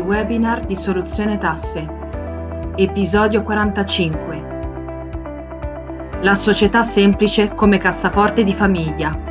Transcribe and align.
webinar 0.00 0.64
di 0.64 0.74
Soluzione 0.76 1.38
Tasse. 1.38 1.86
Episodio 2.74 3.42
45. 3.42 4.58
La 6.22 6.34
società 6.34 6.82
semplice 6.82 7.54
come 7.54 7.78
cassaforte 7.78 8.42
di 8.42 8.52
famiglia. 8.52 9.28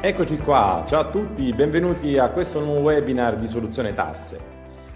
Eccoci 0.00 0.36
qua, 0.38 0.84
ciao 0.86 1.00
a 1.00 1.08
tutti, 1.08 1.52
benvenuti 1.52 2.18
a 2.18 2.28
questo 2.28 2.60
nuovo 2.60 2.80
webinar 2.80 3.36
di 3.36 3.46
Soluzione 3.46 3.94
Tasse. 3.94 4.38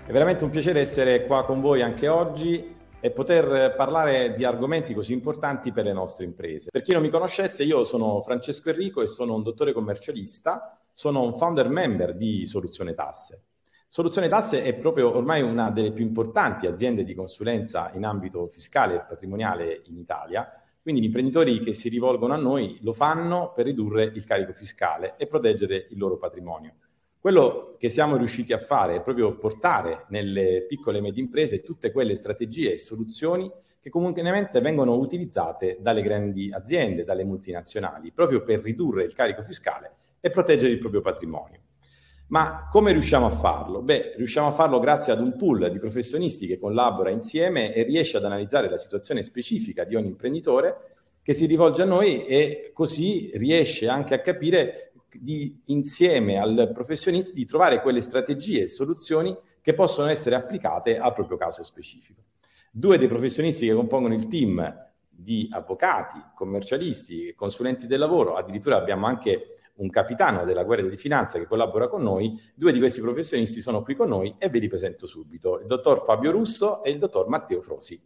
È 0.07 0.13
veramente 0.13 0.45
un 0.45 0.51
piacere 0.51 0.81
essere 0.81 1.25
qua 1.27 1.45
con 1.45 1.61
voi 1.61 1.83
anche 1.83 2.09
oggi 2.09 2.79
e 3.01 3.11
poter 3.11 3.75
parlare 3.75 4.35
di 4.35 4.45
argomenti 4.45 4.95
così 4.95 5.13
importanti 5.13 5.73
per 5.73 5.85
le 5.85 5.93
nostre 5.93 6.27
imprese. 6.27 6.71
Per 6.71 6.83
chi 6.83 6.93
non 6.93 7.03
mi 7.03 7.09
conoscesse, 7.09 7.65
io 7.65 7.85
sono 7.85 8.21
Francesco 8.21 8.69
Enrico 8.71 9.01
e 9.01 9.07
sono 9.07 9.35
un 9.35 9.43
dottore 9.43 9.73
commercialista, 9.73 10.79
sono 10.93 11.23
un 11.23 11.35
founder 11.35 11.69
member 11.69 12.15
di 12.15 12.47
Soluzione 12.47 12.95
Tasse. 12.95 13.45
Soluzione 13.89 14.29
Tasse 14.29 14.63
è 14.63 14.75
proprio 14.75 15.17
ormai 15.17 15.43
una 15.43 15.71
delle 15.71 15.93
più 15.93 16.05
importanti 16.05 16.67
aziende 16.67 17.03
di 17.03 17.15
consulenza 17.15 17.91
in 17.95 18.05
ambito 18.05 18.47
fiscale 18.47 18.95
e 18.95 19.01
patrimoniale 19.01 19.83
in 19.87 19.97
Italia, 19.97 20.49
quindi 20.83 21.01
gli 21.01 21.07
imprenditori 21.07 21.59
che 21.61 21.73
si 21.73 21.89
rivolgono 21.89 22.35
a 22.35 22.37
noi 22.37 22.79
lo 22.83 22.93
fanno 22.93 23.53
per 23.55 23.65
ridurre 23.65 24.05
il 24.05 24.25
carico 24.25 24.53
fiscale 24.53 25.15
e 25.17 25.27
proteggere 25.27 25.87
il 25.91 25.99
loro 25.99 26.19
patrimonio. 26.19 26.75
Quello 27.21 27.77
che 27.79 27.91
siamo 27.91 28.17
riusciti 28.17 28.55
a 28.55 28.59
fare 28.59 28.95
è 28.95 29.03
proprio 29.03 29.37
portare 29.37 30.07
nelle 30.09 30.65
piccole 30.67 30.97
e 30.97 31.01
medie 31.03 31.23
imprese 31.23 31.61
tutte 31.61 31.93
quelle 31.93 32.15
strategie 32.15 32.73
e 32.73 32.79
soluzioni 32.79 33.53
che 33.79 33.91
comunemente 33.91 34.59
vengono 34.63 34.95
utilizzate 34.95 35.77
dalle 35.81 36.01
grandi 36.01 36.51
aziende, 36.51 37.05
dalle 37.05 37.25
multinazionali, 37.25 38.11
proprio 38.11 38.43
per 38.43 38.63
ridurre 38.63 39.05
il 39.05 39.13
carico 39.13 39.43
fiscale 39.43 39.97
e 40.19 40.31
proteggere 40.31 40.73
il 40.73 40.79
proprio 40.79 41.03
patrimonio. 41.03 41.61
Ma 42.29 42.67
come 42.71 42.93
riusciamo 42.93 43.27
a 43.27 43.31
farlo? 43.31 43.83
Beh, 43.83 44.15
riusciamo 44.17 44.47
a 44.47 44.53
farlo 44.53 44.79
grazie 44.79 45.13
ad 45.13 45.21
un 45.21 45.37
pool 45.37 45.71
di 45.71 45.79
professionisti 45.79 46.47
che 46.47 46.59
collabora 46.59 47.11
insieme 47.11 47.75
e 47.75 47.83
riesce 47.83 48.17
ad 48.17 48.25
analizzare 48.25 48.71
la 48.71 48.79
situazione 48.79 49.23
specifica 49.23 49.85
di 49.85 49.95
ogni 49.95 50.09
imprenditore 50.09 50.91
che 51.23 51.35
si 51.35 51.45
rivolge 51.45 51.83
a 51.83 51.87
noi 51.87 52.25
e 52.25 52.71
così 52.73 53.31
riesce 53.35 53.89
anche 53.89 54.15
a 54.15 54.21
capire 54.21 54.90
di, 55.19 55.63
insieme 55.67 56.39
al 56.39 56.71
professionista 56.73 57.33
di 57.33 57.45
trovare 57.45 57.81
quelle 57.81 58.01
strategie 58.01 58.63
e 58.63 58.69
soluzioni 58.69 59.37
che 59.61 59.75
possono 59.75 60.09
essere 60.09 60.35
applicate 60.35 60.99
al 60.99 61.13
proprio 61.13 61.37
caso 61.37 61.63
specifico. 61.63 62.23
Due 62.71 62.99
dei 62.99 63.09
professionisti 63.09 63.67
che 63.67 63.75
compongono 63.75 64.15
il 64.15 64.27
team 64.29 64.89
di 65.09 65.49
avvocati, 65.51 66.19
commercialisti 66.35 67.35
consulenti 67.35 67.87
del 67.87 67.99
lavoro, 67.99 68.37
addirittura 68.37 68.77
abbiamo 68.77 69.07
anche 69.07 69.55
un 69.75 69.91
capitano 69.91 70.45
della 70.45 70.65
Guardia 70.65 70.89
di 70.89 70.97
Finanza 70.97 71.39
che 71.39 71.47
collabora 71.47 71.89
con 71.89 72.03
noi, 72.03 72.39
due 72.55 72.73
di 72.73 72.79
questi 72.79 73.01
professionisti 73.01 73.61
sono 73.61 73.83
qui 73.83 73.95
con 73.95 74.09
noi 74.09 74.35
e 74.39 74.49
ve 74.49 74.59
li 74.59 74.69
presento 74.69 75.07
subito, 75.07 75.59
il 75.59 75.67
dottor 75.67 76.05
Fabio 76.05 76.31
Russo 76.31 76.83
e 76.83 76.91
il 76.91 76.99
dottor 76.99 77.29
Matteo 77.29 77.61
Frosi. 77.61 78.01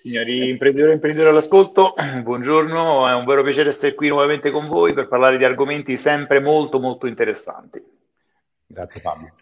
Signori 0.00 0.48
imprenditori 0.48 0.92
e 0.92 0.94
imprenditori 0.94 1.28
all'ascolto, 1.28 1.92
buongiorno, 2.22 3.08
è 3.08 3.14
un 3.14 3.24
vero 3.24 3.42
piacere 3.42 3.70
essere 3.70 3.96
qui 3.96 4.06
nuovamente 4.06 4.52
con 4.52 4.68
voi 4.68 4.92
per 4.92 5.08
parlare 5.08 5.36
di 5.38 5.44
argomenti 5.44 5.96
sempre 5.96 6.38
molto 6.38 6.78
molto 6.78 7.08
interessanti. 7.08 7.84
Grazie 8.64 9.00
Fabio. 9.00 9.34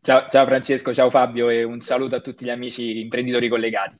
Ciao, 0.00 0.28
ciao 0.30 0.46
Francesco, 0.46 0.94
ciao 0.94 1.10
Fabio 1.10 1.48
e 1.48 1.64
un 1.64 1.80
saluto 1.80 2.14
a 2.14 2.20
tutti 2.20 2.44
gli 2.44 2.48
amici 2.48 3.00
imprenditori 3.00 3.48
collegati. 3.48 3.98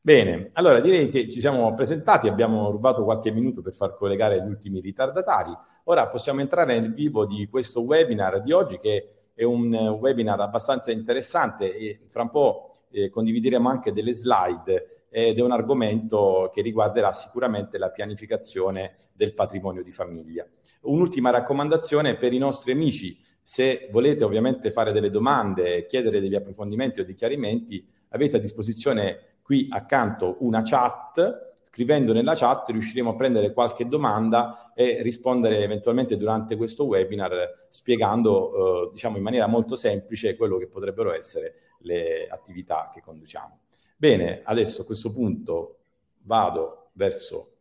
Bene, 0.00 0.48
allora 0.54 0.80
direi 0.80 1.10
che 1.10 1.28
ci 1.28 1.40
siamo 1.40 1.74
presentati, 1.74 2.26
abbiamo 2.26 2.70
rubato 2.70 3.04
qualche 3.04 3.30
minuto 3.30 3.60
per 3.60 3.74
far 3.74 3.96
collegare 3.96 4.42
gli 4.42 4.48
ultimi 4.48 4.80
ritardatari. 4.80 5.54
Ora 5.84 6.08
possiamo 6.08 6.40
entrare 6.40 6.80
nel 6.80 6.94
vivo 6.94 7.26
di 7.26 7.48
questo 7.50 7.82
webinar 7.82 8.40
di 8.40 8.52
oggi 8.52 8.78
che 8.78 9.10
è 9.34 9.44
un 9.44 9.74
webinar 9.74 10.40
abbastanza 10.40 10.90
interessante 10.90 11.76
e 11.76 12.00
fra 12.08 12.22
un 12.22 12.30
po' 12.30 12.70
eh, 12.90 13.10
condivideremo 13.10 13.68
anche 13.68 13.92
delle 13.92 14.14
slide 14.14 14.96
ed 15.10 15.38
è 15.38 15.42
un 15.42 15.52
argomento 15.52 16.50
che 16.52 16.62
riguarderà 16.62 17.12
sicuramente 17.12 17.78
la 17.78 17.90
pianificazione 17.90 19.08
del 19.12 19.34
patrimonio 19.34 19.82
di 19.82 19.92
famiglia. 19.92 20.46
Un'ultima 20.82 21.30
raccomandazione 21.30 22.16
per 22.16 22.32
i 22.32 22.38
nostri 22.38 22.72
amici, 22.72 23.20
se 23.42 23.88
volete 23.90 24.24
ovviamente 24.24 24.70
fare 24.70 24.92
delle 24.92 25.10
domande, 25.10 25.86
chiedere 25.86 26.20
degli 26.20 26.34
approfondimenti 26.34 27.00
o 27.00 27.04
dei 27.04 27.14
chiarimenti, 27.14 27.86
avete 28.10 28.36
a 28.36 28.40
disposizione 28.40 29.38
qui 29.42 29.66
accanto 29.70 30.36
una 30.40 30.62
chat, 30.62 31.56
scrivendo 31.62 32.12
nella 32.12 32.34
chat 32.34 32.68
riusciremo 32.68 33.10
a 33.10 33.16
prendere 33.16 33.52
qualche 33.52 33.86
domanda 33.88 34.72
e 34.74 35.02
rispondere 35.02 35.62
eventualmente 35.62 36.16
durante 36.16 36.56
questo 36.56 36.84
webinar 36.84 37.66
spiegando 37.70 38.86
eh, 38.86 38.90
diciamo 38.92 39.16
in 39.16 39.22
maniera 39.22 39.46
molto 39.46 39.74
semplice 39.74 40.36
quello 40.36 40.58
che 40.58 40.66
potrebbero 40.66 41.12
essere 41.12 41.54
le 41.80 42.26
attività 42.28 42.90
che 42.92 43.00
conduciamo. 43.00 43.60
Bene, 44.00 44.42
adesso 44.44 44.82
a 44.82 44.84
questo 44.84 45.12
punto 45.12 45.78
vado 46.18 46.90
verso 46.92 47.56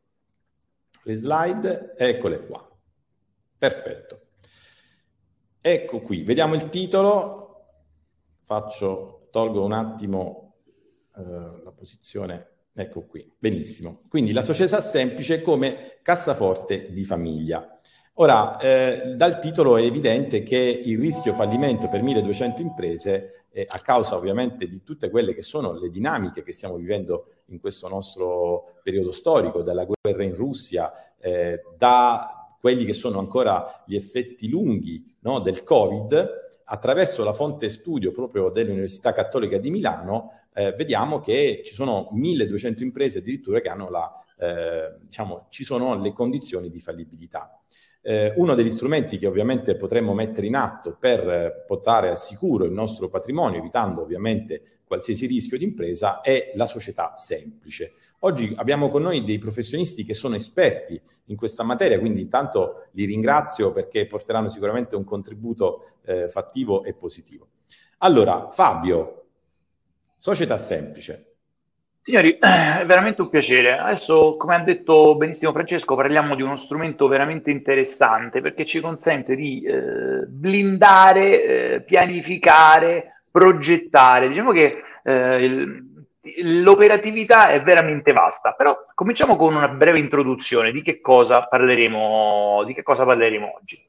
le 1.02 1.16
slide, 1.16 1.96
eccole 1.98 2.46
qua. 2.46 2.64
Perfetto. 3.58 4.22
Ecco 5.60 6.02
qui, 6.02 6.22
vediamo 6.22 6.54
il 6.54 6.70
titolo, 6.70 7.70
faccio, 8.44 9.30
tolgo 9.32 9.66
un 9.66 9.72
attimo 9.72 10.58
eh, 11.16 11.64
la 11.64 11.72
posizione, 11.76 12.50
ecco 12.72 13.08
qui, 13.08 13.34
benissimo. 13.36 14.04
Quindi 14.08 14.32
la 14.32 14.44
società 14.44 14.80
semplice 14.80 15.42
come 15.42 15.98
cassaforte 16.04 16.92
di 16.92 17.04
famiglia. 17.04 17.80
Ora, 18.20 18.58
eh, 18.60 19.16
dal 19.16 19.40
titolo 19.40 19.76
è 19.76 19.82
evidente 19.82 20.44
che 20.44 20.58
il 20.58 21.00
rischio 21.00 21.34
fallimento 21.34 21.90
per 21.90 22.04
1200 22.04 22.62
imprese, 22.62 23.46
eh, 23.58 23.66
a 23.68 23.80
causa 23.80 24.16
ovviamente 24.16 24.68
di 24.68 24.84
tutte 24.84 25.10
quelle 25.10 25.34
che 25.34 25.42
sono 25.42 25.74
le 25.74 25.90
dinamiche 25.90 26.44
che 26.44 26.52
stiamo 26.52 26.76
vivendo 26.76 27.42
in 27.48 27.60
questo 27.60 27.88
nostro 27.88 28.80
periodo 28.84 29.12
storico, 29.12 29.64
dalla 29.64 29.84
guerra 29.84 30.24
in 30.24 30.36
Russia, 30.36 31.16
eh, 31.18 31.64
da 31.76 32.56
quelli 32.60 32.86
che 32.86 32.94
sono 32.94 33.18
ancora 33.18 33.84
gli 33.88 33.96
effetti 33.96 34.48
lunghi 34.48 35.16
no, 35.22 35.40
del 35.40 35.64
Covid, 35.64 36.46
attraverso 36.66 37.24
la 37.24 37.34
fonte 37.34 37.70
studio 37.70 38.12
proprio 38.12 38.50
dell'Università 38.50 39.12
Cattolica 39.12 39.58
di 39.58 39.72
Milano, 39.72 40.34
eh, 40.54 40.74
vediamo 40.74 41.20
che 41.20 41.62
ci 41.66 41.74
sono 41.74 42.10
1200 42.12 42.84
imprese 42.84 43.20
addirittura 43.20 43.60
che 43.60 43.70
hanno 43.70 43.90
la, 43.90 44.24
eh, 44.38 44.98
diciamo, 45.02 45.48
ci 45.50 45.64
sono 45.64 46.00
le 46.00 46.14
condizioni 46.14 46.70
di 46.70 46.80
fallibilità. 46.80 47.60
Eh, 48.08 48.32
uno 48.38 48.56
degli 48.56 48.70
strumenti 48.70 49.18
che 49.18 49.28
ovviamente 49.28 49.76
potremmo 49.76 50.14
mettere 50.14 50.48
in 50.48 50.56
atto 50.56 50.96
per 50.98 51.66
portare 51.68 52.08
al 52.08 52.18
sicuro 52.18 52.64
il 52.64 52.72
nostro 52.72 53.10
patrimonio, 53.10 53.60
evitando 53.60 54.02
ovviamente 54.02 54.80
qualsiasi 54.86 55.26
rischio 55.26 55.58
di 55.58 55.66
impresa, 55.66 56.22
è 56.22 56.54
la 56.56 56.64
società 56.64 57.18
semplice. 57.18 57.96
Oggi 58.20 58.54
abbiamo 58.56 58.88
con 58.88 59.02
noi 59.02 59.26
dei 59.26 59.40
professionisti 59.40 60.06
che 60.06 60.14
sono 60.14 60.36
esperti 60.36 60.98
in 61.26 61.36
questa 61.36 61.64
materia, 61.64 62.00
quindi 62.00 62.22
intanto 62.22 62.88
li 62.92 63.04
ringrazio 63.04 63.74
perché 63.74 64.08
porteranno 64.08 64.48
sicuramente 64.48 64.96
un 64.96 65.04
contributo 65.04 65.96
eh, 66.06 66.30
fattivo 66.30 66.86
e 66.86 66.94
positivo. 66.94 67.50
Allora, 67.98 68.50
Fabio, 68.52 69.26
società 70.16 70.56
semplice. 70.56 71.37
Signori, 72.08 72.38
è 72.40 72.86
veramente 72.86 73.22
un 73.22 73.28
piacere. 73.28 73.78
Adesso, 73.78 74.38
come 74.38 74.56
ha 74.56 74.60
detto 74.60 75.18
benissimo 75.18 75.52
Francesco, 75.52 75.94
parliamo 75.94 76.36
di 76.36 76.42
uno 76.42 76.56
strumento 76.56 77.10
veramente 77.10 77.52
interessante 77.52 78.40
perché 78.40 78.66
ci 78.66 78.80
consente 78.80 79.36
di 79.36 79.62
eh, 79.64 80.26
blindare, 80.26 81.44
eh, 81.44 81.82
pianificare, 81.82 83.24
progettare. 83.30 84.30
Diciamo 84.30 84.54
che 84.54 84.84
eh, 85.04 85.44
il, 85.44 85.84
l'operatività 86.62 87.50
è 87.50 87.62
veramente 87.62 88.14
vasta, 88.14 88.54
però 88.54 88.86
cominciamo 88.94 89.36
con 89.36 89.54
una 89.54 89.68
breve 89.68 90.00
introduzione 90.00 90.72
di 90.72 90.82
che 90.82 91.02
cosa 91.02 91.42
parleremo, 91.42 92.64
di 92.66 92.74
che 92.74 92.84
cosa 92.84 93.04
parleremo 93.04 93.54
oggi. 93.60 93.86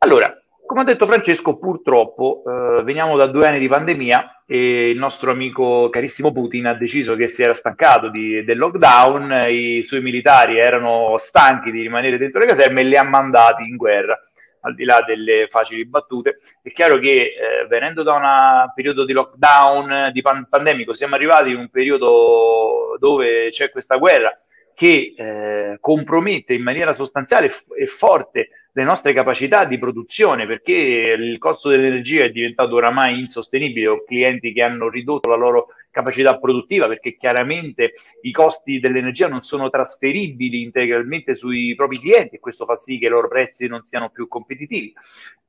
Allora, 0.00 0.38
come 0.66 0.80
ha 0.80 0.84
detto 0.84 1.06
Francesco, 1.06 1.56
purtroppo 1.56 2.42
eh, 2.46 2.82
veniamo 2.82 3.16
da 3.16 3.26
due 3.26 3.46
anni 3.46 3.58
di 3.58 3.68
pandemia 3.68 4.44
e 4.46 4.90
il 4.90 4.98
nostro 4.98 5.30
amico 5.30 5.88
carissimo 5.88 6.32
Putin 6.32 6.66
ha 6.66 6.74
deciso 6.74 7.14
che 7.16 7.28
si 7.28 7.42
era 7.42 7.54
stancato 7.54 8.08
di, 8.08 8.44
del 8.44 8.58
lockdown, 8.58 9.46
i 9.50 9.84
suoi 9.86 10.00
militari 10.00 10.58
erano 10.58 11.16
stanchi 11.18 11.70
di 11.70 11.82
rimanere 11.82 12.18
dentro 12.18 12.40
le 12.40 12.46
caserme 12.46 12.80
e 12.80 12.84
li 12.84 12.96
ha 12.96 13.02
mandati 13.02 13.62
in 13.62 13.76
guerra. 13.76 14.18
Al 14.60 14.74
di 14.74 14.84
là 14.84 15.04
delle 15.06 15.48
facili 15.50 15.84
battute, 15.84 16.40
è 16.62 16.72
chiaro 16.72 16.98
che 16.98 17.10
eh, 17.10 17.66
venendo 17.68 18.02
da 18.02 18.14
un 18.14 18.72
periodo 18.74 19.04
di 19.04 19.12
lockdown, 19.12 20.10
di 20.10 20.22
pan- 20.22 20.46
pandemico, 20.48 20.94
siamo 20.94 21.16
arrivati 21.16 21.50
in 21.50 21.56
un 21.56 21.68
periodo 21.68 22.96
dove 22.98 23.50
c'è 23.50 23.70
questa 23.70 23.96
guerra 23.96 24.34
che 24.74 25.14
eh, 25.16 25.76
compromette 25.80 26.54
in 26.54 26.62
maniera 26.62 26.94
sostanziale 26.94 27.52
e 27.78 27.86
forte 27.86 28.48
le 28.76 28.82
nostre 28.82 29.12
capacità 29.12 29.64
di 29.64 29.78
produzione 29.78 30.46
perché 30.46 30.72
il 30.72 31.38
costo 31.38 31.68
dell'energia 31.68 32.24
è 32.24 32.30
diventato 32.30 32.74
oramai 32.74 33.20
insostenibile. 33.20 33.86
Ho 33.86 34.04
clienti 34.04 34.52
che 34.52 34.62
hanno 34.62 34.88
ridotto 34.88 35.28
la 35.28 35.36
loro 35.36 35.68
capacità 35.92 36.38
produttiva, 36.40 36.88
perché 36.88 37.16
chiaramente 37.16 37.94
i 38.22 38.32
costi 38.32 38.80
dell'energia 38.80 39.28
non 39.28 39.42
sono 39.42 39.70
trasferibili 39.70 40.62
integralmente 40.62 41.36
sui 41.36 41.76
propri 41.76 42.00
clienti 42.00 42.34
e 42.34 42.40
questo 42.40 42.64
fa 42.64 42.74
sì 42.74 42.98
che 42.98 43.06
i 43.06 43.10
loro 43.10 43.28
prezzi 43.28 43.68
non 43.68 43.84
siano 43.84 44.10
più 44.10 44.26
competitivi. 44.26 44.92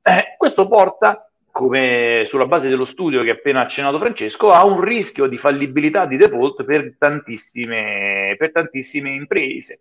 Eh, 0.02 0.36
questo 0.38 0.68
porta 0.68 1.28
come 1.50 2.22
sulla 2.26 2.46
base 2.46 2.68
dello 2.68 2.84
studio 2.84 3.22
che 3.22 3.30
ha 3.30 3.32
appena 3.32 3.62
accennato 3.62 3.98
Francesco, 3.98 4.52
ha 4.52 4.64
un 4.64 4.80
rischio 4.82 5.26
di 5.26 5.38
fallibilità 5.38 6.06
di 6.06 6.16
default 6.16 6.62
per 6.64 6.94
tantissime, 6.96 8.36
per 8.38 8.52
tantissime 8.52 9.10
imprese. 9.10 9.80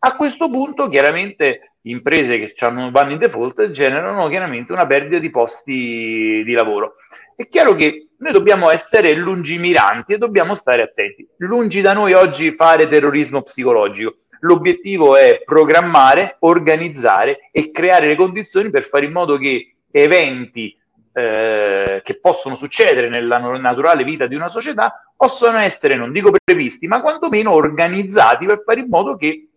A 0.00 0.16
questo 0.16 0.50
punto, 0.50 0.88
chiaramente, 0.88 1.69
imprese 1.82 2.38
che 2.38 2.54
vanno 2.90 3.12
in 3.12 3.18
default 3.18 3.70
generano 3.70 4.28
chiaramente 4.28 4.72
una 4.72 4.86
perdita 4.86 5.18
di 5.18 5.30
posti 5.30 6.42
di 6.44 6.52
lavoro. 6.52 6.96
È 7.34 7.48
chiaro 7.48 7.74
che 7.74 8.08
noi 8.18 8.32
dobbiamo 8.32 8.70
essere 8.70 9.14
lungimiranti 9.14 10.12
e 10.12 10.18
dobbiamo 10.18 10.54
stare 10.54 10.82
attenti. 10.82 11.26
Lungi 11.38 11.80
da 11.80 11.94
noi 11.94 12.12
oggi 12.12 12.52
fare 12.52 12.86
terrorismo 12.86 13.42
psicologico. 13.42 14.16
L'obiettivo 14.40 15.16
è 15.16 15.42
programmare, 15.44 16.36
organizzare 16.40 17.48
e 17.50 17.70
creare 17.70 18.08
le 18.08 18.16
condizioni 18.16 18.70
per 18.70 18.84
fare 18.84 19.06
in 19.06 19.12
modo 19.12 19.38
che 19.38 19.76
eventi 19.90 20.76
eh, 21.12 22.00
che 22.04 22.20
possono 22.20 22.54
succedere 22.54 23.08
nella 23.08 23.38
naturale 23.38 24.04
vita 24.04 24.26
di 24.26 24.34
una 24.34 24.48
società 24.48 25.02
possono 25.16 25.58
essere, 25.58 25.96
non 25.96 26.12
dico 26.12 26.32
previsti, 26.42 26.86
ma 26.86 27.00
quantomeno 27.02 27.52
organizzati 27.52 28.46
per 28.46 28.62
fare 28.64 28.80
in 28.80 28.88
modo 28.88 29.16
che 29.16 29.49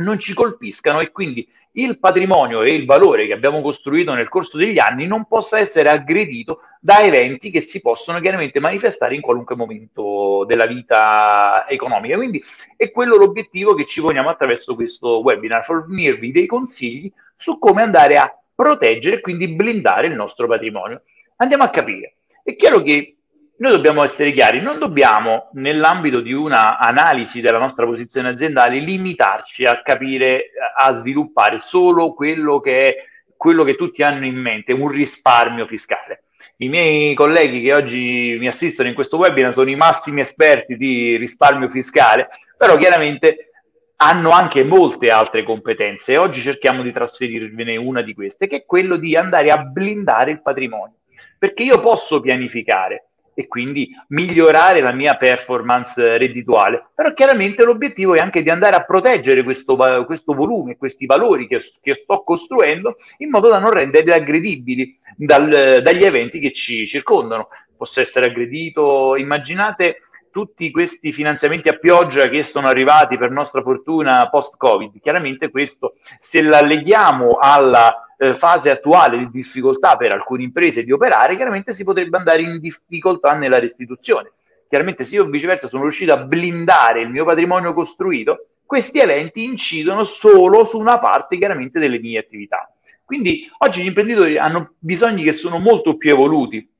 non 0.00 0.18
ci 0.18 0.34
colpiscano 0.34 1.00
e 1.00 1.10
quindi 1.10 1.48
il 1.72 1.98
patrimonio 1.98 2.62
e 2.62 2.74
il 2.74 2.84
valore 2.84 3.26
che 3.26 3.32
abbiamo 3.32 3.60
costruito 3.60 4.12
nel 4.12 4.28
corso 4.28 4.56
degli 4.56 4.78
anni 4.78 5.06
non 5.06 5.26
possa 5.26 5.58
essere 5.58 5.88
aggredito 5.88 6.62
da 6.80 7.00
eventi 7.02 7.50
che 7.50 7.60
si 7.60 7.80
possono 7.80 8.18
chiaramente 8.18 8.58
manifestare 8.58 9.14
in 9.14 9.20
qualunque 9.20 9.54
momento 9.54 10.44
della 10.46 10.66
vita 10.66 11.66
economica. 11.68 12.16
Quindi 12.16 12.42
è 12.76 12.90
quello 12.90 13.16
l'obiettivo 13.16 13.74
che 13.74 13.86
ci 13.86 14.00
poniamo 14.00 14.28
attraverso 14.28 14.74
questo 14.74 15.20
webinar, 15.20 15.62
fornirvi 15.62 16.32
dei 16.32 16.46
consigli 16.46 17.12
su 17.36 17.58
come 17.58 17.82
andare 17.82 18.16
a 18.16 18.34
proteggere 18.54 19.16
e 19.16 19.20
quindi 19.20 19.48
blindare 19.48 20.08
il 20.08 20.14
nostro 20.14 20.46
patrimonio. 20.46 21.02
Andiamo 21.36 21.62
a 21.62 21.70
capire. 21.70 22.16
È 22.42 22.56
chiaro 22.56 22.82
che 22.82 23.19
noi 23.60 23.72
dobbiamo 23.72 24.02
essere 24.02 24.32
chiari, 24.32 24.60
non 24.60 24.78
dobbiamo 24.78 25.50
nell'ambito 25.54 26.20
di 26.20 26.32
una 26.32 26.78
analisi 26.78 27.42
della 27.42 27.58
nostra 27.58 27.84
posizione 27.84 28.30
aziendale 28.30 28.78
limitarci 28.78 29.66
a 29.66 29.82
capire, 29.82 30.50
a 30.74 30.94
sviluppare 30.94 31.58
solo 31.60 32.14
quello 32.14 32.58
che 32.60 32.88
è 32.88 32.96
quello 33.36 33.62
che 33.64 33.76
tutti 33.76 34.02
hanno 34.02 34.24
in 34.24 34.36
mente, 34.36 34.72
un 34.72 34.88
risparmio 34.88 35.66
fiscale. 35.66 36.24
I 36.56 36.68
miei 36.68 37.14
colleghi 37.14 37.60
che 37.60 37.74
oggi 37.74 38.36
mi 38.38 38.46
assistono 38.46 38.88
in 38.88 38.94
questo 38.94 39.18
webinar 39.18 39.52
sono 39.52 39.68
i 39.68 39.76
massimi 39.76 40.20
esperti 40.20 40.76
di 40.78 41.16
risparmio 41.16 41.68
fiscale, 41.68 42.28
però 42.56 42.76
chiaramente 42.76 43.50
hanno 43.96 44.30
anche 44.30 44.64
molte 44.64 45.10
altre 45.10 45.42
competenze 45.42 46.12
e 46.12 46.16
oggi 46.16 46.40
cerchiamo 46.40 46.82
di 46.82 46.92
trasferirvene 46.92 47.76
una 47.76 48.00
di 48.00 48.14
queste, 48.14 48.46
che 48.46 48.56
è 48.56 48.64
quello 48.64 48.96
di 48.96 49.16
andare 49.16 49.50
a 49.50 49.58
blindare 49.58 50.30
il 50.30 50.40
patrimonio. 50.40 50.96
Perché 51.38 51.62
io 51.62 51.80
posso 51.80 52.20
pianificare 52.20 53.09
e 53.40 53.46
quindi 53.46 53.90
migliorare 54.08 54.80
la 54.80 54.92
mia 54.92 55.16
performance 55.16 56.18
reddituale, 56.18 56.90
però 56.94 57.12
chiaramente 57.14 57.64
l'obiettivo 57.64 58.14
è 58.14 58.18
anche 58.18 58.42
di 58.42 58.50
andare 58.50 58.76
a 58.76 58.84
proteggere 58.84 59.42
questo, 59.42 59.76
questo 60.04 60.34
volume, 60.34 60.76
questi 60.76 61.06
valori 61.06 61.46
che, 61.46 61.60
che, 61.80 61.94
sto 61.94 62.22
costruendo 62.22 62.98
in 63.18 63.30
modo 63.30 63.48
da 63.48 63.58
non 63.58 63.70
renderli 63.70 64.12
aggredibili 64.12 64.98
dal, 65.16 65.80
dagli 65.82 66.04
eventi 66.04 66.38
che 66.38 66.52
ci 66.52 66.86
circondano. 66.86 67.48
Posso 67.76 68.00
essere 68.00 68.26
aggredito, 68.26 69.16
immaginate 69.16 70.02
tutti 70.30 70.70
questi 70.70 71.12
finanziamenti 71.12 71.68
a 71.68 71.76
pioggia 71.76 72.28
che 72.28 72.44
sono 72.44 72.68
arrivati 72.68 73.18
per 73.18 73.30
nostra 73.30 73.62
fortuna 73.62 74.28
post-Covid. 74.28 75.00
Chiaramente 75.00 75.50
questo, 75.50 75.94
se 76.18 76.42
la 76.42 76.60
leghiamo 76.60 77.38
alla 77.40 78.06
eh, 78.16 78.34
fase 78.34 78.70
attuale 78.70 79.18
di 79.18 79.30
difficoltà 79.30 79.96
per 79.96 80.12
alcune 80.12 80.42
imprese 80.42 80.84
di 80.84 80.92
operare, 80.92 81.36
chiaramente 81.36 81.74
si 81.74 81.84
potrebbe 81.84 82.16
andare 82.16 82.42
in 82.42 82.58
difficoltà 82.60 83.34
nella 83.34 83.58
restituzione. 83.58 84.32
Chiaramente 84.68 85.04
se 85.04 85.16
io 85.16 85.24
viceversa 85.24 85.66
sono 85.66 85.82
riuscito 85.82 86.12
a 86.12 86.18
blindare 86.18 87.00
il 87.00 87.10
mio 87.10 87.24
patrimonio 87.24 87.72
costruito, 87.72 88.46
questi 88.64 89.00
eventi 89.00 89.42
incidono 89.42 90.04
solo 90.04 90.64
su 90.64 90.78
una 90.78 91.00
parte 91.00 91.36
chiaramente 91.36 91.80
delle 91.80 91.98
mie 91.98 92.20
attività. 92.20 92.72
Quindi 93.04 93.50
oggi 93.58 93.82
gli 93.82 93.86
imprenditori 93.86 94.38
hanno 94.38 94.74
bisogni 94.78 95.24
che 95.24 95.32
sono 95.32 95.58
molto 95.58 95.96
più 95.96 96.10
evoluti 96.10 96.70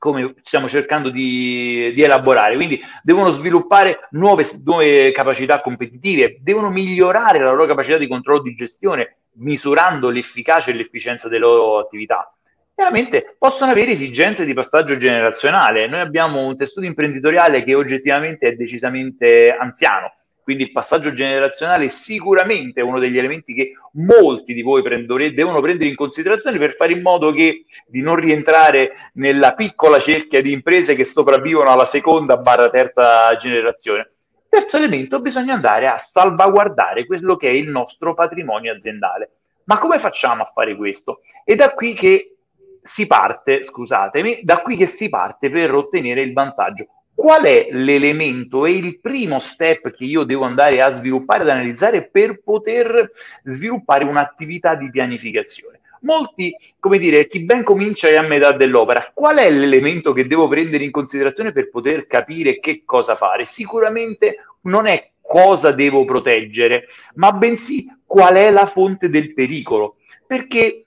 come 0.00 0.34
stiamo 0.42 0.66
cercando 0.66 1.10
di, 1.10 1.92
di, 1.94 2.02
elaborare. 2.02 2.56
Quindi 2.56 2.80
devono 3.02 3.30
sviluppare 3.30 4.08
nuove, 4.12 4.48
nuove, 4.64 5.12
capacità 5.12 5.60
competitive, 5.60 6.38
devono 6.40 6.70
migliorare 6.70 7.38
la 7.38 7.50
loro 7.50 7.66
capacità 7.66 7.98
di 7.98 8.08
controllo 8.08 8.40
di 8.40 8.54
gestione, 8.54 9.18
misurando 9.34 10.08
l'efficacia 10.08 10.70
e 10.70 10.74
l'efficienza 10.74 11.28
delle 11.28 11.44
loro 11.44 11.78
attività. 11.78 12.34
Chiaramente 12.74 13.36
possono 13.38 13.72
avere 13.72 13.90
esigenze 13.90 14.46
di 14.46 14.54
passaggio 14.54 14.96
generazionale. 14.96 15.86
Noi 15.86 16.00
abbiamo 16.00 16.46
un 16.46 16.56
tessuto 16.56 16.86
imprenditoriale 16.86 17.62
che 17.62 17.74
oggettivamente 17.74 18.48
è 18.48 18.52
decisamente 18.54 19.54
anziano 19.54 20.14
quindi 20.42 20.64
il 20.64 20.72
passaggio 20.72 21.12
generazionale 21.12 21.86
è 21.86 21.88
sicuramente 21.88 22.80
uno 22.80 22.98
degli 22.98 23.18
elementi 23.18 23.54
che 23.54 23.72
molti 23.92 24.54
di 24.54 24.62
voi 24.62 24.82
prendere, 24.82 25.32
devono 25.32 25.60
prendere 25.60 25.88
in 25.88 25.96
considerazione 25.96 26.58
per 26.58 26.74
fare 26.74 26.92
in 26.92 27.02
modo 27.02 27.32
che 27.32 27.64
di 27.86 28.00
non 28.00 28.16
rientrare 28.16 29.10
nella 29.14 29.54
piccola 29.54 29.98
cerchia 29.98 30.42
di 30.42 30.52
imprese 30.52 30.94
che 30.94 31.04
sopravvivono 31.04 31.70
alla 31.70 31.86
seconda 31.86 32.36
barra 32.36 32.70
terza 32.70 33.36
generazione. 33.36 34.12
Terzo 34.48 34.78
elemento, 34.78 35.20
bisogna 35.20 35.54
andare 35.54 35.86
a 35.86 35.98
salvaguardare 35.98 37.06
quello 37.06 37.36
che 37.36 37.48
è 37.48 37.52
il 37.52 37.68
nostro 37.68 38.14
patrimonio 38.14 38.72
aziendale. 38.72 39.30
Ma 39.64 39.78
come 39.78 40.00
facciamo 40.00 40.42
a 40.42 40.50
fare 40.52 40.74
questo? 40.74 41.20
È 41.44 41.54
da 41.54 41.72
qui 41.74 41.94
che 41.94 42.36
si 42.82 43.06
parte, 43.06 43.62
scusatemi, 43.62 44.40
da 44.42 44.58
qui 44.58 44.76
che 44.76 44.86
si 44.86 45.08
parte 45.08 45.50
per 45.50 45.72
ottenere 45.72 46.22
il 46.22 46.32
vantaggio 46.32 46.86
qual 47.20 47.42
è 47.42 47.68
l'elemento 47.72 48.64
e 48.64 48.70
il 48.70 48.98
primo 48.98 49.40
step 49.40 49.90
che 49.90 50.04
io 50.04 50.24
devo 50.24 50.44
andare 50.44 50.80
a 50.80 50.90
sviluppare, 50.90 51.42
ad 51.42 51.50
analizzare 51.50 52.08
per 52.08 52.40
poter 52.42 53.12
sviluppare 53.44 54.04
un'attività 54.04 54.74
di 54.74 54.88
pianificazione. 54.88 55.80
Molti, 56.00 56.56
come 56.78 56.96
dire, 56.96 57.28
chi 57.28 57.40
ben 57.40 57.62
comincia 57.62 58.08
è 58.08 58.16
a 58.16 58.22
metà 58.22 58.52
dell'opera. 58.52 59.10
Qual 59.12 59.36
è 59.36 59.50
l'elemento 59.50 60.14
che 60.14 60.26
devo 60.26 60.48
prendere 60.48 60.82
in 60.82 60.90
considerazione 60.90 61.52
per 61.52 61.68
poter 61.68 62.06
capire 62.06 62.58
che 62.58 62.84
cosa 62.86 63.16
fare? 63.16 63.44
Sicuramente 63.44 64.36
non 64.62 64.86
è 64.86 65.10
cosa 65.20 65.72
devo 65.72 66.06
proteggere, 66.06 66.86
ma 67.16 67.32
bensì 67.32 67.86
qual 68.06 68.36
è 68.36 68.50
la 68.50 68.64
fonte 68.64 69.10
del 69.10 69.34
pericolo. 69.34 69.96
Perché 70.26 70.86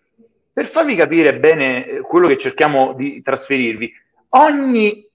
per 0.51 0.65
farvi 0.65 0.95
capire 0.95 1.37
bene 1.37 1.85
eh, 1.85 1.99
quello 1.99 2.27
che 2.27 2.37
cerchiamo 2.37 2.93
di 2.93 3.21
trasferirvi, 3.21 3.93
ogni 4.29 5.11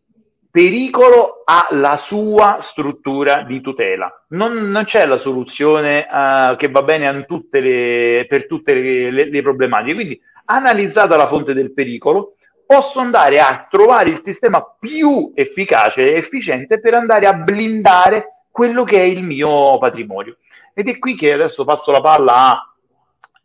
pericolo 0.51 1.43
ha 1.45 1.69
la 1.71 1.97
sua 1.97 2.59
struttura 2.61 3.43
di 3.43 3.61
tutela. 3.61 4.25
Non, 4.29 4.71
non 4.71 4.85
c'è 4.85 5.07
la 5.07 5.19
soluzione 5.19 6.07
uh, 6.11 6.57
che 6.57 6.69
va 6.69 6.83
bene 6.83 7.25
tutte 7.27 7.61
le, 7.61 8.27
per 8.29 8.47
tutte 8.47 8.75
le, 8.75 9.11
le, 9.11 9.31
le, 9.31 9.43
problematiche. 9.43 9.95
Quindi, 9.95 10.21
analizzata 10.47 11.17
la 11.17 11.27
fonte 11.27 11.55
del 11.55 11.73
pericolo, 11.73 12.35
posso 12.67 13.01
andare 13.01 13.41
a 13.41 13.67
trovare 13.71 14.11
il 14.11 14.21
sistema 14.23 14.63
più 14.79 15.33
efficace 15.35 16.13
e 16.13 16.17
efficiente 16.17 16.81
per 16.81 16.95
andare 16.95 17.27
a 17.27 17.35
blindare 17.35 18.45
quello 18.51 18.85
che 18.85 18.99
è 18.99 19.05
il 19.05 19.23
mio 19.23 19.79
patrimonio. 19.79 20.37
Ed 20.75 20.89
è 20.89 20.99
qui 20.99 21.17
che 21.17 21.33
adesso 21.33 21.65
passo 21.65 21.91
la 21.91 22.01
palla 22.01 22.51
a, 22.51 22.75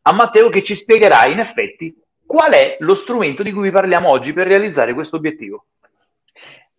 a 0.03 0.11
Matteo 0.11 0.49
che 0.49 0.63
ci 0.63 0.75
spiegherà 0.75 1.25
in 1.27 1.39
effetti 1.39 1.95
qual 2.25 2.51
è 2.51 2.77
lo 2.79 2.95
strumento 2.95 3.43
di 3.43 3.51
cui 3.51 3.71
parliamo 3.71 4.09
oggi 4.09 4.33
per 4.33 4.47
realizzare 4.47 4.93
questo 4.93 5.17
obiettivo. 5.17 5.65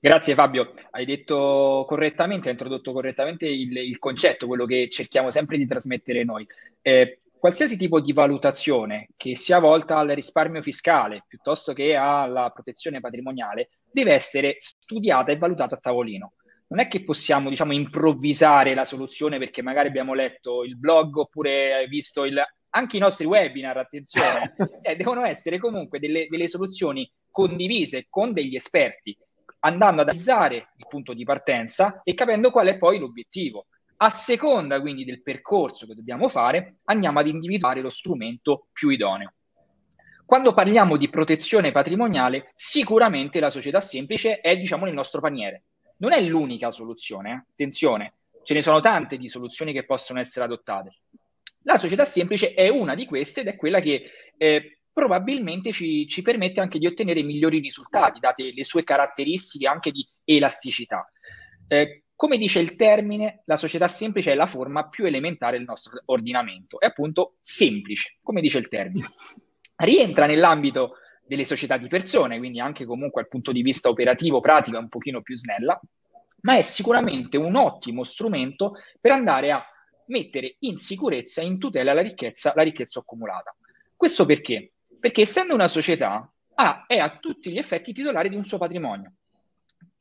Grazie 0.05 0.35
Fabio, 0.35 0.75
hai 0.91 1.07
detto 1.07 1.87
correttamente, 1.89 2.49
hai 2.49 2.53
introdotto 2.53 2.93
correttamente 2.93 3.47
il, 3.47 3.75
il 3.75 3.99
concetto, 3.99 4.47
quello 4.47 4.67
che 4.67 4.91
cerchiamo 4.91 5.31
sempre 5.31 5.57
di 5.57 5.65
trasmettere 5.65 6.25
noi. 6.25 6.47
Eh, 6.83 7.21
qualsiasi 7.39 7.79
tipo 7.79 8.03
di 8.03 8.13
valutazione 8.13 9.09
che 9.17 9.35
sia 9.35 9.59
volta 9.61 9.97
al 9.97 10.09
risparmio 10.09 10.61
fiscale 10.61 11.25
piuttosto 11.27 11.73
che 11.73 11.97
alla 11.97 12.51
protezione 12.51 13.01
patrimoniale 13.01 13.71
deve 13.91 14.13
essere 14.13 14.57
studiata 14.59 15.33
e 15.33 15.39
valutata 15.39 15.77
a 15.77 15.79
tavolino. 15.79 16.35
Non 16.67 16.81
è 16.81 16.89
che 16.89 17.03
possiamo, 17.03 17.49
diciamo, 17.49 17.73
improvvisare 17.73 18.75
la 18.75 18.85
soluzione 18.85 19.39
perché 19.39 19.63
magari 19.63 19.89
abbiamo 19.89 20.13
letto 20.13 20.65
il 20.65 20.77
blog 20.77 21.17
oppure 21.17 21.87
visto 21.89 22.27
il, 22.27 22.39
anche 22.69 22.99
i 22.99 23.01
nostri 23.01 23.25
webinar, 23.25 23.79
attenzione, 23.79 24.53
cioè, 24.83 24.97
devono 25.01 25.25
essere 25.25 25.57
comunque 25.57 25.99
delle, 25.99 26.27
delle 26.29 26.49
soluzioni 26.49 27.11
condivise 27.31 28.05
con 28.11 28.35
degli 28.35 28.55
esperti 28.55 29.17
andando 29.65 30.03
ad 30.03 30.09
analizzare 30.09 30.69
il 30.77 30.87
punto 30.89 31.13
di 31.13 31.25
partenza 31.25 32.03
e 32.05 32.15
capendo 32.15 32.51
qual 32.51 32.69
è 32.69 32.77
poi 32.77 32.99
l'obiettivo. 32.99 33.67
A 33.99 34.11
seconda 34.11 34.81
quindi 34.81 35.05
del 35.05 35.23
percorso 35.23 35.87
che 35.87 35.95
dobbiamo 35.95 36.29
fare, 36.29 36.77
andiamo 36.85 37.21
ad 37.21 37.27
individuare 37.27 37.81
lo 37.81 37.91
strumento 37.91 38.67
più 38.73 38.91
idoneo. 38.91 39.33
Quando 40.27 40.53
parliamo 40.53 40.97
di 40.97 41.09
protezione 41.09 41.73
patrimoniale, 41.73 42.53
sicuramente 42.55 43.41
la 43.41 43.51
società 43.51 43.81
semplice 43.81 44.41
è, 44.41 44.57
diciamo, 44.57 44.85
nel 44.85 44.95
nostro 44.95 45.21
paniere. 45.21 45.65
non 45.99 46.13
è 46.13 46.21
l'unica 46.21 46.71
soluzione, 46.71 47.31
eh? 47.31 47.45
attenzione, 47.53 48.15
ce 48.43 48.53
ne 48.55 48.63
sono 48.63 48.81
tante 48.81 49.17
di 49.17 49.29
soluzioni 49.29 49.73
che 49.73 49.85
possono 49.85 50.19
essere 50.19 50.45
adottate. 50.45 50.99
La 51.63 51.77
società 51.77 52.05
semplice 52.05 52.53
è 52.53 52.69
una 52.69 52.95
di 52.95 53.07
queste 53.07 53.41
ed 53.41 53.47
è 53.47 53.57
quella 53.57 53.81
che 53.81 54.11
eh, 54.37 54.79
probabilmente 54.95 55.73
ci, 55.73 56.07
ci, 56.07 56.23
permette 56.23 56.61
anche 56.61 56.79
di 56.79 56.87
ottenere 56.87 57.23
migliori 57.23 57.59
risultati, 57.59 58.21
date 58.21 58.53
le 58.55 58.65
sue 58.65 58.85
caratteristiche 58.85 59.67
anche 59.67 59.91
di 59.91 60.09
elasticità. 60.25 61.11
Eh, 61.67 62.05
come 62.15 62.39
dice 62.39 62.61
il 62.61 62.77
termine, 62.77 63.43
la 63.47 63.57
società 63.57 63.89
semplice 63.89 64.31
è 64.31 64.35
la 64.37 64.47
forma 64.47 64.89
più 64.89 65.05
elementare 65.05 65.59
del 65.59 65.67
nostro 65.67 66.01
ordinamento, 66.07 66.79
è 66.79 66.87
appunto 66.87 67.35
semplice, 67.41 68.19
come 68.23 68.41
dice 68.41 68.59
il 68.59 68.69
termine. 68.69 69.09
Rientra 69.77 70.27
nell'ambito 70.27 70.99
delle 71.27 71.45
società 71.45 71.77
di 71.77 71.89
persone, 71.89 72.39
quindi 72.39 72.61
anche 72.61 72.85
comunque 72.85 73.23
dal 73.23 73.31
punto 73.31 73.51
di 73.51 73.63
vista 73.63 73.89
operativo, 73.89 74.41
pratico 74.41 74.77
è 74.77 74.81
un 74.81 74.89
pochino 74.89 75.23
più 75.23 75.37
snella, 75.37 75.79
ma 76.43 76.57
è 76.57 76.63
sicuramente 76.63 77.37
un 77.37 77.57
ottimo 77.57 78.05
strumento 78.05 78.75
per 79.01 79.11
andare 79.11 79.51
a 79.51 79.65
mettere 80.07 80.57
in 80.61 80.79
sicurezza 80.79 81.41
in 81.41 81.59
tutela 81.59 81.93
la 81.95 82.03
ricchezza, 82.03 82.53
la 82.55 82.63
ricchezza 82.63 83.01
accumulata. 83.01 83.57
Questo 83.97 84.25
perché? 84.25 84.74
Perché 85.05 85.21
essendo 85.21 85.53
una 85.53 85.69
società, 85.69 86.27
ha, 86.55 86.85
è 86.87 86.97
a 86.97 87.19
tutti 87.19 87.51
gli 87.51 87.59
effetti 87.59 87.93
titolare 87.93 88.31
di 88.31 88.37
un 88.37 88.45
suo 88.47 88.57
patrimonio, 88.57 89.17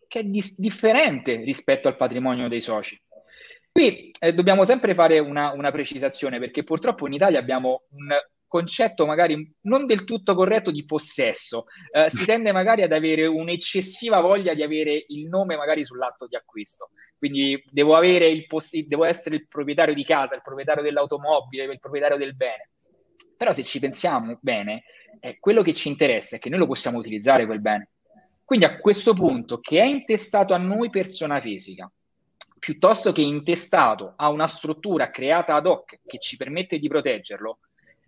che 0.07 0.19
è 0.19 0.23
dis- 0.23 0.57
differente 0.57 1.35
rispetto 1.43 1.89
al 1.89 1.97
patrimonio 1.97 2.47
dei 2.47 2.61
soci. 2.61 2.97
Qui 3.69 4.11
eh, 4.17 4.33
dobbiamo 4.33 4.63
sempre 4.63 4.93
fare 4.93 5.19
una, 5.19 5.51
una, 5.51 5.71
precisazione 5.71 6.39
perché 6.39 6.63
purtroppo 6.63 7.05
in 7.05 7.11
Italia 7.11 7.37
abbiamo 7.37 7.83
un 7.89 8.17
concetto 8.47 9.05
magari 9.05 9.53
non 9.63 9.87
del 9.87 10.05
tutto 10.05 10.35
corretto 10.35 10.71
di 10.71 10.85
possesso. 10.85 11.65
Eh, 11.91 12.09
si 12.09 12.23
tende 12.23 12.53
magari 12.53 12.83
ad 12.83 12.93
avere 12.93 13.25
un'eccessiva 13.25 14.21
voglia 14.21 14.53
di 14.53 14.63
avere 14.63 15.03
il 15.09 15.25
nome 15.25 15.57
magari 15.57 15.83
sull'atto 15.83 16.27
di 16.27 16.37
acquisto. 16.37 16.91
Quindi 17.17 17.61
devo, 17.69 17.99
poss- 18.47 18.87
devo 18.87 19.03
essere 19.03 19.35
il 19.35 19.49
proprietario 19.49 19.95
di 19.95 20.05
casa, 20.05 20.35
il 20.35 20.41
proprietario 20.41 20.81
dell'automobile, 20.81 21.65
il 21.65 21.79
proprietario 21.79 22.15
del 22.15 22.37
bene. 22.37 22.69
Però 23.43 23.53
se 23.53 23.65
ci 23.65 23.81
pensiamo 23.81 24.37
bene, 24.39 24.85
eh, 25.19 25.37
quello 25.37 25.63
che 25.63 25.73
ci 25.73 25.89
interessa 25.89 26.37
è 26.37 26.39
che 26.39 26.47
noi 26.47 26.59
lo 26.59 26.65
possiamo 26.65 26.97
utilizzare 26.97 27.45
quel 27.45 27.59
bene. 27.59 27.89
Quindi 28.45 28.63
a 28.63 28.77
questo 28.77 29.13
punto, 29.13 29.59
che 29.59 29.81
è 29.81 29.83
intestato 29.83 30.53
a 30.53 30.57
noi 30.57 30.89
persona 30.89 31.41
fisica, 31.41 31.91
piuttosto 32.57 33.11
che 33.11 33.19
intestato 33.19 34.13
a 34.15 34.29
una 34.29 34.47
struttura 34.47 35.09
creata 35.09 35.55
ad 35.55 35.65
hoc 35.65 35.99
che 36.05 36.19
ci 36.19 36.37
permette 36.37 36.79
di 36.79 36.87
proteggerlo, 36.87 37.59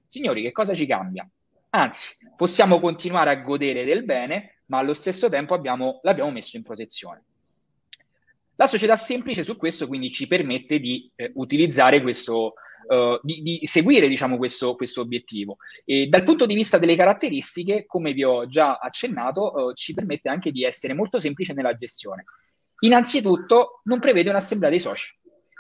Signori, 0.07 0.41
che 0.41 0.53
cosa 0.53 0.73
ci 0.73 0.85
cambia? 0.85 1.29
Anzi, 1.71 2.15
possiamo 2.37 2.79
continuare 2.79 3.31
a 3.31 3.35
godere 3.35 3.83
del 3.83 4.05
bene, 4.05 4.61
ma 4.67 4.77
allo 4.77 4.93
stesso 4.93 5.27
tempo 5.27 5.53
abbiamo, 5.53 5.99
l'abbiamo 6.03 6.31
messo 6.31 6.55
in 6.55 6.63
protezione. 6.63 7.25
La 8.55 8.67
società 8.67 8.95
semplice 8.95 9.43
su 9.43 9.57
questo 9.57 9.85
quindi 9.85 10.11
ci 10.11 10.27
permette 10.27 10.79
di 10.79 11.11
eh, 11.13 11.29
utilizzare 11.35 12.01
questo, 12.01 12.53
uh, 12.87 13.19
di, 13.21 13.41
di, 13.41 13.59
seguire 13.63 14.07
diciamo, 14.07 14.37
questo, 14.37 14.75
questo, 14.75 15.01
obiettivo. 15.01 15.57
E 15.83 16.07
dal 16.07 16.23
punto 16.23 16.45
di 16.45 16.53
vista 16.53 16.77
delle 16.77 16.95
caratteristiche, 16.95 17.85
come 17.85 18.13
vi 18.13 18.23
ho 18.23 18.47
già 18.47 18.77
accennato, 18.77 19.53
uh, 19.53 19.73
ci 19.73 19.93
permette 19.93 20.29
anche 20.29 20.51
di 20.51 20.63
essere 20.63 20.93
molto 20.93 21.19
semplice 21.19 21.53
nella 21.53 21.75
gestione. 21.75 22.25
Innanzitutto 22.79 23.81
non 23.83 23.99
prevede 23.99 24.29
un'assemblea 24.29 24.69
dei 24.69 24.79
soci. 24.79 25.13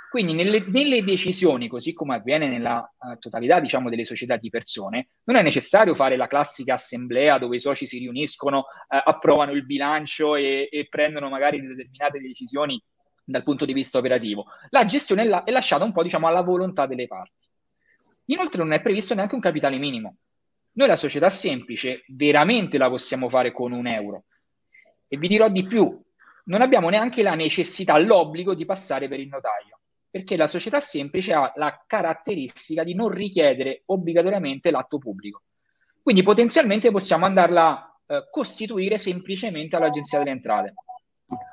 Quindi 0.09 0.33
nelle, 0.33 0.63
nelle, 0.67 1.03
decisioni, 1.03 1.67
così 1.67 1.91
come 1.91 2.15
avviene 2.15 2.47
nella 2.47 2.79
uh, 2.79 3.17
totalità 3.17 3.59
diciamo, 3.59 3.89
delle 3.89 4.05
società 4.05 4.37
di 4.37 4.49
persone, 4.49 5.09
non 5.25 5.35
è 5.35 5.41
necessario 5.41 5.93
fare 5.93 6.15
la 6.15 6.27
classica 6.27 6.75
assemblea 6.75 7.37
dove 7.37 7.57
i 7.57 7.59
soci 7.59 7.85
si 7.85 7.97
riuniscono, 7.99 8.65
approvano 8.87 9.51
il 9.51 9.65
bilancio 9.65 10.35
e, 10.35 10.69
e, 10.71 10.87
prendono 10.87 11.27
magari 11.27 11.59
determinate 11.59 12.21
decisioni 12.21 12.81
dal 13.25 13.43
punto 13.43 13.65
di 13.65 13.73
vista 13.73 13.97
operativo. 13.97 14.45
La 14.69 14.85
gestione 14.85 15.23
è, 15.23 15.25
la, 15.25 15.43
è 15.43 15.51
lasciata 15.51 15.83
un 15.83 15.91
po' 15.91 16.03
diciamo, 16.03 16.27
alla 16.27 16.41
volontà 16.41 16.85
delle 16.85 17.07
parti. 17.07 17.47
Inoltre 18.25 18.63
non 18.63 18.73
è 18.73 18.81
previsto 18.81 19.13
neanche 19.13 19.35
un 19.35 19.41
capitale 19.41 19.77
minimo. 19.77 20.17
Noi 20.73 20.87
la 20.87 20.95
società 20.95 21.29
semplice 21.29 22.03
veramente 22.07 22.77
la 22.77 22.89
possiamo 22.89 23.29
fare 23.29 23.51
con 23.51 23.71
un 23.71 23.87
euro. 23.87 24.25
E 25.07 25.17
vi 25.17 25.27
dirò 25.27 25.49
di 25.49 25.65
più, 25.65 26.01
non 26.45 26.61
abbiamo 26.61 26.89
neanche 26.89 27.23
la 27.23 27.35
necessità, 27.35 27.97
l'obbligo 27.97 28.53
di 28.53 28.65
passare 28.65 29.07
per 29.07 29.19
il 29.19 29.27
notaio 29.27 29.79
perché 30.15 30.37
la 30.37 30.47
società 30.47 30.79
semplice 30.79 31.33
ha 31.33 31.51
la 31.57 31.83
caratteristica 31.85 32.85
di 32.85 32.93
non 32.93 33.09
richiedere 33.09 33.81
obbligatoriamente 33.87 34.71
l'atto 34.71 34.97
pubblico. 34.97 35.41
Quindi 36.01 36.23
potenzialmente 36.23 36.89
possiamo 36.89 37.25
andarla 37.25 37.99
eh, 38.07 38.29
costituire 38.31 38.97
semplicemente 38.97 39.75
all'Agenzia 39.75 40.19
delle 40.19 40.31
Entrate. 40.31 40.73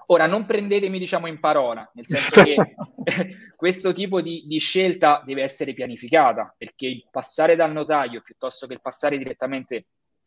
Ora, 0.07 0.27
non 0.27 0.47
prendetemi 0.47 0.99
diciamo 0.99 1.27
in 1.27 1.41
parola, 1.41 1.89
nel 1.95 2.07
senso 2.07 2.43
che 2.43 2.57
questo 3.57 3.93
tipo 3.93 4.21
di, 4.21 4.45
di, 4.47 4.59
scelta 4.59 5.23
deve 5.25 5.43
essere 5.43 5.73
pianificata, 5.73 6.55
perché 6.57 6.87
il 6.87 7.07
passare 7.11 7.57
dal 7.57 7.73
notaio 7.73 8.21
piuttosto 8.23 8.67
che 8.67 8.75
il 8.75 8.81
passare 8.81 9.19
direttamente 9.19 9.87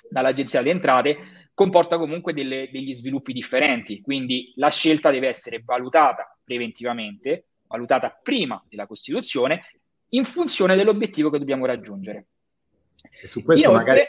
dall'Agenzia 0.10 0.62
delle 0.62 0.74
Entrate 0.74 1.17
comporta 1.53 1.98
comunque 1.98 2.34
delle, 2.34 2.70
degli 2.72 2.94
sviluppi 2.94 3.34
differenti, 3.34 4.01
quindi 4.01 4.53
la 4.55 4.70
scelta 4.70 5.10
deve 5.10 5.27
essere 5.27 5.62
valutata 5.63 6.38
preventivamente, 6.44 7.46
valutata 7.67 8.17
prima 8.22 8.62
della 8.70 8.88
Costituzione 8.88 9.63
in 10.10 10.25
funzione 10.25 10.75
dell'obiettivo 10.75 11.29
che 11.29 11.39
dobbiamo 11.39 11.65
raggiungere. 11.65 12.27
E 13.22 13.27
su 13.27 13.44
questo 13.44 13.70
Inoltre, 13.70 13.91
magari 13.94 14.08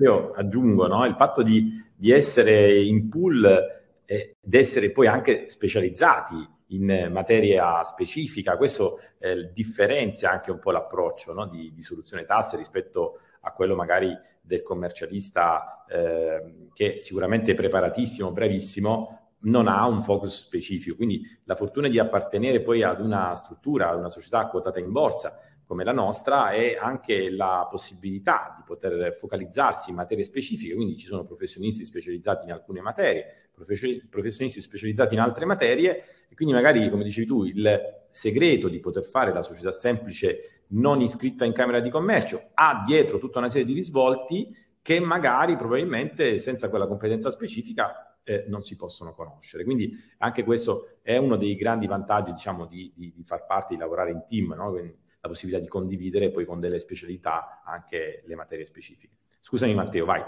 io 0.00 0.32
aggiungo 0.32 0.86
no? 0.86 1.04
il 1.04 1.14
fatto 1.16 1.42
di, 1.42 1.82
di, 1.94 2.10
essere 2.10 2.82
in 2.82 3.08
pool 3.08 3.81
eh, 4.12 4.36
ed 4.42 4.54
essere 4.54 4.90
poi 4.90 5.06
anche 5.06 5.48
specializzati 5.48 6.46
in 6.66 7.08
materia 7.10 7.82
specifica, 7.82 8.56
questo 8.56 8.98
eh, 9.18 9.50
differenzia 9.52 10.30
anche 10.30 10.50
un 10.50 10.58
po' 10.58 10.70
l'approccio 10.70 11.32
no? 11.32 11.46
di, 11.46 11.72
di, 11.74 11.82
soluzione 11.82 12.24
tasse 12.24 12.56
rispetto 12.56 13.20
a 13.40 13.52
quello 13.52 13.74
magari 13.74 14.14
del 14.40 14.62
commercialista 14.62 15.84
eh, 15.88 16.68
che 16.72 16.98
sicuramente 16.98 17.52
è 17.52 17.54
preparatissimo, 17.54 18.32
bravissimo, 18.32 19.18
non 19.40 19.66
ha 19.66 19.86
un 19.86 20.00
focus 20.02 20.40
specifico. 20.40 20.96
Quindi 20.96 21.22
la 21.44 21.54
fortuna 21.54 21.88
di 21.88 21.98
appartenere 21.98 22.60
poi 22.60 22.82
ad 22.82 23.00
una 23.00 23.34
struttura, 23.34 23.90
ad 23.90 23.98
una 23.98 24.10
società 24.10 24.46
quotata 24.46 24.78
in 24.78 24.92
borsa 24.92 25.38
come 25.72 25.84
la 25.84 25.92
nostra 25.92 26.50
è 26.50 26.76
anche 26.78 27.30
la 27.30 27.66
possibilità 27.70 28.54
di 28.58 28.62
poter 28.62 29.14
focalizzarsi 29.14 29.88
in 29.88 29.96
materie 29.96 30.22
specifiche, 30.22 30.74
quindi 30.74 30.98
ci 30.98 31.06
sono 31.06 31.24
professionisti 31.24 31.86
specializzati 31.86 32.44
in 32.44 32.52
alcune 32.52 32.82
materie, 32.82 33.48
professionisti 33.54 34.60
specializzati 34.60 35.14
in 35.14 35.20
altre 35.20 35.46
materie 35.46 36.26
e 36.28 36.34
quindi 36.34 36.52
magari, 36.52 36.90
come 36.90 37.04
dicevi 37.04 37.26
tu, 37.26 37.44
il 37.44 38.04
segreto 38.10 38.68
di 38.68 38.80
poter 38.80 39.02
fare 39.02 39.32
la 39.32 39.40
società 39.40 39.72
semplice 39.72 40.64
non 40.72 41.00
iscritta 41.00 41.46
in 41.46 41.54
Camera 41.54 41.80
di 41.80 41.88
Commercio 41.88 42.50
ha 42.52 42.82
dietro 42.84 43.16
tutta 43.16 43.38
una 43.38 43.48
serie 43.48 43.64
di 43.64 43.72
risvolti 43.72 44.54
che 44.82 45.00
magari 45.00 45.56
probabilmente 45.56 46.38
senza 46.38 46.68
quella 46.68 46.86
competenza 46.86 47.30
specifica 47.30 48.18
eh, 48.24 48.44
non 48.46 48.60
si 48.60 48.76
possono 48.76 49.14
conoscere. 49.14 49.64
Quindi 49.64 49.90
anche 50.18 50.44
questo 50.44 50.98
è 51.00 51.16
uno 51.16 51.36
dei 51.36 51.56
grandi 51.56 51.86
vantaggi, 51.86 52.32
diciamo, 52.32 52.66
di, 52.66 52.92
di, 52.94 53.10
di 53.14 53.24
far 53.24 53.46
parte, 53.46 53.72
di 53.72 53.80
lavorare 53.80 54.10
in 54.10 54.24
team, 54.26 54.52
no? 54.52 54.70
La 55.22 55.28
possibilità 55.28 55.62
di 55.62 55.68
condividere 55.68 56.30
poi 56.30 56.44
con 56.44 56.58
delle 56.58 56.80
specialità 56.80 57.62
anche 57.64 58.24
le 58.26 58.34
materie 58.34 58.64
specifiche. 58.64 59.14
Scusami 59.38 59.72
Matteo, 59.72 60.04
vai. 60.04 60.20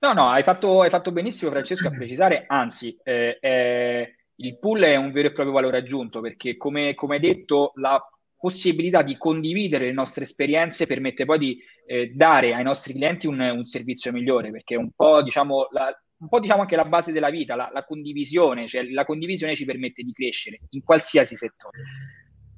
No, 0.00 0.12
no, 0.12 0.28
hai 0.28 0.42
fatto, 0.42 0.82
hai 0.82 0.90
fatto 0.90 1.12
benissimo 1.12 1.50
Francesco 1.50 1.88
a 1.88 1.90
precisare, 1.96 2.44
anzi, 2.46 2.96
eh, 3.02 3.38
eh, 3.40 4.14
il 4.36 4.58
pool 4.58 4.82
è 4.82 4.96
un 4.96 5.10
vero 5.12 5.28
e 5.28 5.32
proprio 5.32 5.54
valore 5.54 5.78
aggiunto 5.78 6.20
perché 6.20 6.56
come, 6.56 6.94
come 6.94 7.14
hai 7.14 7.20
detto 7.20 7.72
la 7.76 8.00
possibilità 8.36 9.02
di 9.02 9.16
condividere 9.16 9.86
le 9.86 9.92
nostre 9.92 10.22
esperienze 10.22 10.86
permette 10.86 11.24
poi 11.24 11.38
di 11.38 11.58
eh, 11.86 12.12
dare 12.14 12.54
ai 12.54 12.62
nostri 12.62 12.92
clienti 12.92 13.26
un, 13.26 13.40
un, 13.40 13.64
servizio 13.64 14.12
migliore 14.12 14.52
perché 14.52 14.76
un 14.76 14.92
po' 14.94 15.22
diciamo 15.22 15.66
la, 15.72 15.92
un 16.18 16.28
po' 16.28 16.38
diciamo 16.38 16.60
anche 16.60 16.76
la 16.76 16.84
base 16.84 17.10
della 17.10 17.30
vita, 17.30 17.56
la, 17.56 17.68
la 17.72 17.84
condivisione, 17.84 18.68
cioè 18.68 18.84
la 18.84 19.04
condivisione 19.04 19.56
ci 19.56 19.64
permette 19.64 20.04
di 20.04 20.12
crescere 20.12 20.60
in 20.70 20.84
qualsiasi 20.84 21.34
settore. 21.34 21.78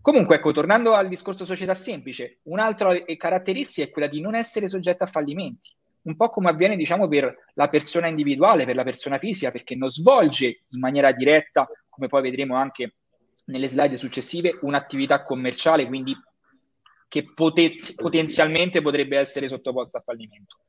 Comunque, 0.02 0.37
ecco, 0.37 0.52
tornando 0.52 0.95
al 0.95 1.09
discorso 1.09 1.45
società 1.45 1.75
semplice, 1.75 2.38
un'altra 2.45 2.95
caratteristica 3.16 3.87
è 3.87 3.90
quella 3.90 4.09
di 4.09 4.21
non 4.21 4.35
essere 4.35 4.66
soggetta 4.66 5.04
a 5.04 5.09
fallimenti, 5.09 5.75
un 6.02 6.16
po' 6.16 6.30
come 6.30 6.49
avviene, 6.49 6.76
diciamo, 6.76 7.07
per 7.07 7.37
la 7.54 7.69
persona 7.69 8.07
individuale, 8.07 8.64
per 8.64 8.76
la 8.76 8.83
persona 8.83 9.19
fisica, 9.19 9.50
perché 9.50 9.75
non 9.75 9.90
svolge 9.90 10.64
in 10.69 10.78
maniera 10.78 11.12
diretta, 11.12 11.69
come 11.88 12.09
poi 12.09 12.23
vedremo 12.23 12.57
anche 12.57 12.95
nelle 13.47 13.69
slide 13.69 13.99
successive, 13.99 14.59
un'attività 14.62 15.23
commerciale, 15.23 15.87
quindi 15.87 16.16
che 17.07 17.33
poten- 17.35 17.76
potenzialmente 17.97 18.80
potrebbe 18.80 19.19
essere 19.19 19.49
sottoposta 19.49 19.99
a 19.99 20.02
fallimento. 20.02 20.61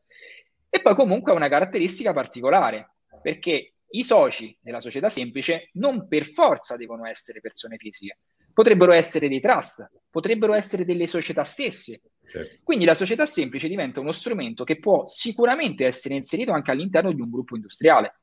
E 0.69 0.81
poi 0.81 0.95
comunque 0.95 1.31
ha 1.31 1.35
una 1.35 1.47
caratteristica 1.47 2.11
particolare, 2.11 2.95
perché 3.21 3.75
i 3.91 4.03
soci 4.03 4.57
della 4.59 4.81
società 4.81 5.09
semplice 5.09 5.69
non 5.73 6.07
per 6.07 6.25
forza 6.25 6.75
devono 6.75 7.05
essere 7.05 7.39
persone 7.39 7.77
fisiche, 7.77 8.17
potrebbero 8.53 8.91
essere 8.91 9.27
dei 9.27 9.39
trust, 9.39 9.89
potrebbero 10.09 10.53
essere 10.53 10.85
delle 10.85 11.07
società 11.07 11.43
stesse. 11.43 12.01
Certo. 12.27 12.61
Quindi 12.63 12.85
la 12.85 12.95
società 12.95 13.25
semplice 13.25 13.67
diventa 13.67 13.99
uno 13.99 14.13
strumento 14.13 14.63
che 14.63 14.79
può 14.79 15.05
sicuramente 15.07 15.85
essere 15.85 16.15
inserito 16.15 16.53
anche 16.53 16.71
all'interno 16.71 17.11
di 17.11 17.19
un 17.19 17.29
gruppo 17.29 17.55
industriale, 17.55 18.19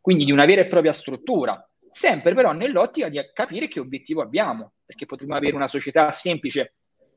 quindi 0.00 0.24
di 0.24 0.32
una 0.32 0.46
vera 0.46 0.62
e 0.62 0.66
propria 0.66 0.92
struttura, 0.92 1.68
sempre 1.90 2.34
però 2.34 2.52
nell'ottica 2.52 3.08
di 3.08 3.20
capire 3.34 3.68
che 3.68 3.80
obiettivo 3.80 4.22
abbiamo, 4.22 4.72
perché 4.84 5.04
potremmo 5.04 5.34
avere 5.34 5.54
una 5.54 5.68
società 5.68 6.10
semplice 6.12 6.74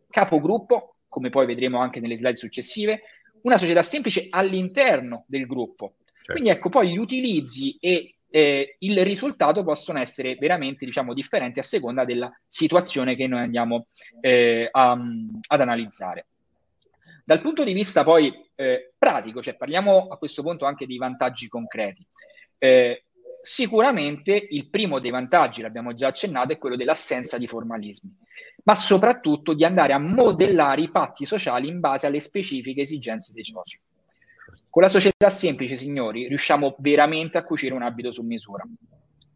capogruppo, 0.09 0.95
come 1.07 1.29
poi 1.29 1.45
vedremo 1.45 1.79
anche 1.79 1.99
nelle 2.01 2.17
slide 2.17 2.35
successive, 2.35 3.01
una 3.43 3.57
società 3.57 3.81
semplice 3.83 4.27
all'interno 4.29 5.23
del 5.27 5.45
gruppo. 5.45 5.95
Certo. 6.05 6.33
Quindi 6.33 6.49
ecco, 6.49 6.69
poi 6.69 6.91
gli 6.91 6.97
utilizzi 6.97 7.77
e 7.79 8.14
eh, 8.35 8.75
il 8.79 9.01
risultato 9.05 9.63
possono 9.63 9.97
essere 9.99 10.35
veramente 10.35 10.83
diciamo, 10.83 11.13
differenti 11.13 11.59
a 11.59 11.63
seconda 11.63 12.03
della 12.03 12.29
situazione 12.45 13.15
che 13.15 13.27
noi 13.27 13.39
andiamo 13.39 13.87
eh, 14.19 14.67
a, 14.69 14.91
ad 14.91 15.61
analizzare. 15.61 16.25
Dal 17.23 17.39
punto 17.39 17.63
di 17.63 17.71
vista 17.71 18.03
poi 18.03 18.33
eh, 18.55 18.91
pratico, 18.97 19.41
cioè 19.41 19.55
parliamo 19.55 20.09
a 20.09 20.17
questo 20.17 20.41
punto 20.41 20.65
anche 20.65 20.85
dei 20.85 20.97
vantaggi 20.97 21.47
concreti. 21.47 22.05
Eh, 22.57 23.05
sicuramente 23.41 24.47
il 24.49 24.69
primo 24.69 24.99
dei 24.99 25.11
vantaggi, 25.11 25.61
l'abbiamo 25.61 25.95
già 25.95 26.07
accennato, 26.07 26.51
è 26.51 26.57
quello 26.57 26.75
dell'assenza 26.75 27.37
di 27.37 27.47
formalismi, 27.47 28.13
ma 28.65 28.75
soprattutto 28.75 29.53
di 29.53 29.63
andare 29.63 29.93
a 29.93 29.97
modellare 29.97 30.81
i 30.81 30.91
patti 30.91 31.25
sociali 31.25 31.69
in 31.69 31.79
base 31.79 32.05
alle 32.05 32.19
specifiche 32.19 32.81
esigenze 32.81 33.31
dei 33.31 33.45
soci. 33.45 33.79
Con 34.69 34.81
la 34.81 34.89
società 34.89 35.29
semplice, 35.29 35.77
signori, 35.77 36.27
riusciamo 36.27 36.75
veramente 36.79 37.37
a 37.37 37.43
cucire 37.43 37.73
un 37.73 37.81
abito 37.81 38.11
su 38.11 38.23
misura. 38.23 38.63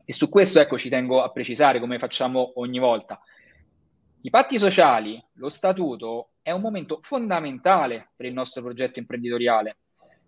E 0.06 0.14
su 0.14 0.30
questo, 0.30 0.60
ecco, 0.60 0.78
ci 0.78 0.90
tengo 0.90 1.22
a 1.22 1.32
precisare, 1.32 1.80
come 1.80 2.00
facciamo 2.00 2.54
ogni 2.56 2.80
volta. 2.80 3.22
I 4.22 4.30
patti 4.30 4.58
sociali, 4.58 5.24
lo 5.34 5.50
statuto, 5.50 6.32
è 6.42 6.52
un 6.52 6.62
momento 6.62 7.00
fondamentale 7.02 8.10
per 8.16 8.26
il 8.26 8.34
nostro 8.34 8.62
progetto 8.62 9.00
imprenditoriale. 9.00 9.78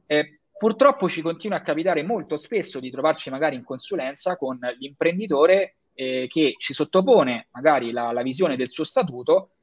Eh, 0.05 0.41
purtroppo 0.57 1.10
ci 1.10 1.21
continua 1.21 1.57
a 1.57 1.62
capitare 1.62 2.03
molto 2.03 2.38
spesso 2.38 2.79
di 2.79 2.91
trovarci 2.91 3.31
magari 3.31 3.55
in 3.55 3.63
consulenza 3.63 4.38
con 4.38 4.60
l'imprenditore 4.77 5.77
eh, 5.93 6.27
che 6.29 6.53
ci 6.57 6.74
sottopone 6.74 7.48
magari 7.51 7.91
la, 7.91 8.12
la 8.12 8.21
visione 8.21 8.55
del 8.55 8.69
suo 8.69 8.83
statuto 8.83 9.55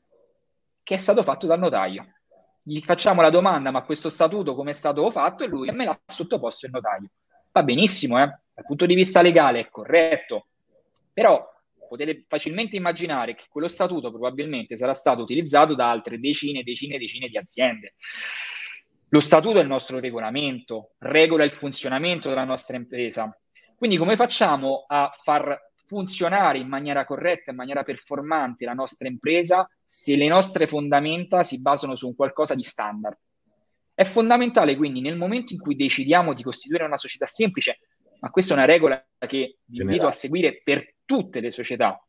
che 0.82 0.96
è 0.96 0.98
stato 0.98 1.22
fatto 1.22 1.46
dal 1.46 1.58
notaio 1.58 2.17
gli 2.68 2.80
facciamo 2.82 3.22
la 3.22 3.30
domanda, 3.30 3.70
ma 3.70 3.82
questo 3.82 4.10
statuto 4.10 4.54
come 4.54 4.70
è 4.70 4.74
stato 4.74 5.10
fatto? 5.10 5.42
E 5.42 5.46
lui 5.46 5.70
me 5.70 5.86
l'ha 5.86 5.98
sottoposto 6.04 6.66
il 6.66 6.72
notaio. 6.72 7.08
Va 7.50 7.62
benissimo, 7.62 8.22
eh? 8.22 8.26
dal 8.26 8.66
punto 8.66 8.84
di 8.84 8.94
vista 8.94 9.22
legale 9.22 9.60
è 9.60 9.68
corretto, 9.70 10.48
però 11.12 11.42
potete 11.88 12.26
facilmente 12.28 12.76
immaginare 12.76 13.34
che 13.34 13.46
quello 13.48 13.68
statuto 13.68 14.10
probabilmente 14.10 14.76
sarà 14.76 14.92
stato 14.92 15.22
utilizzato 15.22 15.74
da 15.74 15.90
altre 15.90 16.20
decine, 16.20 16.62
decine, 16.62 16.98
decine 16.98 17.28
di 17.28 17.38
aziende. 17.38 17.94
Lo 19.08 19.20
statuto 19.20 19.58
è 19.58 19.62
il 19.62 19.68
nostro 19.68 19.98
regolamento, 19.98 20.90
regola 20.98 21.44
il 21.44 21.52
funzionamento 21.52 22.28
della 22.28 22.44
nostra 22.44 22.76
impresa. 22.76 23.34
Quindi 23.74 23.96
come 23.96 24.16
facciamo 24.16 24.84
a 24.86 25.10
far 25.22 25.67
funzionare 25.88 26.58
in 26.58 26.68
maniera 26.68 27.06
corretta, 27.06 27.50
in 27.50 27.56
maniera 27.56 27.82
performante 27.82 28.66
la 28.66 28.74
nostra 28.74 29.08
impresa 29.08 29.68
se 29.82 30.16
le 30.16 30.28
nostre 30.28 30.66
fondamenta 30.66 31.42
si 31.42 31.60
basano 31.62 31.96
su 31.96 32.06
un 32.06 32.14
qualcosa 32.14 32.54
di 32.54 32.62
standard. 32.62 33.16
È 33.94 34.04
fondamentale 34.04 34.76
quindi 34.76 35.00
nel 35.00 35.16
momento 35.16 35.54
in 35.54 35.58
cui 35.58 35.74
decidiamo 35.74 36.34
di 36.34 36.42
costituire 36.42 36.84
una 36.84 36.98
società 36.98 37.24
semplice, 37.24 37.78
ma 38.20 38.30
questa 38.30 38.52
è 38.52 38.56
una 38.56 38.66
regola 38.66 39.04
che 39.26 39.58
vi 39.64 39.80
invito 39.80 40.06
a 40.06 40.12
seguire 40.12 40.60
per 40.62 40.94
tutte 41.04 41.40
le 41.40 41.50
società, 41.50 42.00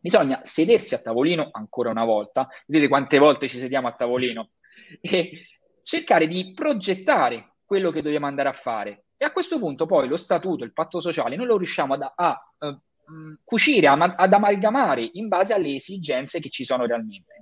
bisogna 0.00 0.40
sedersi 0.42 0.94
a 0.94 0.98
tavolino 0.98 1.50
ancora 1.52 1.90
una 1.90 2.04
volta, 2.04 2.48
vedete 2.66 2.88
quante 2.88 3.18
volte 3.18 3.48
ci 3.48 3.58
sediamo 3.58 3.88
a 3.88 3.92
tavolino, 3.92 4.50
e 5.00 5.46
cercare 5.82 6.26
di 6.26 6.52
progettare 6.52 7.56
quello 7.64 7.90
che 7.90 8.00
dobbiamo 8.00 8.26
andare 8.26 8.48
a 8.48 8.54
fare. 8.54 9.04
E 9.18 9.24
a 9.24 9.32
questo 9.32 9.58
punto 9.58 9.86
poi 9.86 10.08
lo 10.08 10.16
statuto, 10.16 10.64
il 10.64 10.72
patto 10.72 11.00
sociale, 11.00 11.36
noi 11.36 11.46
lo 11.46 11.56
riusciamo 11.56 11.94
a, 11.94 12.12
a, 12.14 12.52
a 12.58 12.80
mh, 13.06 13.34
cucire, 13.44 13.86
ad 13.86 14.32
amalgamare 14.32 15.08
in 15.12 15.28
base 15.28 15.54
alle 15.54 15.74
esigenze 15.74 16.40
che 16.40 16.50
ci 16.50 16.64
sono 16.64 16.86
realmente. 16.86 17.34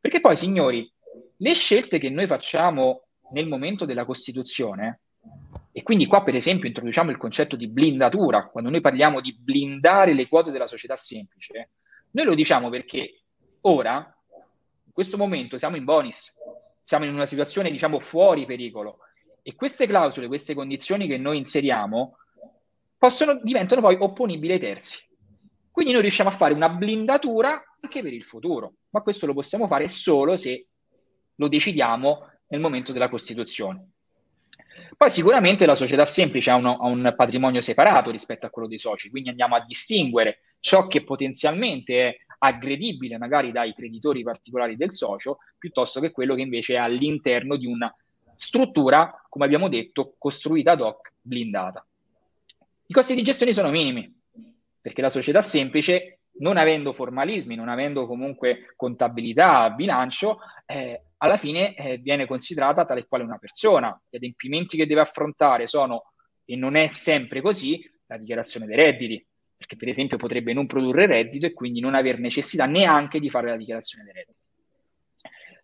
Perché 0.00 0.20
poi, 0.20 0.36
signori, 0.36 0.90
le 1.36 1.54
scelte 1.54 1.98
che 1.98 2.10
noi 2.10 2.26
facciamo 2.26 3.04
nel 3.32 3.46
momento 3.46 3.84
della 3.84 4.04
Costituzione, 4.04 5.00
e 5.72 5.82
quindi 5.82 6.06
qua 6.06 6.22
per 6.22 6.34
esempio 6.34 6.68
introduciamo 6.68 7.10
il 7.10 7.16
concetto 7.16 7.56
di 7.56 7.68
blindatura, 7.68 8.46
quando 8.48 8.70
noi 8.70 8.80
parliamo 8.80 9.20
di 9.20 9.36
blindare 9.38 10.14
le 10.14 10.28
quote 10.28 10.50
della 10.50 10.66
società 10.66 10.96
semplice, 10.96 11.70
noi 12.12 12.24
lo 12.24 12.34
diciamo 12.34 12.70
perché 12.70 13.22
ora, 13.62 14.16
in 14.84 14.92
questo 14.92 15.16
momento, 15.16 15.58
siamo 15.58 15.76
in 15.76 15.84
bonus, 15.84 16.34
siamo 16.82 17.04
in 17.04 17.12
una 17.12 17.26
situazione 17.26 17.70
diciamo 17.70 18.00
fuori 18.00 18.46
pericolo 18.46 19.00
e 19.42 19.54
queste 19.54 19.86
clausole, 19.86 20.26
queste 20.26 20.54
condizioni 20.54 21.06
che 21.06 21.18
noi 21.18 21.36
inseriamo 21.36 22.16
possono, 22.96 23.40
diventano 23.42 23.80
poi 23.80 23.96
opponibili 23.98 24.54
ai 24.54 24.58
terzi. 24.58 25.07
Quindi 25.78 25.94
noi 25.94 26.02
riusciamo 26.02 26.30
a 26.30 26.36
fare 26.36 26.54
una 26.54 26.70
blindatura 26.70 27.62
anche 27.80 28.02
per 28.02 28.12
il 28.12 28.24
futuro, 28.24 28.78
ma 28.90 29.00
questo 29.00 29.26
lo 29.26 29.32
possiamo 29.32 29.68
fare 29.68 29.86
solo 29.86 30.36
se 30.36 30.66
lo 31.36 31.46
decidiamo 31.46 32.28
nel 32.48 32.58
momento 32.58 32.90
della 32.90 33.08
Costituzione. 33.08 33.90
Poi 34.96 35.08
sicuramente 35.12 35.66
la 35.66 35.76
società 35.76 36.04
semplice 36.04 36.50
ha, 36.50 36.56
uno, 36.56 36.78
ha, 36.78 36.88
un 36.88 37.14
patrimonio 37.16 37.60
separato 37.60 38.10
rispetto 38.10 38.44
a 38.44 38.50
quello 38.50 38.66
dei 38.66 38.78
soci, 38.78 39.08
quindi 39.08 39.28
andiamo 39.28 39.54
a 39.54 39.64
distinguere 39.64 40.40
ciò 40.58 40.88
che 40.88 41.04
potenzialmente 41.04 42.08
è 42.08 42.16
aggredibile 42.38 43.16
magari 43.16 43.52
dai 43.52 43.72
creditori 43.72 44.24
particolari 44.24 44.74
del 44.76 44.90
socio, 44.90 45.38
piuttosto 45.56 46.00
che 46.00 46.10
quello 46.10 46.34
che 46.34 46.42
invece 46.42 46.74
è 46.74 46.78
all'interno 46.78 47.54
di 47.54 47.66
una 47.66 47.94
struttura, 48.34 49.24
come 49.28 49.44
abbiamo 49.44 49.68
detto, 49.68 50.16
costruita 50.18 50.72
ad 50.72 50.80
hoc, 50.80 51.12
blindata. 51.20 51.86
I 52.86 52.92
costi 52.92 53.14
di 53.14 53.22
gestione 53.22 53.52
sono 53.52 53.70
minimi, 53.70 54.17
perché 54.80 55.00
la 55.00 55.10
società 55.10 55.42
semplice, 55.42 56.20
non 56.38 56.56
avendo 56.56 56.92
formalismi, 56.92 57.54
non 57.54 57.68
avendo 57.68 58.06
comunque 58.06 58.72
contabilità, 58.76 59.70
bilancio, 59.70 60.38
eh, 60.66 61.02
alla 61.18 61.36
fine 61.36 61.74
eh, 61.74 61.98
viene 61.98 62.26
considerata 62.26 62.84
tale 62.84 63.06
quale 63.06 63.24
una 63.24 63.38
persona. 63.38 64.00
Gli 64.08 64.16
adempimenti 64.16 64.76
che 64.76 64.86
deve 64.86 65.00
affrontare 65.00 65.66
sono, 65.66 66.12
e 66.44 66.56
non 66.56 66.76
è 66.76 66.88
sempre 66.88 67.40
così, 67.40 67.82
la 68.06 68.16
dichiarazione 68.16 68.66
dei 68.66 68.76
redditi, 68.76 69.26
perché 69.56 69.76
per 69.76 69.88
esempio 69.88 70.16
potrebbe 70.16 70.52
non 70.52 70.66
produrre 70.66 71.06
reddito 71.06 71.46
e 71.46 71.52
quindi 71.52 71.80
non 71.80 71.94
aver 71.94 72.18
necessità 72.18 72.66
neanche 72.66 73.18
di 73.18 73.28
fare 73.28 73.48
la 73.48 73.56
dichiarazione 73.56 74.04
dei 74.04 74.12
redditi. 74.12 74.36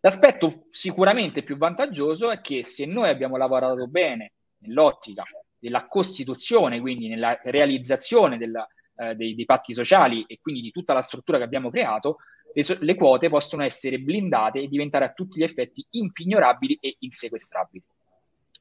L'aspetto 0.00 0.66
sicuramente 0.70 1.42
più 1.42 1.56
vantaggioso 1.56 2.30
è 2.30 2.40
che 2.40 2.66
se 2.66 2.84
noi 2.84 3.08
abbiamo 3.08 3.38
lavorato 3.38 3.86
bene 3.86 4.32
nell'ottica 4.58 5.22
della 5.58 5.86
Costituzione, 5.86 6.80
quindi 6.80 7.08
nella 7.08 7.40
realizzazione 7.44 8.36
della, 8.36 8.68
eh, 8.96 9.14
dei, 9.14 9.34
dei, 9.34 9.44
patti 9.44 9.74
sociali 9.74 10.24
e 10.26 10.38
quindi 10.40 10.60
di 10.60 10.70
tutta 10.70 10.92
la 10.92 11.02
struttura 11.02 11.38
che 11.38 11.44
abbiamo 11.44 11.70
creato, 11.70 12.18
le, 12.52 12.62
so- 12.62 12.76
le, 12.80 12.94
quote 12.94 13.28
possono 13.28 13.62
essere 13.62 13.98
blindate 13.98 14.60
e 14.60 14.68
diventare 14.68 15.04
a 15.04 15.12
tutti 15.12 15.38
gli 15.38 15.42
effetti 15.42 15.84
impignorabili 15.90 16.78
e 16.80 16.96
insequestrabili. 17.00 17.82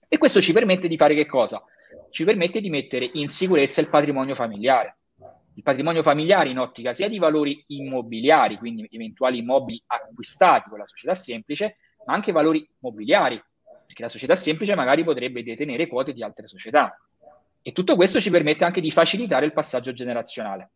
E 0.07 0.17
questo 0.17 0.41
ci 0.41 0.53
permette 0.53 0.87
di 0.87 0.97
fare 0.97 1.15
che 1.15 1.25
cosa? 1.25 1.63
Ci 2.09 2.23
permette 2.23 2.61
di 2.61 2.69
mettere 2.69 3.09
in 3.13 3.29
sicurezza 3.29 3.81
il 3.81 3.89
patrimonio 3.89 4.35
familiare. 4.35 4.97
Il 5.55 5.63
patrimonio 5.63 6.01
familiare 6.01 6.49
in 6.49 6.57
ottica 6.57 6.93
sia 6.93 7.07
di 7.07 7.19
valori 7.19 7.63
immobiliari, 7.67 8.57
quindi 8.57 8.87
eventuali 8.91 9.39
immobili 9.39 9.81
acquistati 9.85 10.69
con 10.69 10.79
la 10.79 10.85
società 10.85 11.13
semplice, 11.13 11.77
ma 12.05 12.13
anche 12.13 12.31
valori 12.31 12.67
mobiliari, 12.79 13.41
perché 13.85 14.01
la 14.01 14.09
società 14.09 14.35
semplice 14.35 14.73
magari 14.73 15.03
potrebbe 15.03 15.43
detenere 15.43 15.87
quote 15.87 16.13
di 16.13 16.23
altre 16.23 16.47
società. 16.47 16.97
E 17.65 17.71
tutto 17.71 17.95
questo 17.95 18.19
ci 18.19 18.29
permette 18.29 18.65
anche 18.65 18.81
di 18.81 18.91
facilitare 18.91 19.45
il 19.45 19.53
passaggio 19.53 19.93
generazionale. 19.93 20.71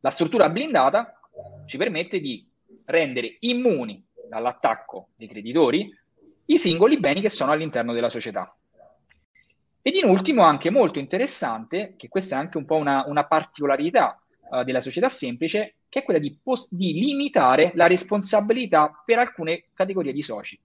La 0.00 0.08
struttura 0.08 0.48
blindata 0.48 1.20
ci 1.66 1.76
permette 1.76 2.20
di 2.20 2.48
rendere 2.86 3.36
immuni 3.40 4.02
dall'attacco 4.28 5.08
dei 5.14 5.28
creditori 5.28 5.94
i 6.46 6.58
singoli 6.58 6.98
beni 6.98 7.20
che 7.20 7.28
sono 7.28 7.52
all'interno 7.52 7.92
della 7.92 8.08
società. 8.08 8.50
Ed 9.82 9.96
in 9.96 10.08
ultimo, 10.08 10.42
anche 10.42 10.70
molto 10.70 10.98
interessante, 10.98 11.94
che 11.98 12.08
questa 12.08 12.36
è 12.36 12.38
anche 12.38 12.56
un 12.56 12.64
po' 12.64 12.76
una, 12.76 13.04
una 13.06 13.26
particolarità 13.26 14.18
uh, 14.50 14.62
della 14.62 14.80
società 14.80 15.10
semplice, 15.10 15.76
che 15.90 16.00
è 16.00 16.02
quella 16.02 16.18
di, 16.18 16.38
post- 16.42 16.68
di 16.72 16.94
limitare 16.94 17.72
la 17.74 17.86
responsabilità 17.86 19.02
per 19.04 19.18
alcune 19.18 19.64
categorie 19.74 20.14
di 20.14 20.22
soci. 20.22 20.58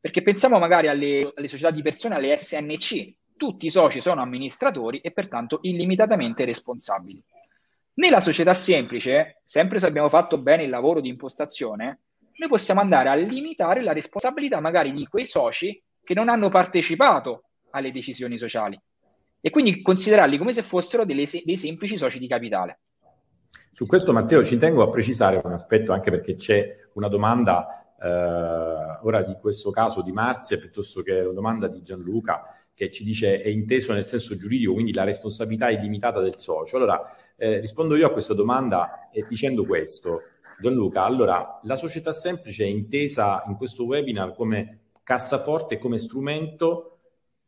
Perché 0.00 0.20
pensiamo 0.20 0.58
magari 0.58 0.88
alle, 0.88 1.32
alle 1.34 1.48
società 1.48 1.70
di 1.70 1.80
persone, 1.80 2.14
alle 2.14 2.36
SNC, 2.36 3.14
tutti 3.44 3.66
i 3.66 3.70
soci 3.70 4.00
sono 4.00 4.22
amministratori 4.22 5.00
e 5.00 5.10
pertanto 5.10 5.58
illimitatamente 5.62 6.46
responsabili. 6.46 7.22
Nella 7.96 8.22
società 8.22 8.54
semplice, 8.54 9.42
sempre 9.44 9.78
se 9.78 9.84
abbiamo 9.86 10.08
fatto 10.08 10.38
bene 10.38 10.62
il 10.62 10.70
lavoro 10.70 11.02
di 11.02 11.10
impostazione, 11.10 12.00
noi 12.36 12.48
possiamo 12.48 12.80
andare 12.80 13.10
a 13.10 13.14
limitare 13.14 13.82
la 13.82 13.92
responsabilità 13.92 14.60
magari 14.60 14.92
di 14.92 15.06
quei 15.06 15.26
soci 15.26 15.80
che 16.02 16.14
non 16.14 16.30
hanno 16.30 16.48
partecipato 16.48 17.44
alle 17.72 17.92
decisioni 17.92 18.38
sociali 18.38 18.80
e 19.42 19.50
quindi 19.50 19.82
considerarli 19.82 20.38
come 20.38 20.54
se 20.54 20.62
fossero 20.62 21.04
delle, 21.04 21.26
dei 21.44 21.58
semplici 21.58 21.98
soci 21.98 22.18
di 22.18 22.26
capitale. 22.26 22.78
Su 23.74 23.84
questo 23.84 24.14
Matteo 24.14 24.42
ci 24.42 24.56
tengo 24.56 24.82
a 24.82 24.88
precisare 24.88 25.38
un 25.44 25.52
aspetto 25.52 25.92
anche 25.92 26.10
perché 26.10 26.34
c'è 26.34 26.74
una 26.94 27.08
domanda 27.08 27.94
eh, 28.00 28.08
ora 29.02 29.22
di 29.22 29.36
questo 29.38 29.70
caso 29.70 30.00
di 30.00 30.12
Marzia 30.12 30.56
piuttosto 30.56 31.02
che 31.02 31.20
una 31.20 31.34
domanda 31.34 31.68
di 31.68 31.82
Gianluca 31.82 32.63
che 32.74 32.90
ci 32.90 33.04
dice 33.04 33.40
è 33.40 33.48
inteso 33.48 33.92
nel 33.92 34.04
senso 34.04 34.36
giuridico, 34.36 34.72
quindi 34.72 34.92
la 34.92 35.04
responsabilità 35.04 35.70
illimitata 35.70 36.20
del 36.20 36.36
socio. 36.36 36.76
Allora, 36.76 37.16
eh, 37.36 37.60
rispondo 37.60 37.96
io 37.96 38.06
a 38.06 38.12
questa 38.12 38.34
domanda 38.34 39.10
eh, 39.10 39.24
dicendo 39.28 39.64
questo. 39.64 40.22
Gianluca, 40.60 41.04
allora, 41.04 41.60
la 41.64 41.76
società 41.76 42.12
semplice 42.12 42.64
è 42.64 42.68
intesa 42.68 43.44
in 43.46 43.56
questo 43.56 43.84
webinar 43.84 44.34
come 44.34 44.90
cassaforte, 45.02 45.78
come 45.78 45.98
strumento 45.98 46.98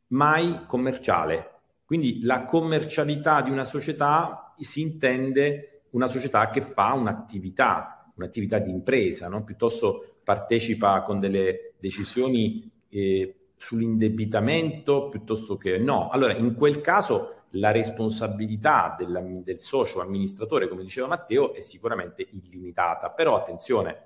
mai 0.09 0.65
commerciale. 0.67 1.51
Quindi 1.85 2.21
la 2.23 2.45
commercialità 2.45 3.43
di 3.43 3.51
una 3.51 3.65
società 3.65 4.55
si 4.59 4.81
intende 4.81 5.83
una 5.91 6.07
società 6.07 6.51
che 6.51 6.61
fa 6.61 6.93
un'attività, 6.93 8.13
un'attività 8.17 8.59
di 8.59 8.71
impresa, 8.71 9.29
no? 9.29 9.45
piuttosto 9.45 10.19
partecipa 10.25 11.03
con 11.03 11.21
delle 11.21 11.75
decisioni 11.79 12.71
eh, 12.89 13.46
sull'indebitamento 13.57 15.09
piuttosto 15.09 15.57
che 15.57 15.79
no. 15.79 16.09
Allora, 16.11 16.35
in 16.35 16.55
quel 16.55 16.81
caso 16.81 17.45
la 17.51 17.71
responsabilità 17.71 18.95
della, 18.99 19.21
del 19.21 19.61
socio 19.61 20.01
amministratore, 20.01 20.69
come 20.69 20.83
diceva 20.83 21.07
Matteo, 21.07 21.55
è 21.55 21.61
sicuramente 21.61 22.27
illimitata. 22.31 23.11
Però 23.11 23.37
attenzione, 23.37 24.05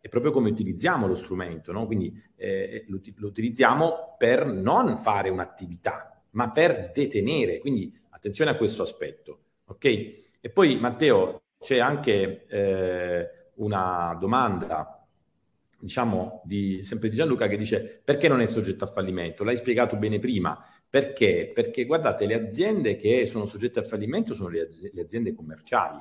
è 0.00 0.08
proprio 0.08 0.32
come 0.32 0.50
utilizziamo 0.50 1.06
lo 1.06 1.14
strumento, 1.14 1.72
no? 1.72 1.86
quindi 1.86 2.12
eh, 2.36 2.84
lo, 2.88 3.00
lo, 3.16 3.26
utilizziamo 3.26 4.16
per 4.18 4.46
non 4.46 4.96
fare 4.96 5.28
un'attività, 5.28 6.22
ma 6.30 6.50
per 6.50 6.90
detenere. 6.92 7.58
Quindi 7.58 7.96
attenzione 8.10 8.50
a 8.50 8.56
questo 8.56 8.82
aspetto. 8.82 9.38
Ok? 9.66 9.84
E 10.40 10.50
poi 10.50 10.78
Matteo, 10.80 11.42
c'è 11.58 11.78
anche 11.78 12.46
eh, 12.46 13.28
una 13.56 14.16
domanda 14.18 14.99
diciamo, 15.80 16.42
di, 16.44 16.82
sempre 16.82 17.08
di 17.08 17.16
Gianluca 17.16 17.48
che 17.48 17.56
dice 17.56 18.00
perché 18.04 18.28
non 18.28 18.40
è 18.40 18.46
soggetto 18.46 18.84
a 18.84 18.86
fallimento? 18.86 19.44
L'hai 19.44 19.56
spiegato 19.56 19.96
bene 19.96 20.18
prima. 20.18 20.62
Perché? 20.88 21.50
Perché 21.54 21.84
guardate, 21.84 22.26
le 22.26 22.34
aziende 22.34 22.96
che 22.96 23.24
sono 23.26 23.46
soggette 23.46 23.78
al 23.78 23.86
fallimento 23.86 24.34
sono 24.34 24.48
le, 24.48 24.68
le 24.92 25.00
aziende 25.00 25.34
commerciali. 25.34 25.98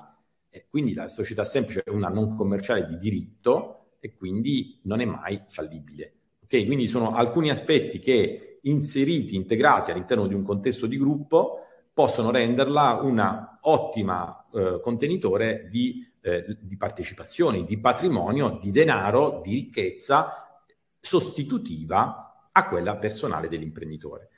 E 0.50 0.66
quindi 0.68 0.94
la 0.94 1.08
società 1.08 1.44
semplice 1.44 1.84
è 1.84 1.90
una 1.92 2.10
non 2.10 2.36
commerciale 2.36 2.86
di 2.86 2.98
diritto 2.98 3.92
e 4.00 4.16
quindi 4.16 4.80
non 4.84 5.00
è 5.00 5.06
mai 5.06 5.42
fallibile. 5.48 6.14
Ok? 6.44 6.66
Quindi 6.66 6.88
sono 6.88 7.14
alcuni 7.14 7.50
aspetti 7.50 8.00
che 8.00 8.60
inseriti, 8.64 9.36
integrati 9.36 9.92
all'interno 9.92 10.28
di 10.28 10.34
un 10.34 10.44
contesto 10.44 10.88
di 10.88 10.98
gruppo 10.98 11.60
possono 11.94 12.32
renderla 12.32 13.00
una 13.04 13.60
ottima 13.62 14.48
eh, 14.54 14.80
contenitore 14.82 15.68
di 15.70 16.09
eh, 16.22 16.58
di 16.60 16.78
partecipazioni, 16.78 17.64
di 17.64 17.80
patrimonio, 17.80 18.58
di 18.62 18.72
denaro, 18.72 19.42
di 19.44 19.54
ricchezza 19.54 20.62
sostitutiva 21.00 22.50
a 22.52 22.68
quella 22.68 22.98
personale 22.98 23.48
dell'imprenditore. 23.48 24.30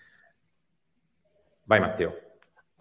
Vai 1.64 1.80
Matteo. 1.80 2.30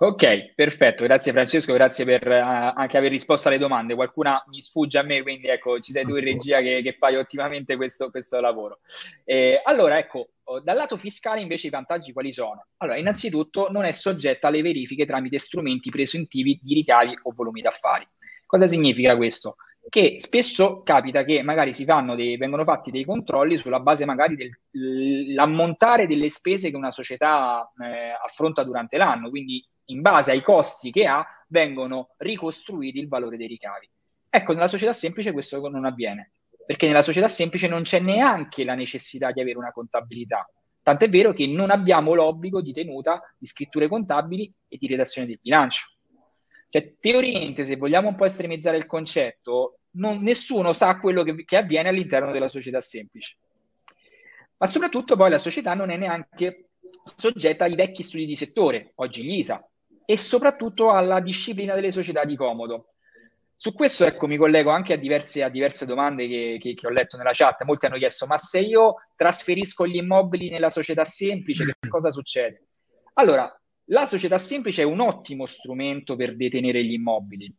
Ok, 0.03 0.55
perfetto, 0.55 1.05
grazie 1.05 1.31
Francesco, 1.31 1.75
grazie 1.75 2.07
per 2.07 2.27
uh, 2.27 2.73
anche 2.75 2.97
aver 2.97 3.11
risposto 3.11 3.49
alle 3.49 3.59
domande. 3.59 3.95
Qualcuna 3.95 4.43
mi 4.47 4.63
sfugge 4.63 4.97
a 4.97 5.03
me, 5.03 5.21
quindi 5.21 5.49
ecco, 5.49 5.79
ci 5.79 5.93
sei 5.93 6.07
tu 6.07 6.17
in 6.17 6.25
regia 6.25 6.63
che, 6.63 6.81
che 6.83 6.97
fai 6.99 7.17
ottimamente 7.17 7.77
questo, 7.77 8.09
questo 8.09 8.41
lavoro. 8.41 8.79
Eh, 9.25 9.61
allora, 9.63 9.99
ecco, 9.99 10.31
oh, 10.45 10.61
dal 10.61 10.79
lato 10.79 10.97
fiscale 10.97 11.43
invece 11.43 11.67
i 11.67 11.71
vantaggi 11.71 12.15
quali 12.15 12.33
sono? 12.33 12.69
Allora, 12.79 12.97
innanzitutto 12.97 13.71
non 13.71 13.85
è 13.85 13.93
soggetta 13.93 14.49
alle 14.49 14.63
verifiche 14.63 15.05
tramite 15.05 15.39
strumenti 15.39 15.91
presuntivi 15.91 16.59
di 16.63 16.73
ricavi 16.73 17.19
o 17.25 17.33
volumi 17.35 17.61
d'affari. 17.61 18.09
Cosa 18.51 18.67
significa 18.67 19.17
questo? 19.17 19.55
Che 19.89 20.17
spesso 20.19 20.83
capita 20.83 21.23
che 21.23 21.41
magari 21.41 21.73
dei, 22.17 22.37
vengono 22.37 22.65
fatti 22.65 22.91
dei 22.91 23.05
controlli 23.05 23.57
sulla 23.59 23.79
base 23.79 24.05
magari 24.05 24.51
dell'ammontare 24.73 26.09
delle 26.09 26.29
spese 26.29 26.69
che 26.69 26.75
una 26.75 26.91
società 26.91 27.71
eh, 27.81 28.11
affronta 28.11 28.65
durante 28.65 28.97
l'anno, 28.97 29.31
quindi 29.31 29.65
in 29.85 30.01
base 30.01 30.33
ai 30.33 30.43
costi 30.43 30.91
che 30.91 31.07
ha 31.07 31.25
vengono 31.47 32.09
ricostruiti 32.17 32.99
il 32.99 33.07
valore 33.07 33.37
dei 33.37 33.47
ricavi. 33.47 33.89
Ecco, 34.29 34.53
nella 34.53 34.67
società 34.67 34.93
semplice 34.93 35.31
questo 35.31 35.69
non 35.69 35.85
avviene, 35.85 36.33
perché 36.67 36.89
nella 36.89 37.03
società 37.03 37.29
semplice 37.29 37.69
non 37.69 37.83
c'è 37.83 38.01
neanche 38.01 38.65
la 38.65 38.75
necessità 38.75 39.31
di 39.31 39.41
avere 39.41 39.59
una 39.59 39.71
contabilità. 39.71 40.45
Tant'è 40.83 41.09
vero 41.09 41.33
che 41.33 41.47
non 41.47 41.71
abbiamo 41.71 42.15
l'obbligo 42.15 42.61
di 42.61 42.73
tenuta 42.73 43.23
di 43.39 43.47
scritture 43.47 43.87
contabili 43.87 44.53
e 44.67 44.77
di 44.77 44.89
redazione 44.89 45.29
del 45.29 45.39
bilancio. 45.41 45.85
Cioè, 46.71 46.95
teoricamente, 47.01 47.65
se 47.65 47.77
vogliamo 47.77 48.09
un 48.09 48.15
po' 48.15 48.25
estremizzare 48.25 48.77
il 48.77 48.87
concetto, 48.87 49.81
non, 49.93 50.23
nessuno 50.23 50.73
sa 50.73 50.97
quello 50.99 51.25
che, 51.25 51.45
che 51.45 51.57
avviene 51.57 51.89
all'interno 51.89 52.31
della 52.31 52.49
società 52.49 52.81
semplice. 52.81 53.37
Ma 54.57 54.67
soprattutto 54.67 55.17
poi 55.17 55.31
la 55.31 55.39
società 55.39 55.75
non 55.75 55.91
è 55.91 55.97
neanche 55.97 56.69
soggetta 57.17 57.65
ai 57.65 57.75
vecchi 57.75 58.05
studi 58.05 58.25
di 58.25 58.37
settore, 58.37 58.93
oggi 58.97 59.23
l'ISA, 59.23 59.69
e 60.05 60.17
soprattutto 60.17 60.93
alla 60.93 61.21
disciplina 61.21 61.75
delle 61.75 61.91
società 61.91 62.25
di 62.25 62.37
comodo. 62.37 62.95
Su 63.57 63.75
questo 63.75 64.05
ecco, 64.07 64.29
mi 64.29 64.37
collego 64.37 64.71
anche 64.71 64.93
a 64.93 64.97
diverse, 64.97 65.43
a 65.43 65.49
diverse 65.49 65.87
domande 65.87 66.29
che, 66.29 66.59
che, 66.61 66.75
che, 66.75 66.87
ho 66.87 66.91
letto 66.91 67.17
nella 67.17 67.33
chat. 67.33 67.63
Molti 67.65 67.87
hanno 67.87 67.99
chiesto: 67.99 68.27
ma 68.27 68.39
se 68.39 68.61
io 68.61 68.95
trasferisco 69.17 69.87
gli 69.87 69.97
immobili 69.97 70.51
nella 70.51 70.71
società 70.71 71.05
semplice, 71.05 71.65
che 71.65 71.89
cosa 71.89 72.11
succede? 72.11 72.69
Allora, 73.15 73.60
la 73.91 74.07
società 74.07 74.39
semplice 74.39 74.83
è 74.83 74.85
un 74.85 75.01
ottimo 75.01 75.47
strumento 75.47 76.17
per 76.17 76.37
detenere 76.37 76.85
gli 76.85 76.93
immobili. 76.93 77.53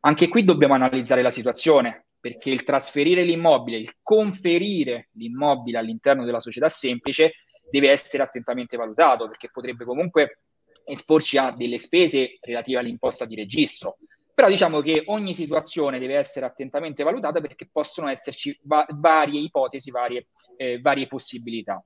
Anche 0.00 0.28
qui 0.28 0.44
dobbiamo 0.44 0.74
analizzare 0.74 1.22
la 1.22 1.30
situazione, 1.30 2.06
perché 2.20 2.50
il 2.50 2.62
trasferire 2.62 3.22
l'immobile, 3.22 3.78
il 3.78 3.96
conferire 4.02 5.08
l'immobile 5.12 5.78
all'interno 5.78 6.24
della 6.24 6.40
società 6.40 6.68
semplice 6.68 7.34
deve 7.70 7.90
essere 7.90 8.22
attentamente 8.22 8.76
valutato, 8.76 9.28
perché 9.28 9.50
potrebbe 9.50 9.84
comunque 9.84 10.42
esporci 10.84 11.38
a 11.38 11.52
delle 11.52 11.78
spese 11.78 12.38
relative 12.40 12.78
all'imposta 12.78 13.24
di 13.24 13.34
registro. 13.34 13.96
Però 14.34 14.48
diciamo 14.48 14.80
che 14.80 15.04
ogni 15.06 15.34
situazione 15.34 15.98
deve 15.98 16.16
essere 16.16 16.46
attentamente 16.46 17.02
valutata 17.02 17.40
perché 17.40 17.68
possono 17.70 18.08
esserci 18.08 18.56
va- 18.62 18.86
varie 18.90 19.40
ipotesi, 19.40 19.90
varie, 19.90 20.28
eh, 20.56 20.80
varie 20.80 21.06
possibilità. 21.06 21.82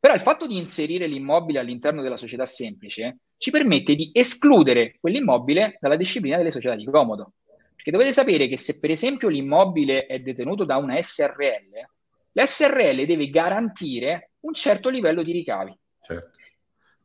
Però 0.00 0.14
il 0.14 0.22
fatto 0.22 0.46
di 0.46 0.56
inserire 0.56 1.06
l'immobile 1.06 1.58
all'interno 1.58 2.00
della 2.00 2.16
società 2.16 2.46
semplice 2.46 3.18
ci 3.36 3.50
permette 3.50 3.94
di 3.94 4.10
escludere 4.14 4.96
quell'immobile 4.98 5.76
dalla 5.78 5.96
disciplina 5.96 6.38
delle 6.38 6.50
società 6.50 6.74
di 6.74 6.86
comodo. 6.86 7.34
Perché 7.74 7.90
dovete 7.90 8.12
sapere 8.12 8.48
che 8.48 8.56
se 8.56 8.78
per 8.78 8.90
esempio 8.90 9.28
l'immobile 9.28 10.06
è 10.06 10.18
detenuto 10.20 10.64
da 10.64 10.78
una 10.78 11.00
SRL, 11.00 11.86
l'SRL 12.32 13.04
deve 13.04 13.28
garantire 13.28 14.30
un 14.40 14.54
certo 14.54 14.88
livello 14.88 15.22
di 15.22 15.32
ricavi. 15.32 15.78
Certo. 16.00 16.38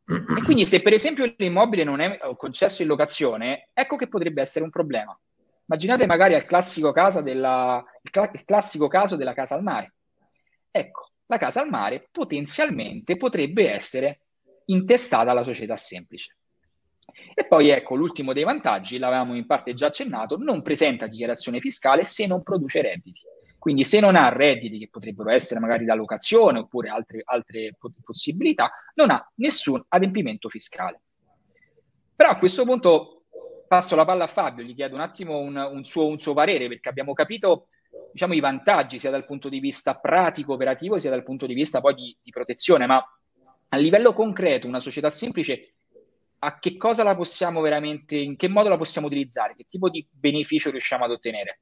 E 0.08 0.42
quindi 0.42 0.64
se 0.64 0.80
per 0.80 0.94
esempio 0.94 1.30
l'immobile 1.36 1.84
non 1.84 2.00
è 2.00 2.18
concesso 2.36 2.80
in 2.80 2.88
locazione, 2.88 3.68
ecco 3.74 3.96
che 3.96 4.08
potrebbe 4.08 4.40
essere 4.40 4.64
un 4.64 4.70
problema. 4.70 5.18
Immaginate 5.66 6.06
magari 6.06 6.34
il 6.34 6.44
classico, 6.46 6.92
della, 7.22 7.84
il, 8.02 8.10
cl- 8.10 8.30
il 8.32 8.44
classico 8.44 8.88
caso 8.88 9.16
della 9.16 9.34
casa 9.34 9.56
al 9.56 9.62
mare. 9.62 9.94
Ecco, 10.70 11.10
la 11.26 11.38
casa 11.38 11.60
al 11.60 11.68
mare 11.68 12.08
potenzialmente 12.10 13.16
potrebbe 13.16 13.70
essere 13.70 14.20
intestata 14.66 15.30
alla 15.30 15.44
società 15.44 15.76
semplice. 15.76 16.36
E 17.34 17.46
poi 17.46 17.68
ecco 17.68 17.94
l'ultimo 17.94 18.32
dei 18.32 18.44
vantaggi, 18.44 18.98
l'avevamo 18.98 19.36
in 19.36 19.46
parte 19.46 19.74
già 19.74 19.86
accennato, 19.86 20.36
non 20.36 20.62
presenta 20.62 21.06
dichiarazione 21.06 21.60
fiscale 21.60 22.04
se 22.04 22.26
non 22.26 22.42
produce 22.42 22.82
redditi. 22.82 23.20
Quindi 23.58 23.84
se 23.84 24.00
non 24.00 24.14
ha 24.14 24.28
redditi 24.28 24.78
che 24.78 24.88
potrebbero 24.88 25.30
essere 25.30 25.58
magari 25.60 25.84
da 25.84 25.94
locazione 25.94 26.60
oppure 26.60 26.88
altre, 26.88 27.22
altre 27.24 27.76
possibilità, 28.04 28.70
non 28.94 29.10
ha 29.10 29.28
nessun 29.36 29.82
adempimento 29.88 30.48
fiscale. 30.48 31.00
Però 32.14 32.30
a 32.30 32.38
questo 32.38 32.64
punto 32.64 33.24
passo 33.66 33.96
la 33.96 34.04
palla 34.04 34.24
a 34.24 34.28
Fabio, 34.28 34.64
gli 34.64 34.74
chiedo 34.74 34.94
un 34.94 35.00
attimo 35.00 35.38
un, 35.38 35.56
un, 35.56 35.84
suo, 35.84 36.06
un 36.06 36.20
suo 36.20 36.32
parere 36.32 36.68
perché 36.68 36.88
abbiamo 36.88 37.12
capito 37.12 37.66
diciamo, 38.12 38.34
i 38.34 38.40
vantaggi 38.40 38.98
sia 38.98 39.10
dal 39.10 39.26
punto 39.26 39.48
di 39.48 39.60
vista 39.60 39.94
pratico, 39.94 40.54
operativo, 40.54 40.98
sia 40.98 41.10
dal 41.10 41.22
punto 41.22 41.46
di 41.46 41.54
vista 41.54 41.80
poi 41.80 41.94
di, 41.94 42.16
di 42.22 42.30
protezione, 42.30 42.86
ma 42.86 43.04
a 43.68 43.76
livello 43.76 44.12
concreto 44.12 44.66
una 44.66 44.80
società 44.80 45.10
semplice 45.10 45.74
a 46.38 46.58
che 46.58 46.76
cosa 46.76 47.02
la 47.02 47.14
possiamo 47.14 47.60
veramente, 47.60 48.16
in 48.16 48.36
che 48.36 48.48
modo 48.48 48.68
la 48.68 48.76
possiamo 48.76 49.06
utilizzare, 49.06 49.54
che 49.56 49.64
tipo 49.68 49.88
di 49.88 50.06
beneficio 50.10 50.70
riusciamo 50.70 51.04
ad 51.04 51.10
ottenere? 51.10 51.60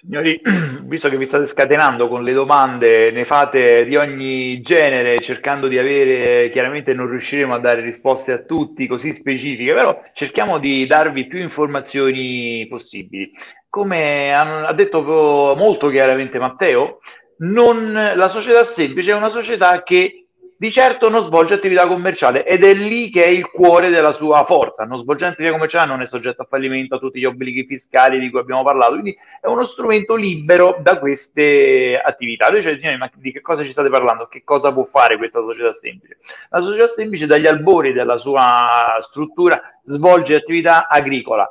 Signori, 0.00 0.40
visto 0.82 1.08
che 1.08 1.16
vi 1.16 1.24
state 1.24 1.46
scatenando 1.46 2.08
con 2.08 2.24
le 2.24 2.32
domande, 2.32 3.12
ne 3.12 3.24
fate 3.24 3.84
di 3.84 3.94
ogni 3.94 4.60
genere, 4.60 5.20
cercando 5.20 5.68
di 5.68 5.78
avere, 5.78 6.50
chiaramente 6.50 6.92
non 6.92 7.08
riusciremo 7.08 7.54
a 7.54 7.60
dare 7.60 7.82
risposte 7.82 8.32
a 8.32 8.42
tutti 8.42 8.88
così 8.88 9.12
specifiche, 9.12 9.72
però 9.72 10.02
cerchiamo 10.12 10.58
di 10.58 10.86
darvi 10.86 11.26
più 11.26 11.40
informazioni 11.40 12.66
possibili 12.68 13.32
come 13.72 14.34
ha 14.34 14.70
detto 14.74 15.54
molto 15.56 15.88
chiaramente 15.88 16.38
Matteo, 16.38 17.00
non, 17.38 18.12
la 18.14 18.28
società 18.28 18.64
semplice 18.64 19.12
è 19.12 19.14
una 19.14 19.30
società 19.30 19.82
che 19.82 20.26
di 20.58 20.70
certo 20.70 21.08
non 21.08 21.24
svolge 21.24 21.54
attività 21.54 21.86
commerciale 21.86 22.44
ed 22.44 22.64
è 22.64 22.74
lì 22.74 23.08
che 23.08 23.24
è 23.24 23.28
il 23.28 23.48
cuore 23.48 23.88
della 23.88 24.12
sua 24.12 24.44
forza. 24.44 24.84
Non 24.84 24.98
svolgendo 24.98 25.32
attività 25.32 25.54
commerciale 25.54 25.88
non 25.88 26.02
è 26.02 26.06
soggetto 26.06 26.42
a 26.42 26.46
fallimento, 26.46 26.96
a 26.96 26.98
tutti 26.98 27.18
gli 27.18 27.24
obblighi 27.24 27.64
fiscali 27.64 28.18
di 28.18 28.28
cui 28.28 28.40
abbiamo 28.40 28.62
parlato, 28.62 28.92
quindi 28.92 29.16
è 29.40 29.46
uno 29.46 29.64
strumento 29.64 30.16
libero 30.16 30.76
da 30.82 30.98
queste 30.98 31.98
attività. 31.98 32.50
Lui 32.50 32.60
dice, 32.60 32.96
ma 32.98 33.10
di 33.14 33.32
che 33.32 33.40
cosa 33.40 33.64
ci 33.64 33.72
state 33.72 33.88
parlando? 33.88 34.28
Che 34.28 34.42
cosa 34.44 34.70
può 34.70 34.84
fare 34.84 35.16
questa 35.16 35.40
società 35.40 35.72
semplice? 35.72 36.18
La 36.50 36.60
società 36.60 36.88
semplice 36.88 37.24
dagli 37.24 37.46
albori 37.46 37.94
della 37.94 38.18
sua 38.18 38.98
struttura 39.00 39.58
svolge 39.86 40.34
attività 40.34 40.88
agricola. 40.88 41.50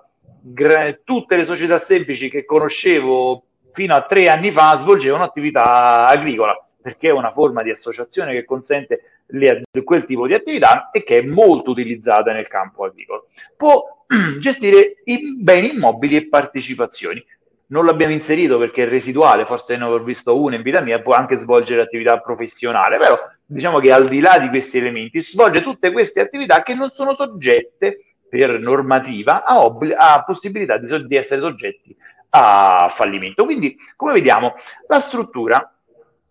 Tutte 1.04 1.38
le 1.38 1.46
società 1.46 1.78
semplici 1.78 2.30
che 2.30 2.46
conoscevo 2.46 3.44
fino 3.74 3.96
a 3.96 4.02
tre 4.02 4.28
anni 4.30 4.52
fa 4.52 4.76
svolgevano 4.78 5.24
attività 5.24 6.08
agricola 6.08 6.56
perché 6.82 7.10
è 7.10 7.12
una 7.12 7.32
forma 7.32 7.62
di 7.62 7.70
associazione 7.70 8.34
che 8.34 8.44
consente 8.44 9.22
le, 9.28 9.64
quel 9.84 10.06
tipo 10.06 10.28
di 10.28 10.34
attività 10.34 10.90
e 10.92 11.04
che 11.04 11.20
è 11.20 11.22
molto 11.22 11.72
utilizzata 11.72 12.34
nel 12.34 12.48
campo 12.48 12.86
agricolo. 12.86 13.28
Può 13.56 14.06
gestire 14.40 14.96
i 15.06 15.38
beni 15.38 15.74
immobili 15.74 16.16
e 16.16 16.28
partecipazioni. 16.28 17.24
Non 17.68 17.86
l'abbiamo 17.86 18.12
inserito 18.12 18.58
perché 18.58 18.84
è 18.84 18.90
residuale, 18.90 19.46
forse 19.46 19.78
ne 19.78 19.86
ho 19.86 19.98
visto 20.00 20.38
uno 20.38 20.56
in 20.56 20.62
vita 20.62 20.82
mia, 20.82 21.02
può 21.02 21.14
anche 21.14 21.38
svolgere 21.38 21.82
attività 21.82 22.20
professionale, 22.20 22.98
però 22.98 23.18
diciamo 23.46 23.80
che 23.80 23.94
al 23.94 24.10
di 24.10 24.20
là 24.20 24.40
di 24.40 24.50
questi 24.50 24.80
elementi 24.80 25.22
svolge 25.22 25.62
tutte 25.62 25.92
queste 25.92 26.20
attività 26.20 26.64
che 26.64 26.74
non 26.74 26.90
sono 26.90 27.14
soggette 27.14 28.11
per 28.32 28.62
normativa 28.62 29.44
a, 29.44 29.62
obbli- 29.62 29.94
a 29.94 30.24
possibilità 30.24 30.78
di, 30.78 30.88
so- 30.88 31.06
di 31.06 31.18
essere 31.18 31.42
soggetti 31.42 31.94
a 32.30 32.88
fallimento. 32.90 33.44
Quindi, 33.44 33.76
come 33.98 34.14
vediamo, 34.14 34.56
la 34.88 35.02
struttura 35.02 35.76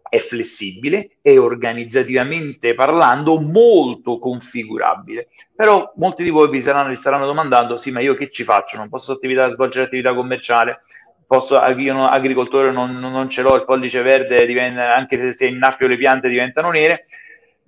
è 0.09 0.19
flessibile 0.19 1.19
e 1.21 1.37
organizzativamente 1.37 2.73
parlando 2.73 3.39
molto 3.39 4.19
configurabile. 4.19 5.29
Però 5.55 5.93
molti 5.97 6.23
di 6.23 6.31
voi 6.31 6.49
vi 6.49 6.63
saranno, 6.63 6.89
vi 6.89 6.97
staranno 6.97 7.27
domandando: 7.27 7.77
sì, 7.77 7.91
ma 7.91 8.01
io 8.01 8.15
che 8.15 8.31
ci 8.31 8.45
faccio? 8.45 8.79
Non 8.79 8.89
posso 8.89 9.13
attività, 9.13 9.51
svolgere 9.51 9.85
attività 9.85 10.15
commerciale? 10.15 10.85
Posso, 11.27 11.63
io 11.77 11.93
non, 11.93 12.07
agricoltore 12.07 12.73
non, 12.73 12.99
non, 12.99 13.29
ce 13.29 13.43
l'ho, 13.43 13.55
il 13.57 13.65
pollice 13.67 14.01
verde 14.01 14.47
diventa, 14.47 14.97
anche 14.97 15.19
se, 15.19 15.33
se 15.33 15.47
innaffio 15.47 15.87
le 15.87 15.99
piante 15.99 16.31
diventano 16.31 16.71
nere. 16.71 17.05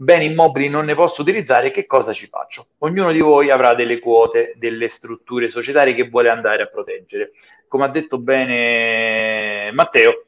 Beni 0.03 0.25
immobili 0.25 0.69
non 0.69 0.85
ne 0.85 0.97
posso 0.97 1.23
utilizzare, 1.23 1.71
che 1.71 1.87
cosa 1.87 2.13
ci 2.13 2.27
faccio? 2.27 2.67
Ognuno 2.79 3.13
di 3.13 3.21
voi 3.21 3.51
avrà 3.51 3.73
delle 3.73 4.01
quote, 4.01 4.55
delle 4.57 4.89
strutture 4.89 5.49
societarie 5.49 5.95
che 5.95 6.09
vuole 6.09 6.29
andare 6.29 6.65
a 6.65 6.67
proteggere. 6.67 7.31
Come 7.69 7.85
ha 7.85 7.89
detto 7.89 8.19
bene 8.19 9.71
Matteo, 9.71 10.25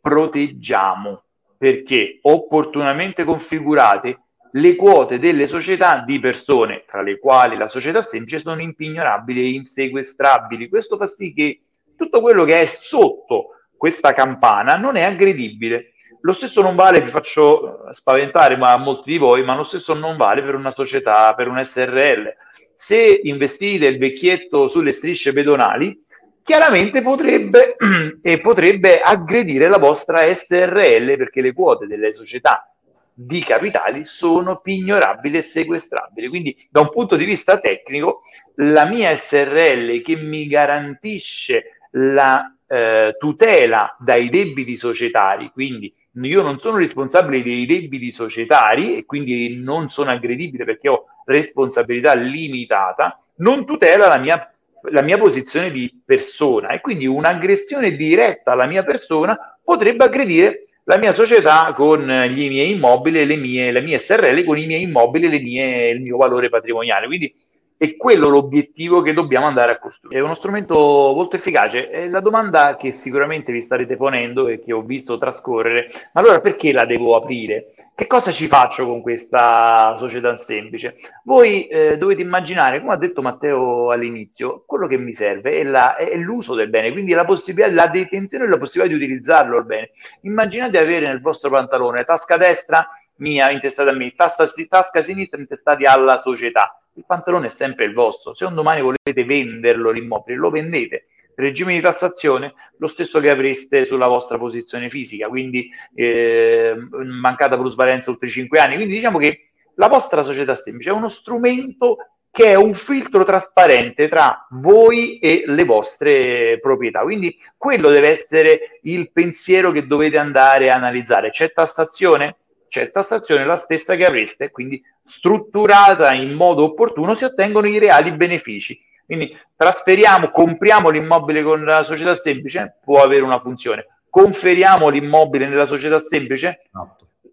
proteggiamo 0.00 1.22
perché 1.58 2.20
opportunamente 2.22 3.24
configurate 3.24 4.20
le 4.52 4.74
quote 4.74 5.18
delle 5.18 5.46
società 5.46 5.98
di 5.98 6.18
persone, 6.18 6.84
tra 6.86 7.02
le 7.02 7.18
quali 7.18 7.58
la 7.58 7.68
società 7.68 8.00
semplice, 8.00 8.38
sono 8.38 8.62
impignorabili 8.62 9.42
e 9.42 9.50
insequestrabili. 9.50 10.70
Questo 10.70 10.96
fa 10.96 11.04
sì 11.04 11.34
che 11.34 11.60
tutto 11.94 12.22
quello 12.22 12.44
che 12.44 12.62
è 12.62 12.64
sotto 12.64 13.48
questa 13.76 14.14
campana 14.14 14.78
non 14.78 14.96
è 14.96 15.02
aggredibile. 15.02 15.92
Lo 16.22 16.32
stesso 16.32 16.60
non 16.60 16.74
vale, 16.74 17.00
vi 17.00 17.08
faccio 17.08 17.86
spaventare 17.92 18.56
ma 18.56 18.72
a 18.72 18.76
molti 18.76 19.12
di 19.12 19.18
voi, 19.18 19.42
ma 19.42 19.56
lo 19.56 19.64
stesso 19.64 19.94
non 19.94 20.16
vale 20.16 20.42
per 20.42 20.54
una 20.54 20.70
società, 20.70 21.34
per 21.34 21.48
un 21.48 21.62
SRL. 21.62 22.34
Se 22.76 23.20
investite 23.24 23.86
il 23.86 23.98
vecchietto 23.98 24.68
sulle 24.68 24.92
strisce 24.92 25.32
pedonali, 25.32 26.04
chiaramente 26.42 27.00
potrebbe, 27.00 27.76
e 28.22 28.38
potrebbe 28.38 29.00
aggredire 29.00 29.68
la 29.68 29.78
vostra 29.78 30.32
SRL 30.32 31.16
perché 31.16 31.40
le 31.40 31.52
quote 31.52 31.86
delle 31.86 32.12
società 32.12 32.70
di 33.12 33.40
capitali 33.40 34.04
sono 34.04 34.60
pignorabili 34.60 35.38
e 35.38 35.42
sequestrabili. 35.42 36.28
Quindi, 36.28 36.68
da 36.70 36.80
un 36.80 36.90
punto 36.90 37.16
di 37.16 37.24
vista 37.24 37.58
tecnico, 37.58 38.22
la 38.56 38.84
mia 38.84 39.14
SRL 39.14 40.02
che 40.02 40.16
mi 40.16 40.46
garantisce 40.46 41.80
la 41.92 42.54
eh, 42.66 43.16
tutela 43.18 43.96
dai 43.98 44.30
debiti 44.30 44.76
societari, 44.76 45.50
quindi 45.52 45.92
io 46.14 46.42
non 46.42 46.58
sono 46.58 46.78
responsabile 46.78 47.42
dei 47.42 47.66
debiti 47.66 48.12
societari 48.12 48.96
e 48.96 49.04
quindi 49.04 49.60
non 49.62 49.88
sono 49.88 50.10
aggredibile 50.10 50.64
perché 50.64 50.88
ho 50.88 51.04
responsabilità 51.24 52.14
limitata, 52.14 53.20
non 53.36 53.64
tutela 53.64 54.08
la 54.08 54.18
mia 54.18 54.52
la 54.90 55.02
mia 55.02 55.18
posizione 55.18 55.70
di 55.70 56.02
persona 56.04 56.70
e 56.70 56.80
quindi 56.80 57.06
un'aggressione 57.06 57.96
diretta 57.96 58.52
alla 58.52 58.66
mia 58.66 58.82
persona 58.82 59.58
potrebbe 59.62 60.04
aggredire 60.04 60.66
la 60.84 60.96
mia 60.96 61.12
società 61.12 61.72
con 61.74 62.00
i 62.00 62.48
miei 62.48 62.72
immobili, 62.72 63.24
le 63.24 63.36
mie, 63.36 63.70
le 63.70 63.82
mie 63.82 63.98
SRL 63.98 64.44
con 64.44 64.58
i 64.58 64.66
miei 64.66 64.82
immobili, 64.82 65.40
mie, 65.40 65.90
il 65.90 66.00
mio 66.00 66.16
valore 66.16 66.48
patrimoniale. 66.48 67.06
Quindi 67.06 67.32
è 67.80 67.96
quello 67.96 68.28
l'obiettivo 68.28 69.00
che 69.00 69.14
dobbiamo 69.14 69.46
andare 69.46 69.72
a 69.72 69.78
costruire. 69.78 70.20
È 70.20 70.22
uno 70.22 70.34
strumento 70.34 70.74
molto 70.76 71.36
efficace. 71.36 71.88
È 71.88 72.08
la 72.08 72.20
domanda 72.20 72.76
che 72.76 72.92
sicuramente 72.92 73.52
vi 73.52 73.62
starete 73.62 73.96
ponendo 73.96 74.48
e 74.48 74.60
che 74.60 74.74
ho 74.74 74.82
visto 74.82 75.16
trascorrere, 75.16 75.90
ma 76.12 76.20
allora 76.20 76.42
perché 76.42 76.72
la 76.72 76.84
devo 76.84 77.16
aprire? 77.16 77.72
Che 77.94 78.06
cosa 78.06 78.32
ci 78.32 78.48
faccio 78.48 78.84
con 78.84 79.00
questa 79.00 79.96
società 79.98 80.36
semplice? 80.36 80.96
Voi 81.24 81.68
eh, 81.68 81.96
dovete 81.96 82.20
immaginare, 82.20 82.80
come 82.80 82.92
ha 82.92 82.98
detto 82.98 83.22
Matteo 83.22 83.90
all'inizio, 83.90 84.62
quello 84.66 84.86
che 84.86 84.98
mi 84.98 85.14
serve 85.14 85.52
è, 85.52 85.62
la, 85.62 85.96
è 85.96 86.16
l'uso 86.16 86.54
del 86.54 86.68
bene, 86.68 86.92
quindi 86.92 87.12
la, 87.12 87.26
la 87.70 87.86
detenzione 87.86 88.44
e 88.44 88.48
la 88.48 88.58
possibilità 88.58 88.94
di 88.94 89.02
utilizzarlo 89.02 89.56
il 89.56 89.64
bene. 89.64 89.90
Immaginate 90.20 90.76
avere 90.76 91.06
nel 91.06 91.22
vostro 91.22 91.48
pantalone 91.48 92.04
tasca 92.04 92.36
destra 92.36 92.86
mia 93.16 93.50
intestata 93.50 93.88
a 93.88 93.94
me, 93.94 94.12
tasca, 94.14 94.46
tasca 94.68 95.02
sinistra 95.02 95.40
intestati 95.40 95.86
alla 95.86 96.18
società. 96.18 96.74
Il 97.00 97.06
pantalone 97.06 97.46
è 97.46 97.48
sempre 97.48 97.86
il 97.86 97.94
vostro. 97.94 98.34
Se 98.34 98.44
un 98.44 98.54
domani 98.54 98.82
volete 98.82 99.24
venderlo 99.24 99.90
l'immobile, 99.90 100.36
lo 100.36 100.50
vendete 100.50 101.06
regime 101.34 101.72
di 101.72 101.80
tassazione 101.80 102.52
lo 102.76 102.86
stesso 102.86 103.20
che 103.20 103.30
avreste 103.30 103.86
sulla 103.86 104.06
vostra 104.06 104.36
posizione 104.36 104.90
fisica, 104.90 105.28
quindi 105.28 105.70
eh, 105.94 106.76
mancata 106.90 107.56
plusvalenza 107.56 108.10
oltre 108.10 108.28
5 108.28 108.58
anni. 108.58 108.74
Quindi 108.74 108.94
diciamo 108.94 109.16
che 109.16 109.52
la 109.76 109.88
vostra 109.88 110.20
società 110.20 110.54
semplice 110.54 110.90
è 110.90 110.92
uno 110.92 111.08
strumento 111.08 111.96
che 112.30 112.44
è 112.44 112.54
un 112.54 112.74
filtro 112.74 113.24
trasparente 113.24 114.08
tra 114.08 114.46
voi 114.50 115.18
e 115.20 115.44
le 115.46 115.64
vostre 115.64 116.58
proprietà. 116.60 117.00
Quindi 117.00 117.34
quello 117.56 117.88
deve 117.88 118.08
essere 118.08 118.78
il 118.82 119.10
pensiero 119.10 119.72
che 119.72 119.86
dovete 119.86 120.18
andare 120.18 120.70
a 120.70 120.74
analizzare. 120.74 121.30
C'è 121.30 121.50
tassazione? 121.50 122.36
C'è 122.70 122.90
tassazione 122.90 123.44
la 123.44 123.56
stessa 123.56 123.94
che 123.96 124.06
avreste, 124.06 124.50
quindi 124.50 124.82
strutturata 125.04 126.14
in 126.14 126.32
modo 126.32 126.64
opportuno 126.64 127.14
si 127.14 127.24
ottengono 127.24 127.66
i 127.66 127.78
reali 127.78 128.12
benefici 128.12 128.80
quindi 129.10 129.36
trasferiamo, 129.56 130.30
compriamo 130.30 130.88
l'immobile 130.88 131.42
con 131.42 131.64
la 131.64 131.82
società 131.82 132.14
semplice, 132.14 132.76
può 132.80 133.02
avere 133.02 133.24
una 133.24 133.40
funzione. 133.40 133.86
Conferiamo 134.08 134.88
l'immobile 134.88 135.48
nella 135.48 135.66
società 135.66 135.98
semplice, 135.98 136.60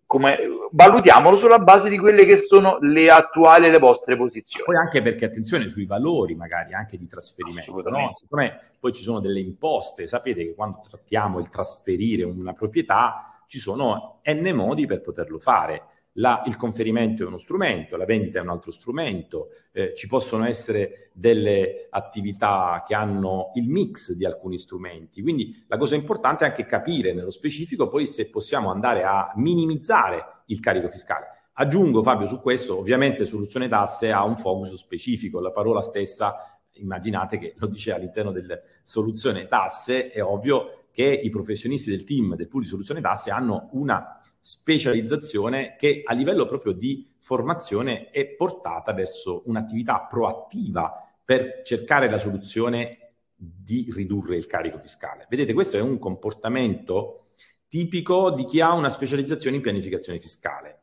come, 0.07 0.39
valutiamolo 0.71 1.37
sulla 1.37 1.59
base 1.59 1.89
di 1.89 1.99
quelle 1.99 2.25
che 2.25 2.37
sono 2.37 2.79
le 2.81 3.11
attuali 3.11 3.69
le 3.69 3.77
vostre 3.77 4.17
posizioni. 4.17 4.65
Poi 4.65 4.75
anche 4.75 5.03
perché 5.03 5.25
attenzione 5.25 5.69
sui 5.69 5.85
valori 5.85 6.33
magari 6.33 6.73
anche 6.73 6.97
di 6.97 7.05
trasferimento, 7.05 7.87
no? 7.91 8.09
siccome 8.15 8.59
poi 8.79 8.91
ci 8.91 9.03
sono 9.03 9.19
delle 9.19 9.39
imposte, 9.39 10.07
sapete 10.07 10.43
che 10.45 10.55
quando 10.55 10.81
trattiamo 10.81 11.37
il 11.37 11.49
trasferire 11.49 12.23
una 12.23 12.53
proprietà 12.53 13.36
ci 13.47 13.59
sono 13.59 14.21
n 14.23 14.51
modi 14.53 14.85
per 14.85 15.01
poterlo 15.01 15.39
fare 15.39 15.95
la, 16.17 16.43
il 16.47 16.55
conferimento 16.55 17.23
è 17.23 17.27
uno 17.27 17.37
strumento, 17.37 17.95
la 17.95 18.05
vendita 18.05 18.39
è 18.39 18.41
un 18.41 18.49
altro 18.49 18.71
strumento, 18.71 19.49
eh, 19.71 19.93
ci 19.93 20.07
possono 20.07 20.45
essere 20.45 21.11
delle 21.13 21.87
attività 21.89 22.83
che 22.85 22.95
hanno 22.95 23.51
il 23.55 23.69
mix 23.69 24.13
di 24.13 24.25
alcuni 24.25 24.57
strumenti. 24.57 25.21
Quindi 25.21 25.63
la 25.67 25.77
cosa 25.77 25.95
importante 25.95 26.43
è 26.43 26.49
anche 26.49 26.65
capire 26.65 27.13
nello 27.13 27.29
specifico 27.29 27.87
poi 27.87 28.05
se 28.05 28.29
possiamo 28.29 28.71
andare 28.71 29.03
a 29.03 29.31
minimizzare 29.35 30.43
il 30.47 30.59
carico 30.59 30.87
fiscale. 30.87 31.27
Aggiungo 31.53 32.03
Fabio 32.03 32.27
su 32.27 32.39
questo, 32.39 32.77
ovviamente 32.77 33.25
soluzione 33.25 33.67
tasse 33.67 34.11
ha 34.11 34.23
un 34.23 34.37
focus 34.37 34.75
specifico, 34.75 35.39
la 35.39 35.51
parola 35.51 35.81
stessa 35.81 36.59
immaginate 36.73 37.39
che 37.39 37.53
lo 37.57 37.67
dice 37.67 37.91
all'interno 37.91 38.31
della 38.31 38.59
soluzione 38.83 39.47
tasse, 39.47 40.09
è 40.09 40.23
ovvio 40.23 40.86
che 40.97 41.03
i 41.05 41.29
professionisti 41.29 41.91
del 41.91 42.03
team 42.03 42.33
del 42.33 42.47
pool 42.47 42.63
di 42.63 42.69
soluzione 42.69 43.01
tasse 43.01 43.29
hanno 43.29 43.69
una 43.73 44.19
specializzazione 44.39 45.75
che 45.77 46.01
a 46.03 46.11
livello 46.15 46.47
proprio 46.47 46.71
di 46.71 47.07
formazione 47.19 48.09
è 48.09 48.25
portata 48.29 48.93
verso 48.93 49.43
un'attività 49.45 50.07
proattiva 50.09 50.91
per 51.23 51.61
cercare 51.63 52.09
la 52.09 52.17
soluzione 52.17 53.11
di 53.35 53.93
ridurre 53.95 54.37
il 54.37 54.47
carico 54.47 54.79
fiscale. 54.79 55.27
Vedete, 55.29 55.53
questo 55.53 55.77
è 55.77 55.81
un 55.81 55.99
comportamento 55.99 57.25
tipico 57.67 58.31
di 58.31 58.43
chi 58.45 58.59
ha 58.59 58.73
una 58.73 58.89
specializzazione 58.89 59.57
in 59.57 59.61
pianificazione 59.61 60.17
fiscale. 60.17 60.81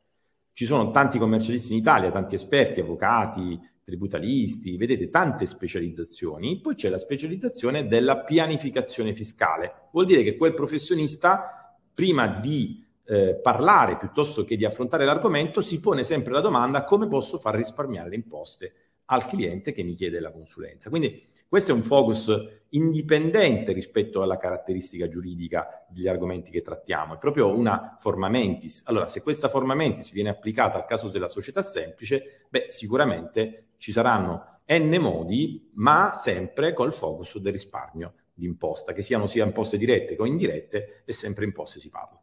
Ci 0.52 0.64
sono 0.64 0.92
tanti 0.92 1.18
commercialisti 1.18 1.72
in 1.72 1.78
Italia, 1.78 2.12
tanti 2.12 2.36
esperti, 2.36 2.78
avvocati, 2.78 3.58
tributalisti, 3.84 4.76
vedete 4.76 5.10
tante 5.10 5.46
specializzazioni, 5.46 6.60
poi 6.60 6.74
c'è 6.74 6.88
la 6.88 6.98
specializzazione 6.98 7.86
della 7.86 8.18
pianificazione 8.18 9.12
fiscale. 9.12 9.88
Vuol 9.92 10.06
dire 10.06 10.22
che 10.22 10.36
quel 10.36 10.54
professionista, 10.54 11.76
prima 11.92 12.26
di 12.26 12.82
eh, 13.06 13.34
parlare 13.34 13.98
piuttosto 13.98 14.42
che 14.44 14.56
di 14.56 14.64
affrontare 14.64 15.04
l'argomento, 15.04 15.60
si 15.60 15.80
pone 15.80 16.02
sempre 16.02 16.32
la 16.32 16.40
domanda 16.40 16.84
come 16.84 17.06
posso 17.06 17.38
far 17.38 17.54
risparmiare 17.54 18.08
le 18.08 18.16
imposte 18.16 18.72
al 19.06 19.26
cliente 19.26 19.72
che 19.72 19.82
mi 19.82 19.92
chiede 19.92 20.18
la 20.18 20.32
consulenza. 20.32 20.88
Quindi 20.88 21.22
questo 21.46 21.72
è 21.72 21.74
un 21.74 21.82
focus 21.82 22.30
indipendente 22.70 23.72
rispetto 23.72 24.22
alla 24.22 24.38
caratteristica 24.38 25.08
giuridica 25.08 25.86
degli 25.88 26.08
argomenti 26.08 26.50
che 26.50 26.62
trattiamo, 26.62 27.14
è 27.14 27.18
proprio 27.18 27.54
una 27.54 27.96
forma 27.98 28.28
mentis. 28.28 28.82
Allora, 28.86 29.06
se 29.06 29.22
questa 29.22 29.48
forma 29.48 29.74
mentis 29.74 30.10
viene 30.10 30.30
applicata 30.30 30.78
al 30.78 30.86
caso 30.86 31.10
della 31.10 31.28
società 31.28 31.62
semplice, 31.62 32.46
beh, 32.48 32.68
sicuramente 32.70 33.66
ci 33.84 33.92
saranno 33.92 34.60
n 34.66 34.96
modi, 34.98 35.70
ma 35.74 36.14
sempre 36.16 36.72
col 36.72 36.90
focus 36.90 37.36
del 37.36 37.52
risparmio 37.52 38.14
di 38.32 38.46
imposta, 38.46 38.94
che 38.94 39.02
siano 39.02 39.26
sia 39.26 39.44
imposte 39.44 39.76
dirette 39.76 40.16
che 40.16 40.26
indirette, 40.26 41.02
e 41.04 41.12
sempre 41.12 41.44
imposte 41.44 41.80
si 41.80 41.90
parla. 41.90 42.18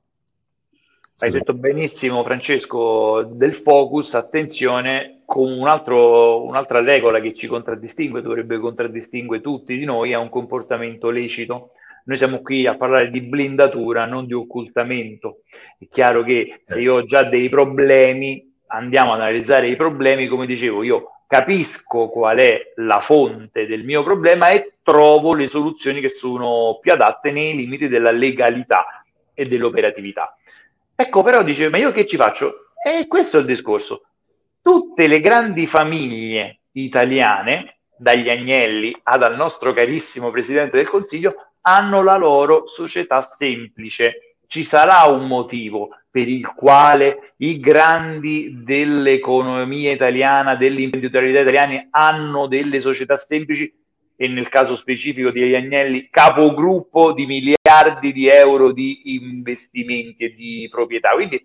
Hai 1.19 1.29
detto 1.29 1.53
benissimo 1.53 2.23
Francesco 2.23 3.21
del 3.21 3.53
focus, 3.53 4.15
attenzione, 4.15 5.21
con 5.23 5.51
un 5.51 5.67
altro, 5.67 6.43
un'altra 6.43 6.81
regola 6.81 7.19
che 7.19 7.35
ci 7.35 7.45
contraddistingue, 7.45 8.23
dovrebbe 8.23 8.57
contraddistinguere 8.57 9.43
tutti 9.43 9.77
di 9.77 9.85
noi, 9.85 10.13
è 10.13 10.17
un 10.17 10.29
comportamento 10.29 11.11
lecito. 11.11 11.73
Noi 12.05 12.17
siamo 12.17 12.41
qui 12.41 12.65
a 12.65 12.75
parlare 12.75 13.11
di 13.11 13.21
blindatura, 13.21 14.07
non 14.07 14.25
di 14.25 14.33
occultamento. 14.33 15.43
È 15.77 15.87
chiaro 15.91 16.23
che 16.23 16.63
se 16.65 16.81
io 16.81 16.95
ho 16.95 17.05
già 17.05 17.21
dei 17.21 17.49
problemi, 17.49 18.51
andiamo 18.65 19.13
ad 19.13 19.19
analizzare 19.19 19.67
i 19.67 19.75
problemi, 19.75 20.25
come 20.25 20.47
dicevo, 20.47 20.81
io 20.81 21.20
capisco 21.31 22.09
qual 22.09 22.39
è 22.39 22.73
la 22.75 22.99
fonte 22.99 23.65
del 23.65 23.85
mio 23.85 24.03
problema 24.03 24.49
e 24.49 24.73
trovo 24.83 25.33
le 25.33 25.47
soluzioni 25.47 26.01
che 26.01 26.09
sono 26.09 26.77
più 26.81 26.91
adatte 26.91 27.31
nei 27.31 27.55
limiti 27.55 27.87
della 27.87 28.11
legalità 28.11 29.01
e 29.33 29.45
dell'operatività. 29.45 30.35
Ecco, 30.93 31.23
però 31.23 31.41
dice, 31.41 31.69
ma 31.69 31.77
io 31.77 31.93
che 31.93 32.05
ci 32.05 32.17
faccio? 32.17 32.71
E 32.83 33.07
questo 33.07 33.37
è 33.37 33.39
il 33.39 33.45
discorso. 33.45 34.07
Tutte 34.61 35.07
le 35.07 35.21
grandi 35.21 35.67
famiglie 35.67 36.63
italiane, 36.73 37.77
dagli 37.95 38.29
Agnelli 38.29 38.93
ad 39.03 39.23
al 39.23 39.37
nostro 39.37 39.71
carissimo 39.71 40.31
Presidente 40.31 40.75
del 40.75 40.89
Consiglio, 40.89 41.35
hanno 41.61 42.03
la 42.03 42.17
loro 42.17 42.67
società 42.67 43.21
semplice. 43.21 44.35
Ci 44.47 44.65
sarà 44.65 45.03
un 45.03 45.27
motivo 45.27 45.91
per 46.11 46.27
il 46.27 46.45
quale 46.53 47.33
i 47.37 47.59
grandi 47.59 48.63
dell'economia 48.63 49.93
italiana, 49.93 50.55
dell'imprenditorialità 50.55 51.39
italiana 51.39 51.87
hanno 51.89 52.47
delle 52.47 52.81
società 52.81 53.15
semplici 53.15 53.73
e 54.17 54.27
nel 54.27 54.49
caso 54.49 54.75
specifico 54.75 55.31
di 55.31 55.55
Agnelli 55.55 56.09
capogruppo 56.11 57.13
di 57.13 57.25
miliardi 57.25 58.11
di 58.11 58.27
euro 58.27 58.73
di 58.73 59.15
investimenti 59.15 60.25
e 60.25 60.35
di 60.35 60.67
proprietà. 60.69 61.11
Quindi 61.11 61.43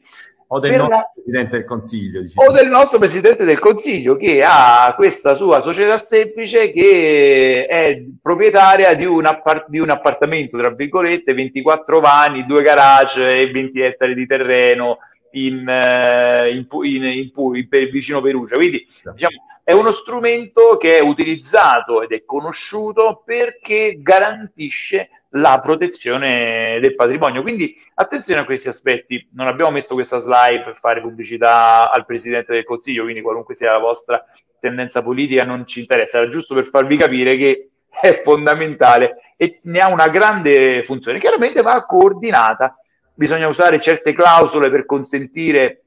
o 0.49 0.61
del 0.61 0.77
nostro 0.77 0.97
la... 0.97 1.11
Presidente 1.13 1.57
del 1.57 1.65
Consiglio. 1.65 2.21
Diciamo. 2.21 2.49
O 2.49 2.53
del 2.53 2.69
nostro 2.69 2.99
Presidente 2.99 3.45
del 3.45 3.59
Consiglio 3.59 4.17
che 4.17 4.43
ha 4.45 4.93
questa 4.95 5.35
sua 5.35 5.61
società 5.61 5.99
semplice 5.99 6.71
che 6.71 7.67
è 7.69 8.05
proprietaria 8.23 8.95
di 8.95 9.05
un, 9.05 9.27
appart- 9.27 9.69
di 9.69 9.79
un 9.79 9.91
appartamento, 9.91 10.57
tra 10.57 10.71
virgolette, 10.71 11.35
24 11.35 12.01
vani, 12.01 12.47
due 12.47 12.63
garage 12.63 13.41
e 13.41 13.51
20 13.51 13.81
ettari 13.81 14.15
di 14.15 14.27
terreno 14.27 14.99
in, 15.33 15.69
eh, 15.69 16.51
in, 16.51 16.67
in, 16.83 17.05
in, 17.05 17.31
in 17.35 17.91
vicino 17.91 18.21
Perugia. 18.21 18.57
Quindi 18.57 18.87
diciamo, 19.13 19.37
è 19.65 19.73
uno 19.73 19.91
strumento 19.91 20.77
che 20.77 20.99
è 20.99 21.01
utilizzato 21.01 22.03
ed 22.03 22.13
è 22.13 22.25
conosciuto 22.25 23.23
perché 23.25 23.99
garantisce 24.01 25.11
la 25.37 25.61
protezione 25.61 26.79
del 26.81 26.95
patrimonio. 26.95 27.43
Quindi 27.43 27.77
attenzione 27.95 28.41
a 28.41 28.45
questi 28.45 28.69
aspetti. 28.69 29.29
Non 29.33 29.47
abbiamo 29.47 29.71
messo 29.71 29.95
questa 29.95 30.19
slide 30.19 30.63
per 30.63 30.77
fare 30.77 31.01
pubblicità 31.01 31.91
al 31.91 32.05
Presidente 32.05 32.53
del 32.53 32.65
Consiglio, 32.65 33.03
quindi 33.05 33.23
qualunque 33.23 33.55
sia 33.55 33.73
la 33.73 33.79
vostra 33.79 34.25
tendenza 34.59 35.03
politica 35.03 35.45
non 35.45 35.67
ci 35.67 35.81
interessa, 35.81 36.19
era 36.19 36.29
giusto 36.29 36.55
per 36.55 36.67
farvi 36.67 36.97
capire 36.97 37.37
che 37.37 37.71
è 37.89 38.21
fondamentale 38.23 39.35
e 39.37 39.61
ne 39.65 39.81
ha 39.81 39.89
una 39.89 40.09
grande 40.09 40.83
funzione. 40.85 41.21
Chiaramente 41.21 41.63
va 41.63 41.85
coordinata, 41.85 42.79
bisogna 43.15 43.49
usare 43.49 43.81
certe 43.81 44.13
clausole 44.13 44.71
per 44.71 44.85
consentire 44.85 45.83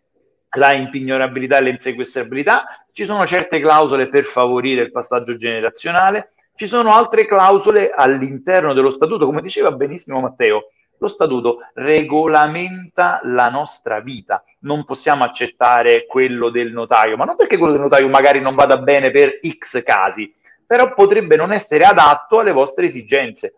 la 0.54 0.72
impignorabilità 0.74 1.58
e 1.58 1.62
l'insequestrabilità, 1.62 2.86
ci 2.92 3.06
sono 3.06 3.26
certe 3.26 3.60
clausole 3.60 4.08
per 4.10 4.24
favorire 4.24 4.82
il 4.82 4.92
passaggio 4.92 5.38
generazionale, 5.38 6.34
ci 6.60 6.68
sono 6.68 6.94
altre 6.94 7.26
clausole 7.26 7.90
all'interno 7.90 8.74
dello 8.74 8.90
statuto, 8.90 9.26
come 9.26 9.42
diceva 9.42 9.72
benissimo 9.72 10.20
Matteo, 10.20 10.72
lo 10.98 11.08
statuto 11.08 11.60
regolamenta 11.76 13.22
la 13.24 13.48
nostra 13.48 14.02
vita, 14.02 14.44
non 14.64 14.84
possiamo 14.84 15.24
accettare 15.24 16.06
quello 16.06 16.50
del 16.50 16.74
notaio, 16.74 17.16
ma 17.16 17.24
non 17.24 17.38
perché 17.38 17.56
quello 17.56 17.72
del 17.72 17.84
notaio 17.84 18.10
magari 18.10 18.42
non 18.42 18.56
vada 18.56 18.78
bene 18.78 19.10
per 19.10 19.40
X 19.42 19.82
casi, 19.84 20.36
però 20.66 20.94
potrebbe 20.94 21.38
non 21.38 21.54
essere 21.54 21.86
adatto 21.86 22.40
alle 22.40 22.52
vostre 22.52 22.88
esigenze. 22.88 23.54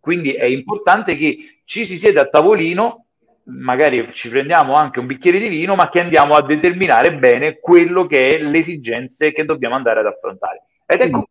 Quindi 0.00 0.32
è 0.32 0.46
importante 0.46 1.16
che 1.16 1.60
ci 1.66 1.84
si 1.84 1.98
sieda 1.98 2.22
a 2.22 2.28
tavolino 2.28 3.04
magari 3.50 4.08
ci 4.14 4.30
prendiamo 4.30 4.74
anche 4.74 5.00
un 5.00 5.06
bicchiere 5.06 5.38
di 5.38 5.48
vino, 5.48 5.74
ma 5.74 5.90
che 5.90 6.00
andiamo 6.00 6.34
a 6.34 6.42
determinare 6.42 7.14
bene 7.14 7.58
quello 7.58 8.06
che 8.06 8.36
è 8.36 8.42
le 8.42 8.56
esigenze 8.56 9.32
che 9.32 9.44
dobbiamo 9.44 9.74
andare 9.74 10.00
ad 10.00 10.06
affrontare. 10.06 10.62
Ed 10.86 11.02
ecco 11.02 11.28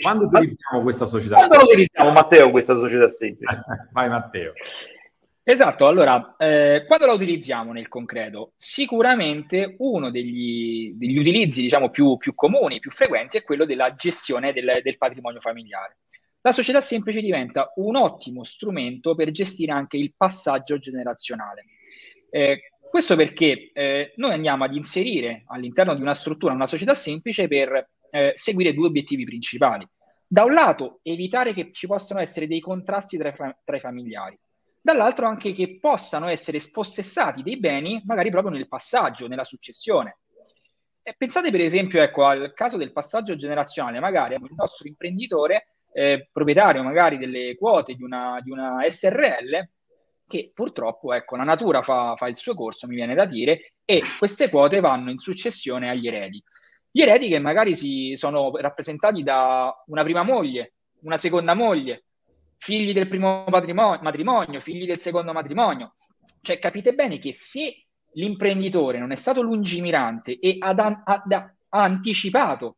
quando 0.00 0.24
utilizziamo 0.24 0.82
questa 0.82 1.04
società 1.04 1.36
quando 1.36 1.54
semplice? 1.54 1.80
utilizziamo 1.82 2.10
Matteo 2.12 2.50
questa 2.50 2.74
società 2.74 3.08
semplice? 3.08 3.62
Vai 3.92 4.08
Matteo. 4.08 4.52
Esatto, 5.42 5.86
allora, 5.86 6.36
eh, 6.36 6.84
quando 6.86 7.06
la 7.06 7.12
utilizziamo 7.12 7.72
nel 7.72 7.88
concreto? 7.88 8.52
Sicuramente 8.56 9.74
uno 9.78 10.10
degli, 10.10 10.92
degli 10.94 11.18
utilizzi 11.18 11.62
diciamo, 11.62 11.90
più, 11.90 12.16
più, 12.18 12.34
comuni, 12.34 12.78
più 12.78 12.90
frequenti 12.90 13.38
è 13.38 13.42
quello 13.42 13.64
della 13.64 13.94
gestione 13.94 14.52
del, 14.52 14.80
del 14.82 14.96
patrimonio 14.96 15.40
familiare. 15.40 15.96
La 16.42 16.52
società 16.52 16.80
semplice 16.80 17.20
diventa 17.20 17.72
un 17.76 17.96
ottimo 17.96 18.44
strumento 18.44 19.14
per 19.14 19.30
gestire 19.30 19.72
anche 19.72 19.96
il 19.96 20.14
passaggio 20.16 20.78
generazionale. 20.78 21.64
Eh, 22.30 22.70
questo 22.88 23.16
perché 23.16 23.70
eh, 23.72 24.12
noi 24.16 24.32
andiamo 24.32 24.64
ad 24.64 24.74
inserire 24.74 25.44
all'interno 25.46 25.94
di 25.94 26.02
una 26.02 26.14
struttura 26.14 26.54
una 26.54 26.66
società 26.66 26.94
semplice 26.94 27.48
per 27.48 27.88
eh, 28.10 28.32
seguire 28.34 28.74
due 28.74 28.86
obiettivi 28.86 29.24
principali. 29.24 29.86
Da 30.26 30.44
un 30.44 30.52
lato, 30.52 31.00
evitare 31.02 31.52
che 31.52 31.70
ci 31.72 31.86
possano 31.86 32.20
essere 32.20 32.46
dei 32.46 32.60
contrasti 32.60 33.16
tra, 33.16 33.32
tra 33.64 33.76
i 33.76 33.80
familiari. 33.80 34.38
Dall'altro, 34.80 35.26
anche 35.26 35.52
che 35.52 35.78
possano 35.78 36.28
essere 36.28 36.58
spossessati 36.58 37.42
dei 37.42 37.58
beni, 37.58 38.00
magari 38.06 38.30
proprio 38.30 38.52
nel 38.52 38.68
passaggio, 38.68 39.26
nella 39.26 39.44
successione. 39.44 40.18
E 41.02 41.14
pensate 41.16 41.50
per 41.50 41.60
esempio 41.60 42.02
ecco, 42.02 42.24
al 42.24 42.52
caso 42.54 42.76
del 42.76 42.92
passaggio 42.92 43.34
generazionale, 43.34 44.00
magari 44.00 44.34
il 44.34 44.52
nostro 44.54 44.86
imprenditore 44.86 45.74
eh, 45.92 46.28
proprietario 46.30 46.82
magari 46.82 47.18
delle 47.18 47.56
quote 47.56 47.94
di 47.94 48.02
una, 48.02 48.38
di 48.42 48.50
una 48.50 48.84
SRL 48.86 49.68
che 50.26 50.52
purtroppo 50.54 51.12
ecco, 51.12 51.34
la 51.34 51.42
natura 51.42 51.82
fa, 51.82 52.14
fa, 52.16 52.28
il 52.28 52.36
suo 52.36 52.54
corso, 52.54 52.86
mi 52.86 52.94
viene 52.94 53.16
da 53.16 53.24
dire, 53.24 53.72
e 53.84 54.00
queste 54.16 54.48
quote 54.48 54.78
vanno 54.78 55.10
in 55.10 55.18
successione 55.18 55.90
agli 55.90 56.06
eredi. 56.06 56.40
Gli 56.90 57.02
eredi 57.02 57.28
che 57.28 57.38
magari 57.38 57.76
si 57.76 58.14
sono 58.16 58.50
rappresentati 58.56 59.22
da 59.22 59.72
una 59.86 60.02
prima 60.02 60.22
moglie, 60.22 60.74
una 61.02 61.18
seconda 61.18 61.54
moglie, 61.54 62.04
figli 62.56 62.92
del 62.92 63.08
primo 63.08 63.44
matrimonio, 63.48 64.60
figli 64.60 64.86
del 64.86 64.98
secondo 64.98 65.32
matrimonio. 65.32 65.94
Cioè 66.42 66.58
capite 66.58 66.94
bene 66.94 67.18
che 67.18 67.32
se 67.32 67.84
l'imprenditore 68.14 68.98
non 68.98 69.12
è 69.12 69.16
stato 69.16 69.40
lungimirante 69.40 70.38
e 70.38 70.56
ha, 70.58 70.70
ha, 70.70 71.22
ha 71.24 71.82
anticipato 71.82 72.76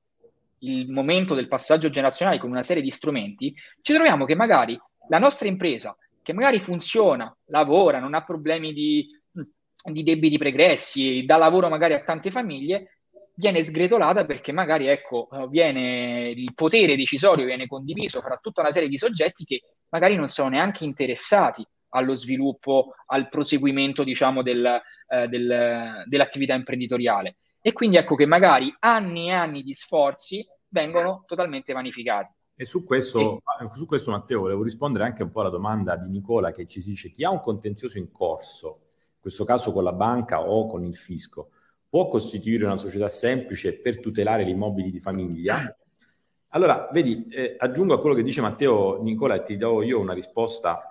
il 0.59 0.91
momento 0.91 1.35
del 1.35 1.49
passaggio 1.49 1.91
generazionale 1.91 2.39
con 2.39 2.51
una 2.51 2.63
serie 2.63 2.83
di 2.83 2.91
strumenti, 2.91 3.55
ci 3.81 3.93
troviamo 3.95 4.25
che 4.25 4.35
magari 4.35 4.79
la 5.09 5.19
nostra 5.19 5.49
impresa, 5.49 5.97
che 6.23 6.33
magari 6.33 6.61
funziona, 6.61 7.35
lavora, 7.47 7.99
non 7.99 8.15
ha 8.15 8.23
problemi 8.23 8.73
di, 8.73 9.09
di 9.33 10.03
debiti 10.03 10.39
pregressi, 10.39 11.25
dà 11.25 11.37
lavoro 11.37 11.69
magari 11.69 11.95
a 11.95 12.03
tante 12.03 12.31
famiglie, 12.31 12.99
viene 13.35 13.63
sgretolata 13.63 14.25
perché 14.25 14.53
magari 14.53 14.87
ecco, 14.87 15.29
viene, 15.49 16.31
il 16.31 16.53
potere 16.55 16.97
decisorio 16.97 17.45
viene 17.45 17.67
condiviso 17.67 18.21
fra 18.21 18.39
tutta 18.41 18.61
una 18.61 18.73
serie 18.73 18.89
di 18.89 18.99
soggetti 18.99 19.45
che 19.45 19.63
magari 19.89 20.17
non 20.17 20.29
sono 20.29 20.51
neanche 20.51 20.85
interessati 20.85 21.67
allo 21.91 22.15
sviluppo, 22.15 22.95
al 23.07 23.29
proseguimento 23.29 24.05
diciamo, 24.05 24.43
del, 24.43 24.81
eh, 25.09 25.29
del, 25.29 26.05
dell'attività 26.07 26.55
imprenditoriale. 26.55 27.37
E 27.61 27.73
quindi 27.73 27.97
ecco 27.97 28.15
che 28.17 28.27
magari 28.27 28.75
anni 28.81 29.29
e 29.29 29.33
anni 29.33 29.63
di 29.63 29.73
sforzi 29.73 30.45
vengono 30.69 31.25
totalmente 31.27 31.73
vanificati. 31.73 32.33
E 32.55 32.65
su 32.65 32.85
questo, 32.85 33.37
e... 33.37 33.69
su 33.75 33.87
questo, 33.87 34.11
Matteo, 34.11 34.41
volevo 34.41 34.63
rispondere 34.63 35.05
anche 35.05 35.23
un 35.23 35.31
po' 35.31 35.41
alla 35.41 35.51
domanda 35.51 35.97
di 35.97 36.09
Nicola 36.11 36.51
che 36.51 36.67
ci 36.67 36.83
dice 36.83 37.11
chi 37.11 37.25
ha 37.25 37.31
un 37.31 37.41
contenzioso 37.41 37.99
in 37.99 38.11
corso, 38.11 38.81
in 39.15 39.21
questo 39.21 39.45
caso 39.45 39.73
con 39.73 39.85
la 39.85 39.93
banca 39.93 40.41
o 40.41 40.67
con 40.67 40.85
il 40.85 40.97
fisco, 40.97 41.51
può 41.93 42.09
costituire 42.09 42.65
una 42.65 42.77
società 42.77 43.11
semplice 43.11 43.75
per 43.75 44.01
tutelare 44.01 44.47
gli 44.47 44.49
immobili 44.49 44.91
di 44.91 44.99
famiglia? 44.99 45.77
Allora, 46.55 46.89
vedi, 46.91 47.27
eh, 47.29 47.55
aggiungo 47.59 47.93
a 47.93 48.01
quello 48.01 48.15
che 48.15 48.23
dice 48.23 48.41
Matteo 48.41 49.03
Nicola 49.03 49.35
e 49.35 49.43
ti 49.43 49.59
do 49.59 49.83
io 49.83 50.01
una 50.01 50.15
risposta 50.15 50.87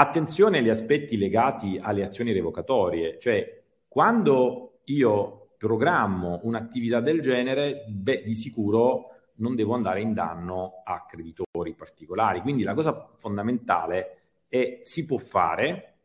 Attenzione 0.00 0.58
agli 0.58 0.68
aspetti 0.68 1.16
legati 1.16 1.76
alle 1.82 2.04
azioni 2.04 2.32
revocatorie, 2.32 3.18
cioè 3.18 3.62
quando 3.88 4.78
io 4.84 5.54
programmo 5.56 6.38
un'attività 6.44 7.00
del 7.00 7.20
genere, 7.20 7.84
beh, 7.88 8.22
di 8.22 8.34
sicuro 8.34 9.06
non 9.38 9.56
devo 9.56 9.74
andare 9.74 10.00
in 10.00 10.14
danno 10.14 10.82
a 10.84 11.04
creditori 11.04 11.74
particolari. 11.74 12.42
Quindi 12.42 12.62
la 12.62 12.74
cosa 12.74 13.10
fondamentale 13.16 14.18
è 14.46 14.78
si 14.82 15.04
può 15.04 15.16
fare 15.16 15.97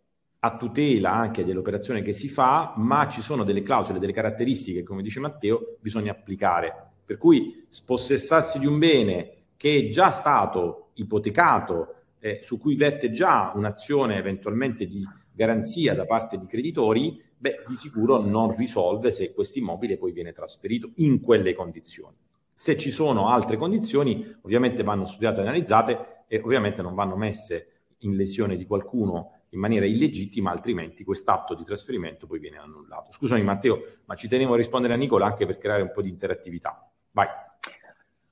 a 0.46 0.58
tutela 0.58 1.14
anche 1.14 1.46
dell'operazione 1.46 2.02
che 2.02 2.12
si 2.12 2.28
fa, 2.28 2.74
ma 2.76 3.08
ci 3.08 3.22
sono 3.22 3.46
delle 3.46 3.62
clausole, 3.62 4.00
delle 4.00 4.12
caratteristiche, 4.12 4.84
come 4.84 5.02
dice 5.02 5.22
Matteo, 5.22 5.78
bisogna 5.80 6.12
applicare. 6.12 6.92
Per 7.06 7.18
cui 7.18 7.66
spossessarsi 7.70 8.60
di 8.60 8.66
un 8.66 8.78
bene 8.78 9.46
che 9.56 9.78
è 9.78 9.90
già 9.90 10.10
stato 10.10 10.90
ipotecato 10.96 11.96
eh, 12.20 12.40
su 12.44 12.58
cui 12.58 12.76
verte 12.76 13.10
già 13.12 13.54
un'azione 13.56 14.18
eventualmente 14.18 14.86
di 14.86 15.08
garanzia 15.32 15.96
da 15.96 16.06
parte 16.06 16.38
di 16.38 16.46
creditori, 16.46 17.22
beh, 17.38 17.64
di 17.66 17.76
sicuro 17.76 18.20
non 18.20 18.54
risolve 18.54 19.12
se 19.12 19.34
questo 19.34 19.60
immobile 19.60 19.98
poi 19.98 20.12
viene 20.12 20.34
trasferito 20.34 20.92
in 20.96 21.22
quelle 21.22 21.54
condizioni. 21.54 22.18
Se 22.54 22.76
ci 22.76 22.92
sono 22.92 23.30
altre 23.30 23.56
condizioni, 23.56 24.36
ovviamente 24.42 24.84
vanno 24.84 25.06
studiate 25.06 25.40
e 25.40 25.44
analizzate 25.44 26.26
e 26.28 26.42
ovviamente 26.44 26.82
non 26.82 26.96
vanno 26.96 27.16
messe 27.16 27.68
in 28.00 28.18
lesione 28.18 28.58
di 28.58 28.66
qualcuno 28.66 29.43
in 29.54 29.60
maniera 29.60 29.86
illegittima, 29.86 30.52
altrimenti 30.52 31.04
quest'atto 31.04 31.54
di 31.56 31.64
trasferimento 31.64 32.28
poi 32.28 32.40
viene 32.40 32.58
annullato. 32.58 33.12
Scusami 33.12 33.44
Matteo, 33.44 33.84
ma 34.06 34.16
ci 34.16 34.28
tenevo 34.28 34.54
a 34.54 34.58
rispondere 34.58 34.94
a 34.94 34.98
Nicola 34.98 35.26
anche 35.26 35.46
per 35.46 35.58
creare 35.58 35.82
un 35.82 35.92
po' 35.92 36.02
di 36.02 36.10
interattività. 36.10 36.90
Vai. 37.12 37.28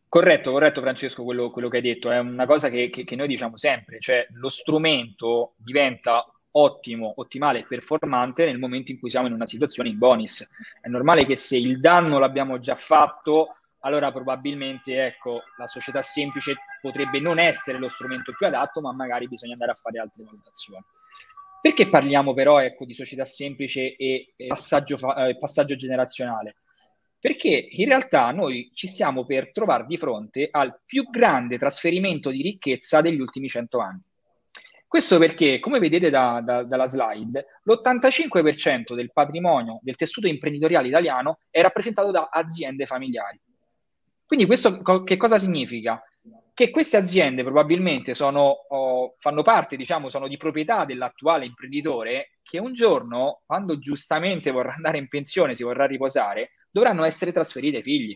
Corretto, 0.07 0.51
corretto 0.51 0.81
Francesco, 0.81 1.23
quello, 1.23 1.51
quello, 1.51 1.69
che 1.69 1.77
hai 1.77 1.83
detto, 1.83 2.11
è 2.11 2.17
una 2.17 2.45
cosa 2.45 2.69
che, 2.69 2.89
che, 2.89 3.05
che, 3.05 3.15
noi 3.15 3.27
diciamo 3.27 3.55
sempre, 3.55 3.99
cioè 3.99 4.27
lo 4.31 4.49
strumento 4.49 5.53
diventa 5.55 6.25
ottimo, 6.53 7.13
ottimale 7.15 7.59
e 7.59 7.65
performante 7.65 8.43
nel 8.43 8.59
momento 8.59 8.91
in 8.91 8.99
cui 8.99 9.09
siamo 9.09 9.27
in 9.27 9.33
una 9.33 9.47
situazione 9.47 9.87
in 9.87 9.97
bonus. 9.97 10.45
È 10.81 10.89
normale 10.89 11.25
che 11.25 11.37
se 11.37 11.55
il 11.55 11.79
danno 11.79 12.19
l'abbiamo 12.19 12.59
già 12.59 12.75
fatto, 12.75 13.55
allora 13.79 14.11
probabilmente 14.11 15.05
ecco, 15.05 15.43
la 15.57 15.67
società 15.67 16.01
semplice 16.01 16.55
potrebbe 16.81 17.21
non 17.21 17.39
essere 17.39 17.77
lo 17.77 17.87
strumento 17.87 18.33
più 18.37 18.45
adatto, 18.47 18.81
ma 18.81 18.91
magari 18.91 19.29
bisogna 19.29 19.53
andare 19.53 19.71
a 19.71 19.75
fare 19.75 19.99
altre 19.99 20.23
valutazioni. 20.23 20.83
Perché 21.61 21.87
parliamo 21.87 22.33
però 22.33 22.59
ecco, 22.59 22.85
di 22.85 22.93
società 22.93 23.23
semplice 23.23 23.95
e, 23.95 24.33
e 24.35 24.47
passaggio, 24.47 24.97
fa- 24.97 25.27
eh, 25.27 25.37
passaggio 25.37 25.75
generazionale? 25.75 26.55
perché 27.21 27.67
in 27.69 27.85
realtà 27.85 28.31
noi 28.31 28.71
ci 28.73 28.87
stiamo 28.87 29.25
per 29.25 29.51
trovare 29.51 29.85
di 29.85 29.95
fronte 29.95 30.47
al 30.49 30.81
più 30.83 31.07
grande 31.07 31.59
trasferimento 31.59 32.31
di 32.31 32.41
ricchezza 32.41 32.99
degli 32.99 33.19
ultimi 33.19 33.47
cento 33.47 33.79
anni. 33.79 34.01
Questo 34.87 35.19
perché, 35.19 35.59
come 35.59 35.77
vedete 35.77 36.09
da, 36.09 36.41
da, 36.43 36.63
dalla 36.63 36.87
slide, 36.87 37.45
l'85% 37.63 38.95
del 38.95 39.11
patrimonio 39.13 39.79
del 39.83 39.95
tessuto 39.95 40.27
imprenditoriale 40.27 40.87
italiano 40.87 41.37
è 41.51 41.61
rappresentato 41.61 42.09
da 42.09 42.27
aziende 42.29 42.87
familiari. 42.87 43.39
Quindi 44.25 44.47
questo 44.47 44.81
co- 44.81 45.03
che 45.03 45.15
cosa 45.15 45.37
significa? 45.37 46.01
Che 46.61 46.69
queste 46.69 46.95
aziende 46.95 47.41
probabilmente 47.41 48.13
sono, 48.13 48.49
oh, 48.51 49.15
fanno 49.17 49.41
parte, 49.41 49.75
diciamo, 49.75 50.09
sono 50.09 50.27
di 50.27 50.37
proprietà 50.37 50.85
dell'attuale 50.85 51.45
imprenditore 51.45 52.37
che 52.43 52.59
un 52.59 52.75
giorno, 52.75 53.41
quando 53.47 53.79
giustamente 53.79 54.51
vorrà 54.51 54.71
andare 54.75 54.99
in 54.99 55.07
pensione, 55.07 55.55
si 55.55 55.63
vorrà 55.63 55.87
riposare, 55.87 56.51
dovranno 56.69 57.03
essere 57.03 57.31
trasferiti 57.31 57.77
ai 57.77 57.81
figli. 57.81 58.15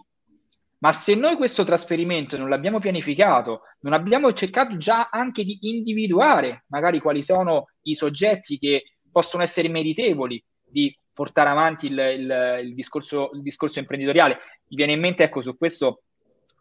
Ma 0.78 0.94
se 0.94 1.16
noi 1.16 1.38
questo 1.38 1.64
trasferimento 1.64 2.38
non 2.38 2.48
l'abbiamo 2.48 2.78
pianificato, 2.78 3.62
non 3.80 3.94
abbiamo 3.94 4.32
cercato 4.32 4.78
già 4.78 5.10
anche 5.12 5.44
di 5.44 5.58
individuare 5.62 6.66
magari 6.68 7.00
quali 7.00 7.24
sono 7.24 7.70
i 7.86 7.96
soggetti 7.96 8.60
che 8.60 8.98
possono 9.12 9.42
essere 9.42 9.70
meritevoli 9.70 10.40
di 10.64 10.96
portare 11.12 11.50
avanti 11.50 11.88
il, 11.88 11.98
il, 11.98 12.60
il, 12.66 12.76
discorso, 12.76 13.32
il 13.34 13.42
discorso, 13.42 13.80
imprenditoriale, 13.80 14.38
mi 14.68 14.76
viene 14.76 14.94
in 14.94 15.00
mente 15.00 15.24
ecco 15.24 15.42
su 15.42 15.58
questo 15.58 16.04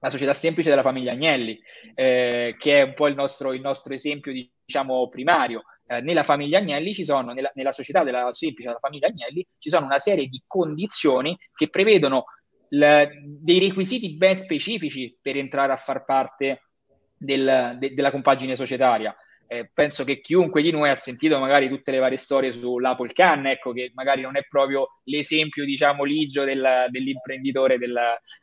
la 0.05 0.11
società 0.11 0.35
semplice 0.35 0.69
della 0.69 0.83
famiglia 0.83 1.13
Agnelli, 1.13 1.59
eh, 1.95 2.57
che 2.59 2.79
è 2.79 2.83
un 2.83 2.93
po' 2.93 3.09
il 3.09 3.15
nostro, 3.15 3.55
il 3.55 3.63
nostro 3.63 3.95
esempio 3.95 4.33
diciamo 4.33 5.09
primario. 5.09 5.63
Eh, 5.87 6.03
nella 6.03 6.23
famiglia 6.23 6.59
Agnelli 6.59 6.93
ci 6.93 7.05
sono, 7.05 7.33
nella, 7.33 7.51
nella 7.55 7.73
società 7.73 8.05
della 8.05 8.31
semplice 8.33 8.69
della 8.69 8.81
famiglia 8.81 9.09
Agnelli, 9.09 9.47
ci 9.57 9.71
sono 9.71 9.87
una 9.87 9.99
serie 9.99 10.27
di 10.27 10.43
condizioni 10.47 11.35
che 11.55 11.71
prevedono 11.71 12.25
l, 12.69 13.07
dei 13.25 13.59
requisiti 13.59 14.15
ben 14.17 14.37
specifici 14.37 15.17
per 15.23 15.39
entrare 15.39 15.73
a 15.73 15.77
far 15.77 16.05
parte 16.05 16.65
del, 17.17 17.77
de, 17.79 17.95
della 17.95 18.11
compagine 18.11 18.57
societaria. 18.57 19.17
Eh, 19.47 19.71
penso 19.73 20.05
che 20.05 20.21
chiunque 20.21 20.63
di 20.63 20.71
noi 20.71 20.89
ha 20.89 20.95
sentito 20.95 21.39
magari 21.39 21.69
tutte 21.69 21.91
le 21.91 21.99
varie 21.99 22.17
storie 22.17 22.53
sull'Apple 22.53 23.13
Can, 23.13 23.47
ecco, 23.47 23.73
che 23.73 23.93
magari 23.95 24.23
non 24.23 24.37
è 24.37 24.45
proprio 24.49 25.01
l'esempio, 25.05 25.65
diciamo, 25.65 26.05
ligio 26.05 26.45
del, 26.45 26.87
dell'imprenditore 26.89 27.79
del, 27.79 27.95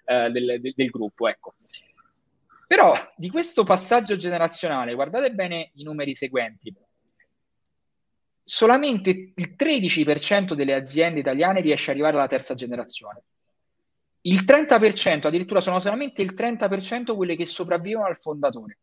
uh, 0.06 0.32
del, 0.32 0.62
del, 0.62 0.89
gruppo, 0.89 1.28
ecco. 1.28 1.56
Però 2.68 2.93
di 3.16 3.30
questo 3.30 3.64
passaggio 3.64 4.16
generazionale, 4.16 4.93
guardate 4.93 5.32
bene 5.32 5.72
i 5.76 5.84
numeri 5.84 6.16
seguenti 6.16 6.74
solamente 8.52 9.10
il 9.10 9.56
13% 9.58 10.54
delle 10.54 10.74
aziende 10.74 11.22
italiane 11.22 11.62
riesce 11.62 11.91
ad 11.91 11.95
arrivare 11.95 12.18
alla 12.18 12.28
terza 12.28 12.54
generazione. 12.54 13.24
Il 14.24 14.43
30%, 14.43 15.28
addirittura 15.28 15.62
sono 15.62 15.80
solamente 15.80 16.22
il 16.22 16.34
30% 16.34 17.16
quelle 17.16 17.38
che 17.38 17.45
sopravvivono 17.45 18.08
al 18.08 18.18
fondatore. 18.18 18.80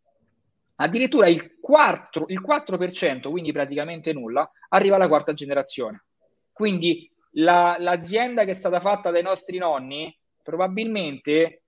Addirittura 0.81 1.29
il 1.29 1.59
4%, 1.66 2.24
il 2.29 2.41
4% 2.41 3.31
quindi 3.31 3.53
praticamente 3.53 4.12
nulla, 4.12 4.49
arriva 4.68 4.97
alla 4.97 5.09
quarta 5.09 5.33
generazione. 5.35 6.05
Quindi 6.53 7.11
la, 7.33 7.76
l'azienda 7.79 8.45
che 8.45 8.53
è 8.53 8.55
stata 8.55 8.81
fatta 8.81 9.11
dai 9.11 9.22
nostri 9.22 9.59
nonni 9.59 10.16
probabilmente 10.43 11.62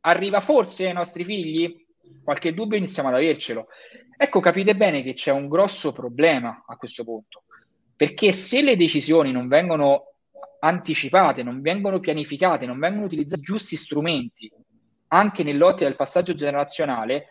arriva 0.00 0.40
forse 0.40 0.86
ai 0.86 0.92
nostri 0.92 1.24
figli? 1.24 1.86
Qualche 2.24 2.52
dubbio 2.52 2.76
iniziamo 2.76 3.08
ad 3.08 3.14
avercelo. 3.14 3.68
Ecco, 4.16 4.40
capite 4.40 4.74
bene 4.74 5.02
che 5.02 5.14
c'è 5.14 5.30
un 5.30 5.48
grosso 5.48 5.92
problema 5.92 6.64
a 6.66 6.76
questo 6.76 7.04
punto, 7.04 7.44
perché 7.96 8.32
se 8.32 8.62
le 8.62 8.76
decisioni 8.76 9.32
non 9.32 9.48
vengono 9.48 10.12
anticipate, 10.60 11.42
non 11.42 11.60
vengono 11.60 12.00
pianificate, 12.00 12.66
non 12.66 12.78
vengono 12.78 13.06
utilizzati 13.06 13.42
giusti 13.42 13.76
strumenti, 13.76 14.52
anche 15.08 15.42
nell'ottica 15.42 15.86
del 15.86 15.96
passaggio 15.96 16.34
generazionale, 16.34 17.28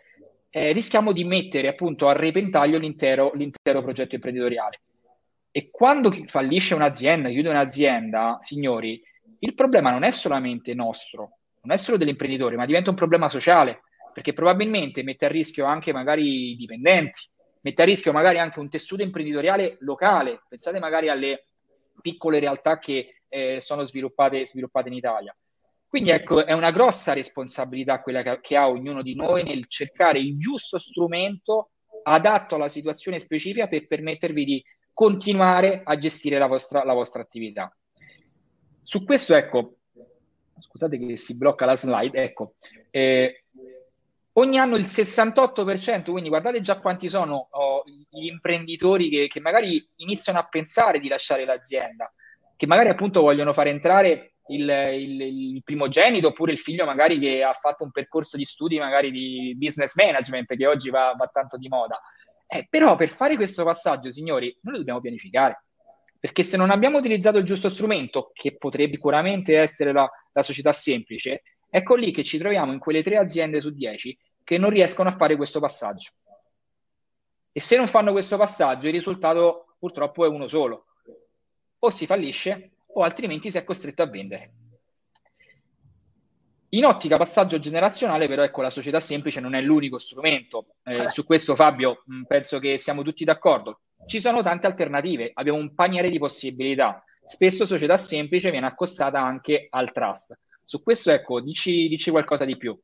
eh, 0.50 0.72
rischiamo 0.72 1.12
di 1.12 1.24
mettere 1.24 1.68
appunto 1.68 2.08
a 2.08 2.12
repentaglio 2.12 2.78
l'intero, 2.78 3.32
l'intero 3.34 3.82
progetto 3.82 4.16
imprenditoriale. 4.16 4.80
E 5.52 5.70
quando 5.70 6.12
fallisce 6.26 6.74
un'azienda, 6.74 7.28
chiude 7.28 7.48
un'azienda, 7.48 8.38
signori, 8.40 9.02
il 9.40 9.54
problema 9.54 9.90
non 9.90 10.04
è 10.04 10.10
solamente 10.10 10.74
nostro, 10.74 11.38
non 11.62 11.74
è 11.74 11.78
solo 11.78 11.96
dell'imprenditore, 11.96 12.56
ma 12.56 12.66
diventa 12.66 12.90
un 12.90 12.96
problema 12.96 13.28
sociale 13.28 13.82
perché 14.12 14.32
probabilmente 14.32 15.02
mette 15.02 15.26
a 15.26 15.28
rischio 15.28 15.64
anche 15.66 15.92
magari 15.92 16.50
i 16.50 16.56
dipendenti, 16.56 17.20
mette 17.62 17.82
a 17.82 17.84
rischio 17.84 18.12
magari 18.12 18.38
anche 18.38 18.58
un 18.58 18.68
tessuto 18.68 19.02
imprenditoriale 19.02 19.76
locale. 19.80 20.42
Pensate 20.48 20.78
magari 20.78 21.08
alle 21.08 21.44
piccole 22.00 22.38
realtà 22.38 22.78
che 22.78 23.22
eh, 23.28 23.60
sono 23.60 23.84
sviluppate, 23.84 24.46
sviluppate, 24.46 24.88
in 24.88 24.94
Italia. 24.94 25.34
Quindi 25.90 26.10
ecco, 26.10 26.46
è 26.46 26.52
una 26.52 26.70
grossa 26.70 27.14
responsabilità 27.14 28.00
quella 28.00 28.22
che, 28.38 28.56
ha 28.56 28.68
ognuno 28.68 29.02
di 29.02 29.16
noi 29.16 29.42
nel 29.42 29.66
cercare 29.66 30.20
il 30.20 30.38
giusto 30.38 30.78
strumento 30.78 31.70
adatto 32.04 32.54
alla 32.54 32.68
situazione 32.68 33.18
specifica 33.18 33.66
per 33.66 33.88
permettervi 33.88 34.44
di 34.44 34.64
continuare 34.92 35.82
a 35.82 35.98
gestire 35.98 36.38
la 36.38 36.46
vostra, 36.46 36.84
la 36.84 36.92
vostra 36.92 37.22
attività. 37.22 37.76
Su 38.84 39.04
questo, 39.04 39.34
ecco, 39.34 39.78
scusate 40.60 40.96
che 40.96 41.16
si 41.16 41.36
blocca 41.36 41.66
la 41.66 41.74
slide, 41.74 42.22
ecco, 42.22 42.54
eh, 42.90 43.46
ogni 44.34 44.58
anno 44.58 44.76
il 44.76 44.84
68%, 44.84 46.12
quindi 46.12 46.28
guardate 46.28 46.60
già 46.60 46.78
quanti 46.78 47.08
sono 47.08 47.48
oh, 47.50 47.82
gli 48.08 48.26
imprenditori 48.26 49.08
che, 49.08 49.26
che, 49.26 49.40
magari 49.40 49.84
iniziano 49.96 50.38
a 50.38 50.46
pensare 50.46 51.00
di 51.00 51.08
lasciare 51.08 51.44
l'azienda, 51.44 52.12
che 52.56 52.66
magari 52.68 52.90
appunto 52.90 53.22
vogliono 53.22 53.52
fare 53.52 53.70
entrare 53.70 54.29
il, 54.50 54.68
il, 54.68 55.20
il 55.20 55.62
primogenito 55.62 56.28
oppure 56.28 56.52
il 56.52 56.58
figlio 56.58 56.84
magari 56.84 57.18
che 57.18 57.42
ha 57.42 57.52
fatto 57.52 57.84
un 57.84 57.90
percorso 57.90 58.36
di 58.36 58.44
studi 58.44 58.78
magari 58.78 59.10
di 59.10 59.54
business 59.56 59.94
management 59.94 60.56
che 60.56 60.66
oggi 60.66 60.90
va, 60.90 61.14
va 61.16 61.26
tanto 61.32 61.56
di 61.56 61.68
moda. 61.68 62.00
Eh, 62.46 62.66
però 62.68 62.96
per 62.96 63.08
fare 63.08 63.36
questo 63.36 63.64
passaggio, 63.64 64.10
signori, 64.10 64.56
noi 64.62 64.78
dobbiamo 64.78 65.00
pianificare. 65.00 65.64
Perché 66.18 66.42
se 66.42 66.56
non 66.56 66.70
abbiamo 66.70 66.98
utilizzato 66.98 67.38
il 67.38 67.44
giusto 67.44 67.68
strumento, 67.68 68.30
che 68.34 68.56
potrebbe 68.56 68.96
sicuramente 68.96 69.56
essere 69.56 69.92
la, 69.92 70.10
la 70.32 70.42
società 70.42 70.72
semplice, 70.72 71.42
Ecco 71.72 71.94
lì 71.94 72.10
che 72.10 72.24
ci 72.24 72.36
troviamo 72.36 72.72
in 72.72 72.80
quelle 72.80 73.02
tre 73.02 73.16
aziende 73.16 73.60
su 73.60 73.70
dieci 73.70 74.18
che 74.42 74.58
non 74.58 74.70
riescono 74.70 75.08
a 75.08 75.16
fare 75.16 75.36
questo 75.36 75.60
passaggio. 75.60 76.10
E 77.52 77.60
se 77.60 77.76
non 77.76 77.86
fanno 77.86 78.10
questo 78.10 78.36
passaggio, 78.36 78.88
il 78.88 78.92
risultato 78.92 79.76
purtroppo 79.78 80.24
è 80.24 80.28
uno 80.28 80.48
solo. 80.48 80.86
O 81.78 81.90
si 81.90 82.06
fallisce 82.06 82.72
o 82.94 83.02
altrimenti 83.02 83.50
si 83.50 83.58
è 83.58 83.64
costretto 83.64 84.02
a 84.02 84.06
vendere. 84.06 84.52
In 86.72 86.84
ottica 86.84 87.16
passaggio 87.16 87.58
generazionale, 87.58 88.28
però, 88.28 88.44
ecco, 88.44 88.62
la 88.62 88.70
società 88.70 89.00
semplice 89.00 89.40
non 89.40 89.54
è 89.54 89.60
l'unico 89.60 89.98
strumento. 89.98 90.74
Eh, 90.84 91.08
su 91.08 91.24
questo, 91.24 91.56
Fabio, 91.56 92.02
mh, 92.04 92.22
penso 92.24 92.60
che 92.60 92.78
siamo 92.78 93.02
tutti 93.02 93.24
d'accordo. 93.24 93.80
ci 94.06 94.20
sono 94.20 94.42
tante 94.42 94.66
alternative, 94.66 95.30
abbiamo 95.34 95.58
un 95.58 95.74
paniere 95.74 96.10
di 96.10 96.18
possibilità. 96.18 97.04
Spesso 97.26 97.66
società 97.66 97.96
semplice 97.96 98.50
viene 98.50 98.66
accostata 98.66 99.20
anche 99.20 99.66
al 99.68 99.92
trust. 99.92 100.38
Su 100.64 100.82
questo, 100.82 101.10
ecco, 101.10 101.40
dici, 101.40 101.88
dici 101.88 102.10
qualcosa 102.10 102.44
di 102.44 102.56
più. 102.56 102.78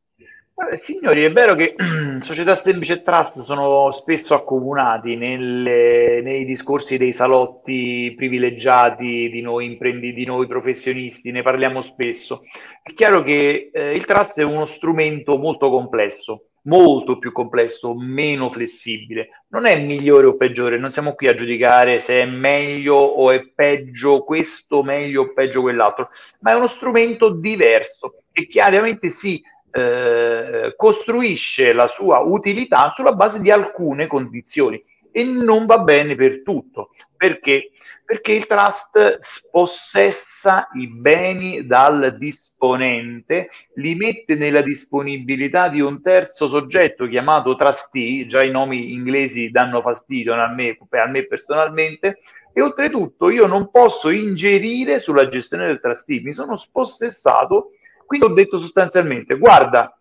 Vabbè, 0.58 0.78
signori, 0.78 1.22
è 1.22 1.30
vero 1.30 1.54
che 1.54 1.74
società 2.22 2.54
semplice 2.54 2.94
e 2.94 3.02
trust 3.02 3.40
sono 3.40 3.90
spesso 3.90 4.32
accomunati 4.32 5.14
nelle, 5.14 6.22
nei 6.22 6.46
discorsi 6.46 6.96
dei 6.96 7.12
salotti 7.12 8.14
privilegiati 8.16 9.28
di 9.28 9.42
noi 9.42 9.66
imprendi, 9.66 10.14
di 10.14 10.24
noi 10.24 10.46
professionisti, 10.46 11.30
ne 11.30 11.42
parliamo 11.42 11.82
spesso. 11.82 12.44
È 12.82 12.94
chiaro 12.94 13.22
che 13.22 13.68
eh, 13.70 13.94
il 13.94 14.06
trust 14.06 14.38
è 14.38 14.44
uno 14.44 14.64
strumento 14.64 15.36
molto 15.36 15.68
complesso, 15.68 16.46
molto 16.62 17.18
più 17.18 17.32
complesso, 17.32 17.94
meno 17.94 18.50
flessibile. 18.50 19.42
Non 19.48 19.66
è 19.66 19.78
migliore 19.78 20.26
o 20.26 20.36
peggiore, 20.36 20.78
non 20.78 20.90
siamo 20.90 21.12
qui 21.12 21.28
a 21.28 21.34
giudicare 21.34 21.98
se 21.98 22.22
è 22.22 22.24
meglio 22.24 22.94
o 22.94 23.30
è 23.30 23.46
peggio 23.54 24.24
questo, 24.24 24.82
meglio 24.82 25.20
o 25.20 25.32
peggio 25.34 25.60
quell'altro, 25.60 26.08
ma 26.40 26.52
è 26.52 26.54
uno 26.54 26.66
strumento 26.66 27.28
diverso 27.28 28.22
e 28.32 28.46
chiaramente 28.46 29.10
si 29.10 29.42
eh, 29.76 30.74
costruisce 30.74 31.74
la 31.74 31.86
sua 31.86 32.20
utilità 32.20 32.92
sulla 32.94 33.12
base 33.12 33.40
di 33.40 33.50
alcune 33.50 34.06
condizioni 34.06 34.82
e 35.12 35.22
non 35.22 35.66
va 35.66 35.80
bene 35.80 36.14
per 36.14 36.42
tutto. 36.42 36.90
Perché? 37.14 37.72
Perché 38.04 38.32
il 38.32 38.46
trust 38.46 39.48
possessa 39.50 40.68
i 40.74 40.88
beni 40.88 41.66
dal 41.66 42.16
disponente, 42.18 43.50
li 43.74 43.94
mette 43.94 44.34
nella 44.34 44.62
disponibilità 44.62 45.68
di 45.68 45.80
un 45.80 46.00
terzo 46.00 46.46
soggetto 46.48 47.06
chiamato 47.06 47.54
trustee, 47.56 48.26
già 48.26 48.42
i 48.42 48.50
nomi 48.50 48.92
inglesi 48.92 49.50
danno 49.50 49.82
fastidio 49.82 50.32
a 50.34 50.48
me, 50.48 50.78
a 50.90 51.06
me 51.06 51.26
personalmente, 51.26 52.20
e 52.52 52.62
oltretutto 52.62 53.28
io 53.28 53.46
non 53.46 53.70
posso 53.70 54.08
ingerire 54.08 55.00
sulla 55.00 55.28
gestione 55.28 55.66
del 55.66 55.80
trustee, 55.80 56.22
mi 56.22 56.32
sono 56.32 56.56
spossessato 56.56 57.72
quindi 58.06 58.26
ho 58.26 58.30
detto 58.30 58.58
sostanzialmente, 58.58 59.36
guarda, 59.36 59.96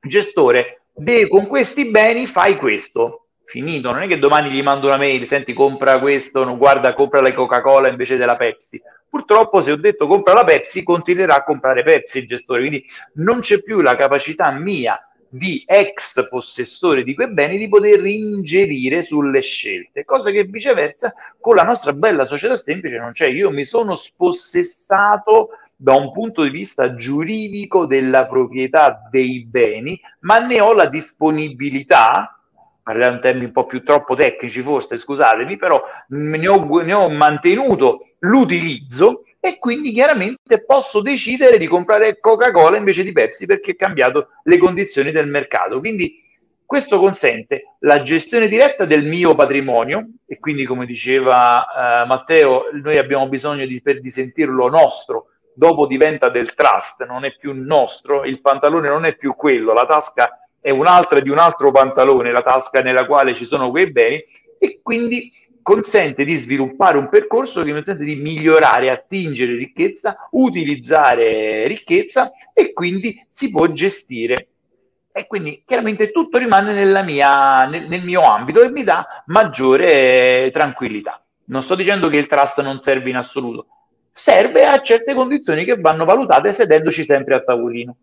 gestore, 0.00 0.82
de, 0.92 1.28
con 1.28 1.46
questi 1.46 1.90
beni 1.90 2.26
fai 2.26 2.56
questo. 2.56 3.22
Finito, 3.44 3.92
non 3.92 4.02
è 4.02 4.06
che 4.08 4.18
domani 4.18 4.50
gli 4.50 4.62
mando 4.62 4.88
una 4.88 4.96
mail, 4.96 5.24
senti 5.26 5.52
compra 5.52 6.00
questo, 6.00 6.44
non 6.44 6.58
guarda, 6.58 6.94
compra 6.94 7.20
la 7.20 7.32
Coca-Cola 7.32 7.88
invece 7.88 8.16
della 8.16 8.36
Pepsi. 8.36 8.82
Purtroppo 9.08 9.60
se 9.60 9.70
ho 9.70 9.76
detto 9.76 10.08
compra 10.08 10.34
la 10.34 10.42
Pepsi, 10.42 10.82
continuerà 10.82 11.36
a 11.36 11.44
comprare 11.44 11.84
Pepsi 11.84 12.18
il 12.18 12.26
gestore, 12.26 12.60
quindi 12.60 12.84
non 13.14 13.40
c'è 13.40 13.62
più 13.62 13.80
la 13.80 13.94
capacità 13.94 14.50
mia 14.50 15.00
di 15.28 15.62
ex 15.66 16.28
possessore 16.28 17.02
di 17.02 17.14
quei 17.14 17.30
beni 17.30 17.58
di 17.58 17.68
poter 17.68 18.04
ingerire 18.04 19.02
sulle 19.02 19.40
scelte, 19.40 20.04
cosa 20.04 20.30
che 20.30 20.44
viceversa 20.44 21.14
con 21.38 21.54
la 21.54 21.62
nostra 21.62 21.92
bella 21.92 22.24
società 22.24 22.56
semplice 22.56 22.98
non 22.98 23.12
c'è. 23.12 23.26
Io 23.26 23.50
mi 23.50 23.64
sono 23.64 23.94
spossessato 23.94 25.50
da 25.76 25.94
un 25.94 26.10
punto 26.10 26.42
di 26.42 26.50
vista 26.50 26.94
giuridico 26.94 27.84
della 27.84 28.26
proprietà 28.26 29.08
dei 29.10 29.44
beni, 29.44 30.00
ma 30.20 30.38
ne 30.38 30.60
ho 30.60 30.72
la 30.72 30.86
disponibilità, 30.86 32.40
parliamo 32.82 33.16
in 33.16 33.20
termini 33.20 33.44
un 33.46 33.52
po' 33.52 33.66
più 33.66 33.82
troppo 33.82 34.14
tecnici 34.14 34.62
forse, 34.62 34.96
scusatemi, 34.96 35.56
però 35.56 35.82
ne 36.08 36.48
ho, 36.48 36.82
ne 36.82 36.92
ho 36.92 37.08
mantenuto 37.10 38.06
l'utilizzo 38.20 39.24
e 39.38 39.58
quindi 39.58 39.92
chiaramente 39.92 40.64
posso 40.64 41.02
decidere 41.02 41.58
di 41.58 41.66
comprare 41.66 42.18
Coca-Cola 42.18 42.78
invece 42.78 43.04
di 43.04 43.12
Pepsi 43.12 43.46
perché 43.46 43.72
è 43.72 43.76
cambiato 43.76 44.28
le 44.44 44.56
condizioni 44.56 45.12
del 45.12 45.28
mercato. 45.28 45.78
Quindi 45.78 46.24
questo 46.64 46.98
consente 46.98 47.76
la 47.80 48.02
gestione 48.02 48.48
diretta 48.48 48.86
del 48.86 49.04
mio 49.04 49.36
patrimonio 49.36 50.08
e 50.26 50.38
quindi 50.40 50.64
come 50.64 50.84
diceva 50.84 52.02
eh, 52.02 52.06
Matteo, 52.06 52.70
noi 52.82 52.98
abbiamo 52.98 53.28
bisogno 53.28 53.66
di, 53.66 53.80
per 53.80 54.00
di 54.00 54.10
sentirlo 54.10 54.68
nostro 54.68 55.26
dopo 55.56 55.86
diventa 55.86 56.28
del 56.28 56.54
trust, 56.54 57.04
non 57.06 57.24
è 57.24 57.34
più 57.34 57.52
nostro, 57.54 58.24
il 58.24 58.40
pantalone 58.40 58.88
non 58.88 59.06
è 59.06 59.16
più 59.16 59.34
quello, 59.34 59.72
la 59.72 59.86
tasca 59.86 60.38
è 60.60 60.70
un'altra 60.70 61.20
di 61.20 61.30
un 61.30 61.38
altro 61.38 61.70
pantalone, 61.70 62.30
la 62.30 62.42
tasca 62.42 62.82
nella 62.82 63.06
quale 63.06 63.34
ci 63.34 63.44
sono 63.44 63.70
quei 63.70 63.90
beni 63.90 64.22
e 64.58 64.80
quindi 64.82 65.32
consente 65.62 66.24
di 66.24 66.36
sviluppare 66.36 66.98
un 66.98 67.08
percorso 67.08 67.64
che 67.64 67.72
consente 67.72 68.04
di 68.04 68.16
migliorare, 68.16 68.90
attingere 68.90 69.54
ricchezza, 69.54 70.28
utilizzare 70.32 71.66
ricchezza 71.66 72.30
e 72.52 72.72
quindi 72.72 73.26
si 73.30 73.50
può 73.50 73.66
gestire. 73.68 74.48
E 75.10 75.26
quindi 75.26 75.62
chiaramente 75.66 76.10
tutto 76.10 76.36
rimane 76.36 76.72
mia, 77.02 77.64
nel, 77.64 77.88
nel 77.88 78.04
mio 78.04 78.22
ambito 78.22 78.60
e 78.60 78.70
mi 78.70 78.84
dà 78.84 79.24
maggiore 79.26 80.50
tranquillità. 80.52 81.24
Non 81.46 81.62
sto 81.62 81.74
dicendo 81.74 82.08
che 82.08 82.18
il 82.18 82.26
trust 82.26 82.60
non 82.60 82.80
serve 82.80 83.08
in 83.08 83.16
assoluto, 83.16 83.66
serve 84.16 84.64
a 84.64 84.80
certe 84.80 85.12
condizioni 85.12 85.64
che 85.64 85.76
vanno 85.76 86.06
valutate 86.06 86.54
sedendoci 86.54 87.04
sempre 87.04 87.34
a 87.34 87.42
tavolino. 87.42 87.96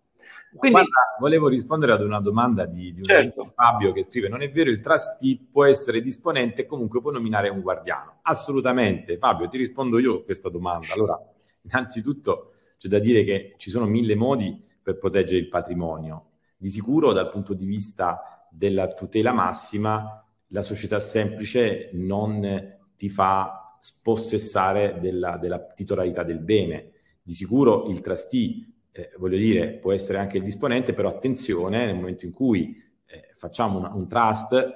Quindi, 0.55 0.77
Guarda, 0.77 1.15
volevo 1.19 1.47
rispondere 1.47 1.93
ad 1.93 2.03
una 2.03 2.19
domanda 2.19 2.67
di, 2.67 2.93
di 2.93 3.01
certo. 3.01 3.51
Fabio 3.55 3.91
che 3.91 4.03
scrive: 4.03 4.29
Non 4.29 4.43
è 4.43 4.51
vero, 4.51 4.69
il 4.69 4.79
trustee 4.79 5.47
può 5.51 5.65
essere 5.65 6.01
disponente 6.01 6.61
e 6.61 6.65
comunque 6.67 7.01
può 7.01 7.09
nominare 7.09 7.49
un 7.49 7.61
guardiano. 7.61 8.19
Assolutamente, 8.21 9.17
Fabio, 9.17 9.47
ti 9.47 9.57
rispondo 9.57 9.97
io 9.97 10.17
a 10.17 10.23
questa 10.23 10.49
domanda. 10.49 10.93
Allora, 10.93 11.19
innanzitutto 11.61 12.51
c'è 12.77 12.87
da 12.87 12.99
dire 12.99 13.23
che 13.23 13.55
ci 13.57 13.71
sono 13.71 13.85
mille 13.85 14.13
modi 14.13 14.63
per 14.83 14.99
proteggere 14.99 15.39
il 15.39 15.49
patrimonio. 15.49 16.25
Di 16.55 16.69
sicuro, 16.69 17.11
dal 17.11 17.31
punto 17.31 17.55
di 17.55 17.65
vista 17.65 18.47
della 18.51 18.87
tutela 18.93 19.33
massima, 19.33 20.23
la 20.49 20.61
società 20.61 20.99
semplice 20.99 21.89
non 21.93 22.77
ti 22.95 23.09
fa 23.09 23.62
spossessare 23.83 24.97
della, 25.01 25.35
della 25.35 25.59
titolarità 25.59 26.23
del 26.23 26.39
bene. 26.39 26.91
Di 27.21 27.33
sicuro 27.33 27.89
il 27.89 27.99
trustee, 27.99 28.65
eh, 28.93 29.11
voglio 29.17 29.35
dire, 29.35 29.73
può 29.73 29.91
essere 29.91 30.19
anche 30.19 30.37
il 30.37 30.43
disponente, 30.43 30.93
però 30.93 31.09
attenzione, 31.09 31.85
nel 31.85 31.95
momento 31.95 32.23
in 32.25 32.31
cui 32.31 32.81
eh, 33.05 33.27
facciamo 33.33 33.79
una, 33.79 33.91
un 33.93 34.07
trust, 34.07 34.73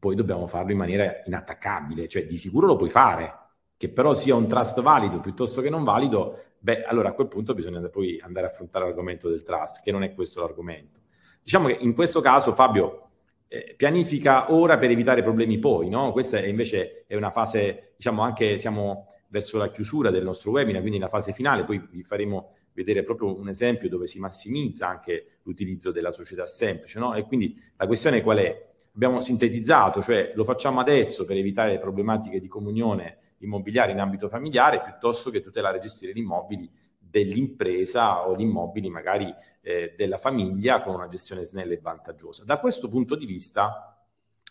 poi 0.00 0.16
dobbiamo 0.16 0.48
farlo 0.48 0.72
in 0.72 0.78
maniera 0.78 1.22
inattaccabile, 1.24 2.08
cioè 2.08 2.26
di 2.26 2.36
sicuro 2.36 2.66
lo 2.66 2.74
puoi 2.74 2.90
fare, 2.90 3.32
che 3.76 3.88
però 3.88 4.14
sia 4.14 4.34
un 4.34 4.48
trust 4.48 4.80
valido 4.80 5.20
piuttosto 5.20 5.60
che 5.60 5.70
non 5.70 5.84
valido, 5.84 6.54
beh, 6.58 6.82
allora 6.82 7.10
a 7.10 7.12
quel 7.12 7.28
punto 7.28 7.54
bisogna 7.54 7.80
poi 7.88 8.18
andare 8.20 8.46
a 8.46 8.48
affrontare 8.48 8.86
l'argomento 8.86 9.28
del 9.28 9.44
trust, 9.44 9.80
che 9.80 9.92
non 9.92 10.02
è 10.02 10.12
questo 10.12 10.40
l'argomento. 10.40 11.02
Diciamo 11.40 11.68
che 11.68 11.78
in 11.80 11.94
questo 11.94 12.20
caso, 12.20 12.52
Fabio, 12.52 13.09
eh, 13.52 13.74
pianifica 13.76 14.52
ora 14.52 14.78
per 14.78 14.92
evitare 14.92 15.24
problemi 15.24 15.58
poi, 15.58 15.88
no? 15.88 16.12
Questa 16.12 16.38
è 16.38 16.46
invece 16.46 17.04
è 17.08 17.16
una 17.16 17.32
fase, 17.32 17.94
diciamo 17.96 18.22
anche 18.22 18.56
siamo 18.56 19.06
verso 19.26 19.58
la 19.58 19.72
chiusura 19.72 20.10
del 20.10 20.22
nostro 20.22 20.52
webinar, 20.52 20.80
quindi 20.80 21.00
la 21.00 21.08
fase 21.08 21.32
finale, 21.32 21.64
poi 21.64 21.84
vi 21.90 22.04
faremo 22.04 22.54
vedere 22.72 23.02
proprio 23.02 23.36
un 23.36 23.48
esempio 23.48 23.88
dove 23.88 24.06
si 24.06 24.20
massimizza 24.20 24.86
anche 24.86 25.38
l'utilizzo 25.42 25.90
della 25.90 26.12
società 26.12 26.46
semplice, 26.46 27.00
no? 27.00 27.16
E 27.16 27.24
quindi 27.24 27.60
la 27.76 27.88
questione 27.88 28.22
qual 28.22 28.38
è? 28.38 28.68
Abbiamo 28.94 29.20
sintetizzato, 29.20 30.00
cioè 30.00 30.30
lo 30.36 30.44
facciamo 30.44 30.78
adesso 30.78 31.24
per 31.24 31.36
evitare 31.36 31.80
problematiche 31.80 32.38
di 32.38 32.46
comunione 32.46 33.18
immobiliare 33.38 33.90
in 33.90 33.98
ambito 33.98 34.28
familiare, 34.28 34.80
piuttosto 34.80 35.30
che 35.30 35.40
tutelare 35.40 35.78
e 35.78 35.80
gestire 35.80 36.12
gli 36.12 36.18
immobili 36.18 36.70
dell'impresa 37.10 38.26
o 38.28 38.36
gli 38.36 38.42
immobili 38.42 38.88
magari 38.88 39.34
eh, 39.62 39.94
della 39.96 40.18
famiglia 40.18 40.80
con 40.82 40.94
una 40.94 41.08
gestione 41.08 41.44
snella 41.44 41.72
e 41.72 41.80
vantaggiosa. 41.80 42.44
Da 42.44 42.58
questo 42.58 42.88
punto 42.88 43.16
di 43.16 43.26
vista 43.26 44.00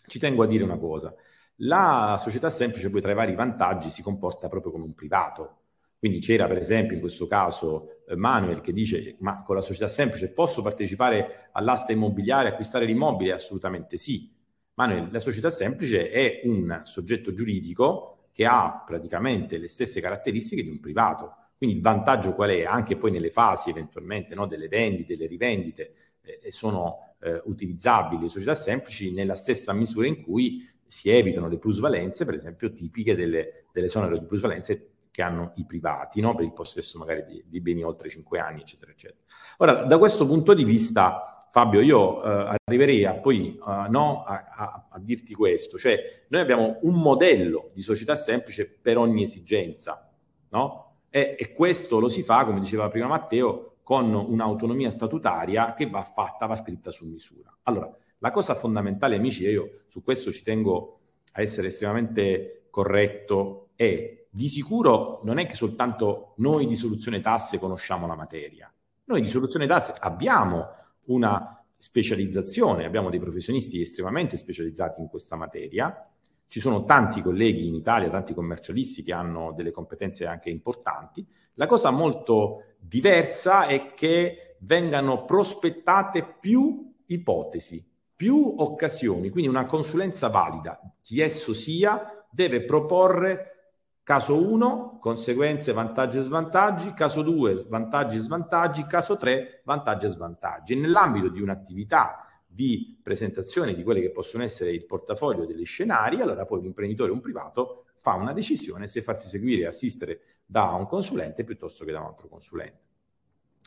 ci 0.06 0.18
tengo 0.18 0.42
a 0.42 0.46
dire 0.46 0.64
una 0.64 0.78
cosa. 0.78 1.14
La 1.62 2.16
società 2.18 2.48
semplice 2.48 2.90
poi 2.90 3.00
tra 3.00 3.10
i 3.10 3.14
vari 3.14 3.34
vantaggi 3.34 3.90
si 3.90 4.02
comporta 4.02 4.48
proprio 4.48 4.72
come 4.72 4.84
un 4.84 4.94
privato. 4.94 5.56
Quindi 5.98 6.20
c'era 6.20 6.46
per 6.46 6.56
esempio 6.56 6.94
in 6.94 7.00
questo 7.00 7.26
caso 7.26 8.04
eh, 8.08 8.16
Manuel 8.16 8.62
che 8.62 8.72
dice 8.72 9.16
ma 9.20 9.42
con 9.42 9.54
la 9.54 9.60
società 9.60 9.86
semplice 9.86 10.30
posso 10.30 10.62
partecipare 10.62 11.50
all'asta 11.52 11.92
immobiliare, 11.92 12.48
acquistare 12.48 12.86
l'immobile? 12.86 13.32
Assolutamente 13.32 13.96
sì. 13.96 14.32
Manuel, 14.74 15.08
la 15.10 15.18
società 15.18 15.50
semplice 15.50 16.10
è 16.10 16.40
un 16.44 16.80
soggetto 16.84 17.34
giuridico 17.34 18.28
che 18.32 18.46
ha 18.46 18.82
praticamente 18.86 19.58
le 19.58 19.68
stesse 19.68 20.00
caratteristiche 20.00 20.62
di 20.62 20.70
un 20.70 20.80
privato. 20.80 21.34
Quindi 21.60 21.76
il 21.76 21.82
vantaggio 21.82 22.32
qual 22.32 22.48
è? 22.48 22.64
Anche 22.64 22.96
poi 22.96 23.10
nelle 23.10 23.28
fasi 23.28 23.68
eventualmente 23.68 24.34
no, 24.34 24.46
delle 24.46 24.66
vendite, 24.66 25.14
delle 25.14 25.28
rivendite, 25.28 25.92
eh, 26.22 26.50
sono 26.50 27.16
eh, 27.20 27.38
utilizzabili 27.44 28.22
le 28.22 28.28
società 28.30 28.54
semplici 28.54 29.12
nella 29.12 29.34
stessa 29.34 29.74
misura 29.74 30.06
in 30.06 30.22
cui 30.22 30.66
si 30.86 31.10
evitano 31.10 31.48
le 31.48 31.58
plusvalenze, 31.58 32.24
per 32.24 32.32
esempio, 32.32 32.72
tipiche 32.72 33.14
delle, 33.14 33.66
dell'esonero 33.72 34.16
di 34.16 34.24
plusvalenze 34.24 34.92
che 35.10 35.20
hanno 35.20 35.52
i 35.56 35.66
privati, 35.66 36.22
no? 36.22 36.34
per 36.34 36.46
il 36.46 36.54
possesso 36.54 36.96
magari 36.96 37.26
di, 37.26 37.44
di, 37.46 37.60
beni 37.60 37.82
oltre 37.82 38.08
5 38.08 38.38
anni, 38.38 38.62
eccetera, 38.62 38.90
eccetera. 38.90 39.20
Ora, 39.58 39.84
da 39.84 39.98
questo 39.98 40.26
punto 40.26 40.54
di 40.54 40.64
vista, 40.64 41.46
Fabio, 41.50 41.82
io 41.82 42.24
eh, 42.24 42.56
arriverei 42.64 43.04
a 43.04 43.12
poi 43.16 43.58
uh, 43.62 43.90
no, 43.90 44.24
a, 44.24 44.46
a, 44.50 44.86
a, 44.92 44.98
dirti 44.98 45.34
questo, 45.34 45.76
cioè 45.76 46.24
noi 46.28 46.40
abbiamo 46.40 46.78
un 46.84 46.94
modello 46.94 47.68
di 47.74 47.82
società 47.82 48.14
semplice 48.14 48.66
per 48.66 48.96
ogni 48.96 49.24
esigenza, 49.24 50.10
no? 50.48 50.89
E, 51.10 51.36
e 51.38 51.52
questo 51.52 51.98
lo 51.98 52.08
si 52.08 52.22
fa, 52.22 52.44
come 52.44 52.60
diceva 52.60 52.88
prima 52.88 53.08
Matteo, 53.08 53.78
con 53.82 54.14
un'autonomia 54.14 54.90
statutaria 54.90 55.74
che 55.74 55.90
va 55.90 56.04
fatta, 56.04 56.46
va 56.46 56.54
scritta 56.54 56.90
su 56.90 57.06
misura. 57.06 57.54
Allora, 57.64 57.92
la 58.18 58.30
cosa 58.30 58.54
fondamentale, 58.54 59.16
amici, 59.16 59.44
e 59.44 59.50
io 59.50 59.80
su 59.88 60.02
questo 60.02 60.30
ci 60.30 60.42
tengo 60.42 61.00
a 61.32 61.40
essere 61.40 61.66
estremamente 61.66 62.68
corretto 62.70 63.70
è 63.74 64.26
di 64.30 64.48
sicuro 64.48 65.20
non 65.24 65.38
è 65.38 65.46
che 65.46 65.54
soltanto 65.54 66.34
noi 66.36 66.66
di 66.66 66.76
soluzione 66.76 67.20
tasse 67.20 67.58
conosciamo 67.58 68.06
la 68.06 68.14
materia. 68.14 68.72
Noi 69.04 69.20
di 69.20 69.28
soluzione 69.28 69.66
tasse 69.66 69.94
abbiamo 69.98 70.68
una 71.06 71.64
specializzazione, 71.76 72.84
abbiamo 72.84 73.10
dei 73.10 73.18
professionisti 73.18 73.80
estremamente 73.80 74.36
specializzati 74.36 75.00
in 75.00 75.08
questa 75.08 75.34
materia. 75.34 76.08
Ci 76.50 76.58
sono 76.58 76.82
tanti 76.82 77.22
colleghi 77.22 77.68
in 77.68 77.76
Italia, 77.76 78.10
tanti 78.10 78.34
commercialisti 78.34 79.04
che 79.04 79.12
hanno 79.12 79.52
delle 79.52 79.70
competenze 79.70 80.26
anche 80.26 80.50
importanti. 80.50 81.24
La 81.54 81.66
cosa 81.66 81.92
molto 81.92 82.74
diversa 82.76 83.66
è 83.66 83.94
che 83.94 84.56
vengano 84.62 85.24
prospettate 85.24 86.38
più 86.40 86.92
ipotesi, 87.06 87.86
più 88.16 88.56
occasioni, 88.58 89.30
quindi 89.30 89.48
una 89.48 89.64
consulenza 89.64 90.26
valida, 90.26 90.80
chi 91.00 91.20
esso 91.20 91.54
sia, 91.54 92.26
deve 92.28 92.64
proporre 92.64 93.74
caso 94.02 94.36
1, 94.36 94.98
conseguenze, 94.98 95.72
vantaggi 95.72 96.18
e 96.18 96.22
svantaggi, 96.22 96.92
caso 96.94 97.22
2, 97.22 97.66
vantaggi 97.68 98.16
e 98.16 98.20
svantaggi, 98.22 98.86
caso 98.86 99.16
3, 99.16 99.62
vantaggi 99.62 100.06
e 100.06 100.08
svantaggi. 100.08 100.72
E 100.72 100.76
nell'ambito 100.76 101.28
di 101.28 101.40
un'attività 101.40 102.24
di 102.52 102.98
presentazione 103.00 103.74
di 103.74 103.84
quelli 103.84 104.00
che 104.00 104.10
possono 104.10 104.42
essere 104.42 104.72
il 104.72 104.84
portafoglio 104.84 105.46
degli 105.46 105.64
scenari, 105.64 106.20
allora 106.20 106.44
poi 106.44 106.58
un 106.58 106.64
imprenditore 106.66 107.10
o 107.10 107.14
un 107.14 107.20
privato 107.20 107.84
fa 108.00 108.14
una 108.14 108.32
decisione 108.32 108.88
se 108.88 109.02
farsi 109.02 109.28
seguire 109.28 109.62
e 109.62 109.66
assistere 109.66 110.20
da 110.44 110.64
un 110.64 110.86
consulente 110.86 111.44
piuttosto 111.44 111.84
che 111.84 111.92
da 111.92 112.00
un 112.00 112.06
altro 112.06 112.28
consulente. 112.28 112.78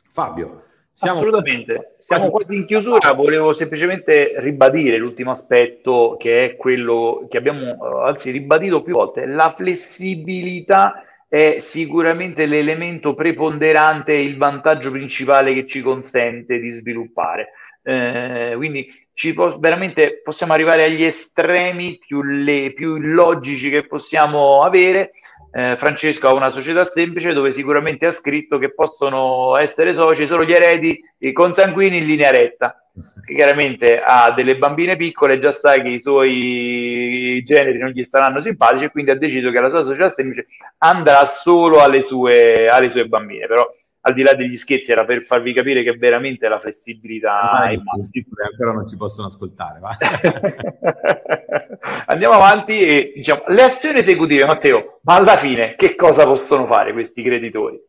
Fabio, 0.09 0.63
siamo 0.91 1.19
Assolutamente, 1.19 1.95
siamo 2.01 2.29
quasi 2.29 2.55
in 2.55 2.65
chiusura, 2.65 3.13
volevo 3.13 3.53
semplicemente 3.53 4.33
ribadire 4.37 4.97
l'ultimo 4.97 5.31
aspetto 5.31 6.17
che 6.19 6.45
è 6.45 6.55
quello 6.55 7.25
che 7.29 7.37
abbiamo 7.37 7.61
eh, 7.61 8.07
anzi 8.09 8.29
ribadito 8.29 8.83
più 8.83 8.93
volte, 8.93 9.25
la 9.25 9.51
flessibilità 9.51 11.03
è 11.27 11.57
sicuramente 11.59 12.45
l'elemento 12.45 13.15
preponderante 13.15 14.13
e 14.13 14.23
il 14.23 14.37
vantaggio 14.37 14.91
principale 14.91 15.55
che 15.55 15.65
ci 15.65 15.81
consente 15.81 16.59
di 16.59 16.69
sviluppare. 16.69 17.53
Eh, 17.83 18.53
quindi 18.55 18.87
ci 19.13 19.33
po- 19.33 19.59
veramente 19.59 20.21
possiamo 20.23 20.53
arrivare 20.53 20.85
agli 20.85 21.03
estremi 21.03 21.99
più, 21.99 22.23
le, 22.23 22.71
più 22.73 22.95
illogici 22.95 23.69
che 23.69 23.85
possiamo 23.85 24.61
avere 24.61 25.11
eh, 25.55 25.75
Francesco 25.77 26.27
ha 26.27 26.33
una 26.33 26.49
società 26.49 26.83
semplice 26.83 27.31
dove 27.31 27.51
sicuramente 27.51 28.07
ha 28.07 28.11
scritto 28.11 28.57
che 28.57 28.73
possono 28.73 29.55
essere 29.57 29.93
soci 29.93 30.25
solo 30.25 30.43
gli 30.43 30.51
eredi 30.51 30.99
consanguini 31.31 31.97
in 31.97 32.05
linea 32.05 32.31
retta. 32.31 32.77
Che 33.23 33.33
chiaramente 33.33 33.99
ha 33.99 34.31
delle 34.31 34.57
bambine 34.57 34.95
piccole, 34.95 35.39
già 35.39 35.51
sai 35.51 35.81
che 35.81 35.89
i 35.89 35.99
suoi 35.99 37.41
generi 37.43 37.79
non 37.79 37.89
gli 37.89 38.03
staranno 38.03 38.39
simpatici 38.39 38.83
e 38.85 38.91
quindi 38.91 39.11
ha 39.11 39.17
deciso 39.17 39.49
che 39.51 39.59
la 39.59 39.69
sua 39.69 39.83
società 39.83 40.09
semplice 40.09 40.47
andrà 40.79 41.25
solo 41.25 41.81
alle 41.81 42.01
sue, 42.01 42.67
alle 42.67 42.89
sue 42.89 43.07
bambine. 43.07 43.47
Però 43.47 43.67
al 44.05 44.13
di 44.13 44.21
là 44.21 44.33
degli 44.33 44.57
scherzi 44.57 44.91
era 44.91 45.05
per 45.05 45.23
farvi 45.23 45.53
capire 45.53 45.81
che 45.81 45.93
veramente 45.93 46.47
la 46.47 46.59
flessibilità 46.59 47.69
è 47.69 47.77
massima. 47.77 48.25
Ancora 48.49 48.73
non 48.73 48.87
ci 48.87 48.97
possono 48.97 49.27
ascoltare. 49.27 49.79
Andiamo 52.07 52.33
avanti 52.33 52.79
e 52.79 53.13
diciamo 53.15 53.43
le 53.47 53.61
azioni 53.61 53.99
esecutive, 53.99 54.45
Matteo, 54.45 54.99
ma 55.03 55.15
alla 55.15 55.37
fine 55.37 55.75
che 55.75 55.95
cosa 55.95 56.25
possono 56.25 56.65
fare 56.65 56.91
questi 56.91 57.23
creditori? 57.23 57.79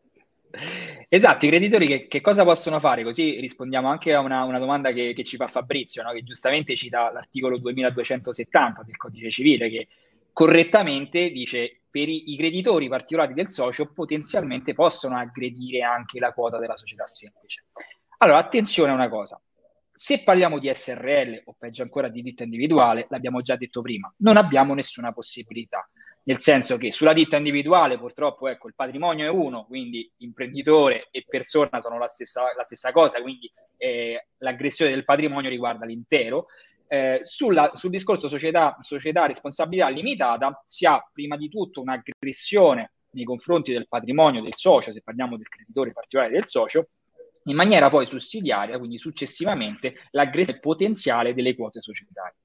Esatto, 1.09 1.45
i 1.45 1.49
creditori 1.49 1.87
che, 1.87 2.07
che, 2.07 2.21
cosa 2.21 2.43
possono 2.43 2.79
fare? 2.79 3.03
Così 3.03 3.39
rispondiamo 3.39 3.89
anche 3.89 4.13
a 4.13 4.21
una, 4.21 4.43
una 4.43 4.59
domanda 4.59 4.91
che, 4.91 5.13
che, 5.13 5.23
ci 5.23 5.35
fa 5.35 5.47
Fabrizio, 5.47 6.01
no? 6.01 6.11
che 6.11 6.23
giustamente 6.23 6.75
cita 6.75 7.11
l'articolo 7.11 7.57
2270 7.57 8.83
del 8.83 8.97
Codice 8.97 9.29
Civile, 9.29 9.69
che 9.69 9.87
correttamente 10.31 11.29
dice 11.29 11.81
per 11.95 12.09
i, 12.09 12.33
i 12.33 12.35
creditori 12.35 12.89
particolari 12.89 13.33
del 13.33 13.47
socio 13.47 13.89
potenzialmente 13.93 14.73
possono 14.73 15.17
aggredire 15.17 15.81
anche 15.81 16.19
la 16.19 16.33
quota 16.33 16.57
della 16.59 16.75
società 16.75 17.05
semplice. 17.05 17.67
Allora, 18.17 18.39
attenzione 18.39 18.91
a 18.91 18.95
una 18.95 19.07
cosa. 19.07 19.41
Se 19.93 20.21
parliamo 20.21 20.59
di 20.59 20.69
SRL 20.73 21.43
o 21.45 21.55
peggio 21.57 21.83
ancora 21.83 22.09
di 22.09 22.21
ditta 22.21 22.43
individuale, 22.43 23.07
l'abbiamo 23.09 23.41
già 23.41 23.55
detto 23.55 23.81
prima, 23.81 24.13
non 24.17 24.35
abbiamo 24.35 24.73
nessuna 24.73 25.13
possibilità. 25.13 25.89
Nel 26.23 26.39
senso 26.39 26.75
che 26.75 26.91
sulla 26.91 27.13
ditta 27.13 27.37
individuale 27.37 27.97
purtroppo 27.97 28.49
ecco, 28.49 28.67
il 28.67 28.75
patrimonio 28.75 29.23
è 29.23 29.29
uno, 29.29 29.63
quindi 29.65 30.11
imprenditore 30.17 31.07
e 31.11 31.23
persona 31.25 31.79
sono 31.79 31.97
la 31.97 32.09
stessa, 32.09 32.51
la 32.57 32.63
stessa 32.65 32.91
cosa, 32.91 33.21
quindi 33.21 33.49
eh, 33.77 34.27
l'aggressione 34.39 34.91
del 34.91 35.05
patrimonio 35.05 35.49
riguarda 35.49 35.85
l'intero. 35.85 36.47
Eh, 36.87 37.21
sulla, 37.23 37.71
sul 37.73 37.89
discorso 37.89 38.27
società, 38.27 38.77
società 38.81 39.25
responsabilità 39.25 39.89
limitata 39.89 40.63
si 40.65 40.85
ha 40.85 41.03
prima 41.11 41.35
di 41.35 41.49
tutto 41.49 41.81
un'aggressione 41.81 42.91
nei 43.11 43.23
confronti 43.23 43.71
del 43.71 43.87
patrimonio 43.87 44.41
del 44.41 44.53
socio, 44.55 44.91
se 44.91 45.01
parliamo 45.01 45.37
del 45.37 45.47
creditore 45.47 45.93
particolare 45.93 46.31
del 46.31 46.45
socio, 46.45 46.89
in 47.45 47.55
maniera 47.55 47.89
poi 47.89 48.05
sussidiaria, 48.05 48.77
quindi 48.77 48.97
successivamente, 48.97 49.95
l'aggressione 50.11 50.59
potenziale 50.59 51.33
delle 51.33 51.55
quote 51.55 51.81
societarie. 51.81 52.35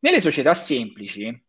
Nelle 0.00 0.20
società 0.20 0.54
semplici, 0.54 1.42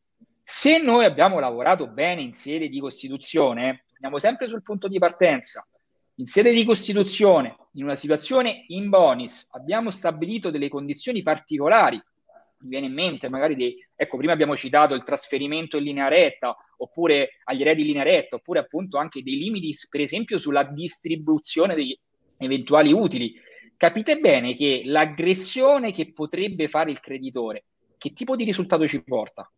se 0.44 0.78
noi 0.78 1.06
abbiamo 1.06 1.40
lavorato 1.40 1.88
bene 1.88 2.22
in 2.22 2.34
sede 2.34 2.70
di 2.70 2.80
costituzione, 2.80 3.86
torniamo 3.90 4.20
sempre 4.20 4.48
sul 4.48 4.62
punto 4.62 4.88
di 4.88 5.00
partenza, 5.00 5.68
in 6.16 6.28
sede 6.28 6.52
di 6.54 6.64
Costituzione, 6.64 7.58
in 7.76 7.84
una 7.84 7.96
situazione 7.96 8.66
in 8.68 8.90
bonus, 8.90 9.50
abbiamo 9.52 9.92
stabilito 9.92 10.50
delle 10.50 10.70
condizioni 10.70 11.22
particolari. 11.22 12.00
Mi 12.60 12.70
viene 12.70 12.88
in 12.88 12.94
mente 12.94 13.30
magari 13.30 13.56
dei, 13.56 13.76
ecco, 13.96 14.18
prima 14.18 14.34
abbiamo 14.34 14.56
citato 14.56 14.94
il 14.94 15.04
trasferimento 15.04 15.78
in 15.78 15.84
linea 15.84 16.08
retta, 16.08 16.56
oppure 16.78 17.40
agli 17.44 17.62
eredi 17.62 17.82
in 17.82 17.88
linea 17.88 18.04
retta, 18.04 18.36
oppure 18.36 18.60
appunto 18.60 18.98
anche 18.98 19.24
dei 19.24 19.38
limiti, 19.38 19.76
per 19.90 20.02
esempio, 20.02 20.38
sulla 20.38 20.64
distribuzione 20.64 21.76
degli 21.76 21.98
eventuali 22.38 22.92
utili. 22.92 23.34
Capite 23.78 24.20
bene 24.20 24.54
che 24.54 24.84
l'aggressione 24.86 25.92
che 25.92 26.14
potrebbe 26.14 26.70
fare 26.70 26.92
il 26.92 27.02
creditore, 27.02 27.66
che 27.98 28.14
tipo 28.14 28.36
di 28.38 28.46
risultato 28.46 28.88
ci 28.88 29.04
porta? 29.04 29.52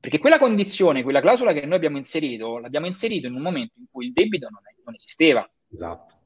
Perché 0.00 0.18
quella 0.18 0.38
condizione, 0.38 1.02
quella 1.02 1.20
clausola 1.20 1.52
che 1.52 1.66
noi 1.66 1.76
abbiamo 1.76 1.98
inserito, 1.98 2.58
l'abbiamo 2.58 2.86
inserito 2.86 3.28
in 3.28 3.34
un 3.34 3.42
momento 3.42 3.74
in 3.78 3.84
cui 3.90 4.06
il 4.06 4.12
debito 4.12 4.48
non, 4.48 4.60
è, 4.64 4.74
non 4.84 4.94
esisteva 4.94 5.48
Esatto. 5.72 6.19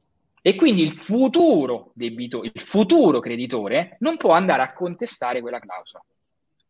E 0.47 0.57
quindi 0.57 0.83
il 0.83 1.01
futuro 1.01 1.93
debito, 1.95 2.43
il 2.45 2.53
futuro 2.61 3.19
creditore 3.19 3.97
non 4.01 4.19
può 4.19 4.33
andare 4.33 4.61
a 4.61 4.75
contestare 4.75 5.41
quella 5.41 5.59
clausola. 5.59 6.05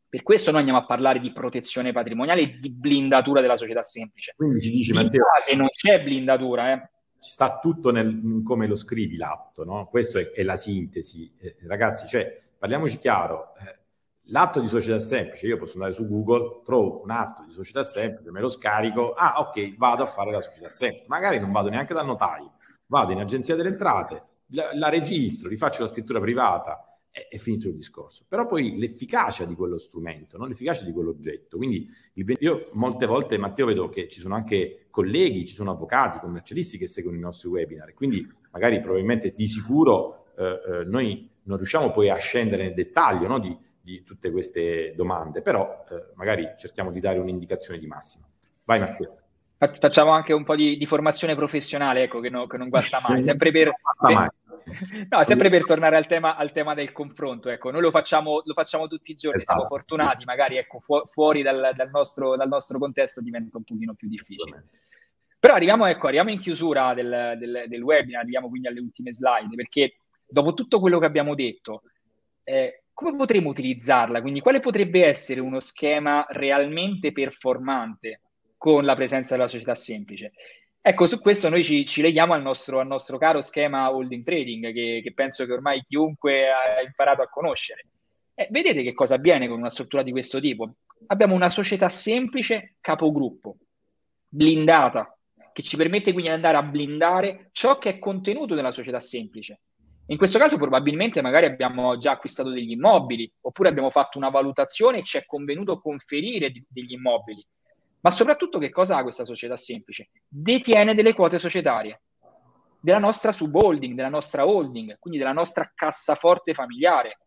Per 0.08 0.22
questo 0.22 0.52
noi 0.52 0.60
andiamo 0.60 0.78
a 0.78 0.86
parlare 0.86 1.18
di 1.18 1.32
protezione 1.32 1.90
patrimoniale 1.90 2.42
e 2.42 2.54
di 2.54 2.70
blindatura 2.70 3.40
della 3.40 3.56
società 3.56 3.82
semplice. 3.82 4.34
Quindi 4.36 4.60
ci 4.60 4.70
dici, 4.70 4.92
Matteo, 4.92 5.24
se 5.40 5.56
non 5.56 5.66
c'è 5.70 6.04
blindatura, 6.04 6.72
eh. 6.72 6.88
ci 7.18 7.32
sta 7.32 7.58
tutto 7.58 7.90
nel 7.90 8.42
come 8.44 8.68
lo 8.68 8.76
scrivi 8.76 9.16
l'atto, 9.16 9.64
no? 9.64 9.86
Questa 9.86 10.20
è, 10.20 10.30
è, 10.30 10.44
la 10.44 10.54
sintesi. 10.54 11.34
Eh, 11.40 11.56
ragazzi, 11.66 12.06
cioè, 12.06 12.42
parliamoci 12.56 12.96
chiaro, 12.98 13.56
eh, 13.56 13.78
l'atto 14.26 14.60
di 14.60 14.68
società 14.68 15.00
semplice, 15.00 15.48
io 15.48 15.56
posso 15.56 15.74
andare 15.74 15.94
su 15.94 16.06
Google, 16.06 16.60
trovo 16.64 17.02
un 17.02 17.10
atto 17.10 17.42
di 17.44 17.50
società 17.50 17.82
semplice, 17.82 18.30
me 18.30 18.40
lo 18.40 18.50
scarico, 18.50 19.14
ah 19.14 19.40
ok, 19.40 19.76
vado 19.76 20.04
a 20.04 20.06
fare 20.06 20.30
la 20.30 20.40
società 20.40 20.70
semplice, 20.70 21.06
magari 21.08 21.40
non 21.40 21.50
vado 21.50 21.70
neanche 21.70 21.92
dal 21.92 22.06
notaio, 22.06 22.52
vado 22.86 23.12
in 23.12 23.18
agenzia 23.18 23.54
delle 23.54 23.70
entrate, 23.70 24.22
la, 24.48 24.70
la 24.74 24.88
registro, 24.88 25.48
rifaccio 25.48 25.82
la 25.82 25.88
scrittura 25.88 26.20
privata 26.20 26.98
e 27.10 27.28
è 27.28 27.38
finito 27.38 27.68
il 27.68 27.74
discorso. 27.74 28.24
Però 28.28 28.44
poi 28.46 28.76
l'efficacia 28.76 29.44
di 29.44 29.54
quello 29.54 29.78
strumento, 29.78 30.36
non 30.36 30.48
l'efficacia 30.48 30.84
di 30.84 30.92
quell'oggetto. 30.92 31.56
Quindi 31.56 31.88
io 32.14 32.70
molte 32.72 33.06
volte, 33.06 33.38
Matteo, 33.38 33.66
vedo 33.66 33.88
che 33.88 34.08
ci 34.08 34.18
sono 34.18 34.34
anche 34.34 34.86
colleghi, 34.90 35.46
ci 35.46 35.54
sono 35.54 35.70
avvocati, 35.70 36.18
commercialisti 36.18 36.76
che 36.76 36.88
seguono 36.88 37.16
i 37.16 37.20
nostri 37.20 37.48
webinar, 37.48 37.94
quindi 37.94 38.26
magari 38.50 38.80
probabilmente 38.80 39.32
di 39.34 39.46
sicuro 39.46 40.26
eh, 40.36 40.44
eh, 40.44 40.84
noi 40.84 41.30
non 41.44 41.56
riusciamo 41.56 41.90
poi 41.90 42.10
a 42.10 42.16
scendere 42.16 42.64
nel 42.64 42.74
dettaglio 42.74 43.28
no, 43.28 43.38
di, 43.38 43.56
di, 43.80 44.02
tutte 44.02 44.30
queste 44.30 44.94
domande, 44.96 45.42
però 45.42 45.84
eh, 45.88 46.12
magari 46.14 46.54
cerchiamo 46.56 46.90
di 46.90 47.00
dare 47.00 47.18
un'indicazione 47.18 47.78
di 47.78 47.86
massima. 47.86 48.26
Vai 48.64 48.80
Matteo 48.80 49.23
facciamo 49.72 50.10
anche 50.10 50.32
un 50.32 50.44
po' 50.44 50.56
di, 50.56 50.76
di 50.76 50.86
formazione 50.86 51.34
professionale, 51.34 52.04
ecco, 52.04 52.20
che, 52.20 52.30
no, 52.30 52.46
che 52.46 52.56
non 52.56 52.68
guasta 52.68 53.00
mai, 53.06 53.22
sempre 53.22 53.50
per, 53.50 53.72
per, 53.98 54.32
no, 55.08 55.24
sempre 55.24 55.50
per 55.50 55.64
tornare 55.64 55.96
al 55.96 56.06
tema, 56.06 56.36
al 56.36 56.52
tema, 56.52 56.74
del 56.74 56.92
confronto, 56.92 57.50
ecco, 57.50 57.70
noi 57.70 57.80
lo 57.80 57.90
facciamo, 57.90 58.42
lo 58.44 58.52
facciamo 58.54 58.86
tutti 58.86 59.12
i 59.12 59.14
giorni, 59.14 59.40
esatto. 59.40 59.58
siamo 59.58 59.68
fortunati, 59.68 60.24
magari 60.24 60.56
ecco, 60.56 60.80
fu- 60.80 61.06
fuori 61.08 61.42
dal, 61.42 61.72
dal, 61.74 61.90
nostro, 61.90 62.36
dal, 62.36 62.48
nostro, 62.48 62.78
contesto 62.78 63.20
diventa 63.20 63.56
un 63.56 63.64
pochino 63.64 63.94
più 63.94 64.08
difficile. 64.08 64.64
Però 65.38 65.54
arriviamo, 65.54 65.86
ecco, 65.86 66.06
arriviamo 66.06 66.30
in 66.30 66.40
chiusura 66.40 66.94
del, 66.94 67.34
del, 67.38 67.64
del, 67.66 67.82
webinar, 67.82 68.22
arriviamo 68.22 68.48
quindi 68.48 68.68
alle 68.68 68.80
ultime 68.80 69.12
slide, 69.12 69.54
perché 69.54 69.96
dopo 70.26 70.54
tutto 70.54 70.80
quello 70.80 70.98
che 70.98 71.06
abbiamo 71.06 71.34
detto, 71.34 71.82
eh, 72.44 72.84
come 72.94 73.14
potremo 73.16 73.50
utilizzarla? 73.50 74.22
Quindi 74.22 74.40
quale 74.40 74.60
potrebbe 74.60 75.04
essere 75.04 75.40
uno 75.40 75.60
schema 75.60 76.24
realmente 76.30 77.12
performante 77.12 78.20
con 78.56 78.84
la 78.84 78.94
presenza 78.94 79.34
della 79.34 79.48
società 79.48 79.74
semplice. 79.74 80.32
Ecco, 80.80 81.06
su 81.06 81.20
questo 81.20 81.48
noi 81.48 81.64
ci, 81.64 81.86
ci 81.86 82.02
leghiamo 82.02 82.34
al 82.34 82.42
nostro, 82.42 82.80
al 82.80 82.86
nostro, 82.86 83.16
caro 83.16 83.40
schema 83.40 83.90
holding 83.90 84.24
trading, 84.24 84.72
che, 84.72 85.00
che, 85.02 85.14
penso 85.14 85.46
che 85.46 85.52
ormai 85.52 85.82
chiunque 85.82 86.48
ha 86.50 86.82
imparato 86.84 87.22
a 87.22 87.28
conoscere. 87.28 87.86
Eh, 88.34 88.48
vedete 88.50 88.82
che 88.82 88.92
cosa 88.92 89.14
avviene 89.14 89.48
con 89.48 89.58
una 89.58 89.70
struttura 89.70 90.02
di 90.02 90.10
questo 90.10 90.40
tipo? 90.40 90.74
abbiamo 91.06 91.34
una 91.34 91.50
società 91.50 91.88
semplice 91.88 92.76
capogruppo, 92.80 93.56
blindata, 94.28 95.16
che 95.52 95.62
ci 95.62 95.76
permette 95.76 96.12
quindi 96.12 96.30
di 96.30 96.34
andare 96.34 96.56
a 96.56 96.62
blindare 96.62 97.50
ciò 97.52 97.78
che 97.78 97.90
è 97.90 97.98
contenuto 97.98 98.54
nella 98.54 98.72
società 98.72 99.00
semplice. 99.00 99.60
In 100.06 100.18
questo 100.18 100.38
caso 100.38 100.58
probabilmente 100.58 101.22
magari 101.22 101.46
abbiamo 101.46 101.96
già 101.96 102.12
acquistato 102.12 102.50
degli 102.50 102.72
immobili 102.72 103.30
oppure 103.42 103.70
abbiamo 103.70 103.90
fatto 103.90 104.18
una 104.18 104.28
valutazione 104.28 104.98
e 104.98 105.02
ci 105.02 105.16
è 105.16 105.24
convenuto 105.24 105.80
conferire 105.80 106.52
degli 106.68 106.92
immobili. 106.92 107.44
Ma 108.04 108.10
soprattutto 108.10 108.58
che 108.58 108.68
cosa 108.68 108.98
ha 108.98 109.02
questa 109.02 109.24
società 109.24 109.56
semplice? 109.56 110.10
Detiene 110.28 110.94
delle 110.94 111.14
quote 111.14 111.38
societarie 111.38 112.02
della 112.78 112.98
nostra 112.98 113.32
subholding, 113.32 113.94
della 113.94 114.10
nostra 114.10 114.46
holding, 114.46 114.98
quindi 114.98 115.18
della 115.18 115.32
nostra 115.32 115.72
cassaforte 115.74 116.52
familiare, 116.52 117.20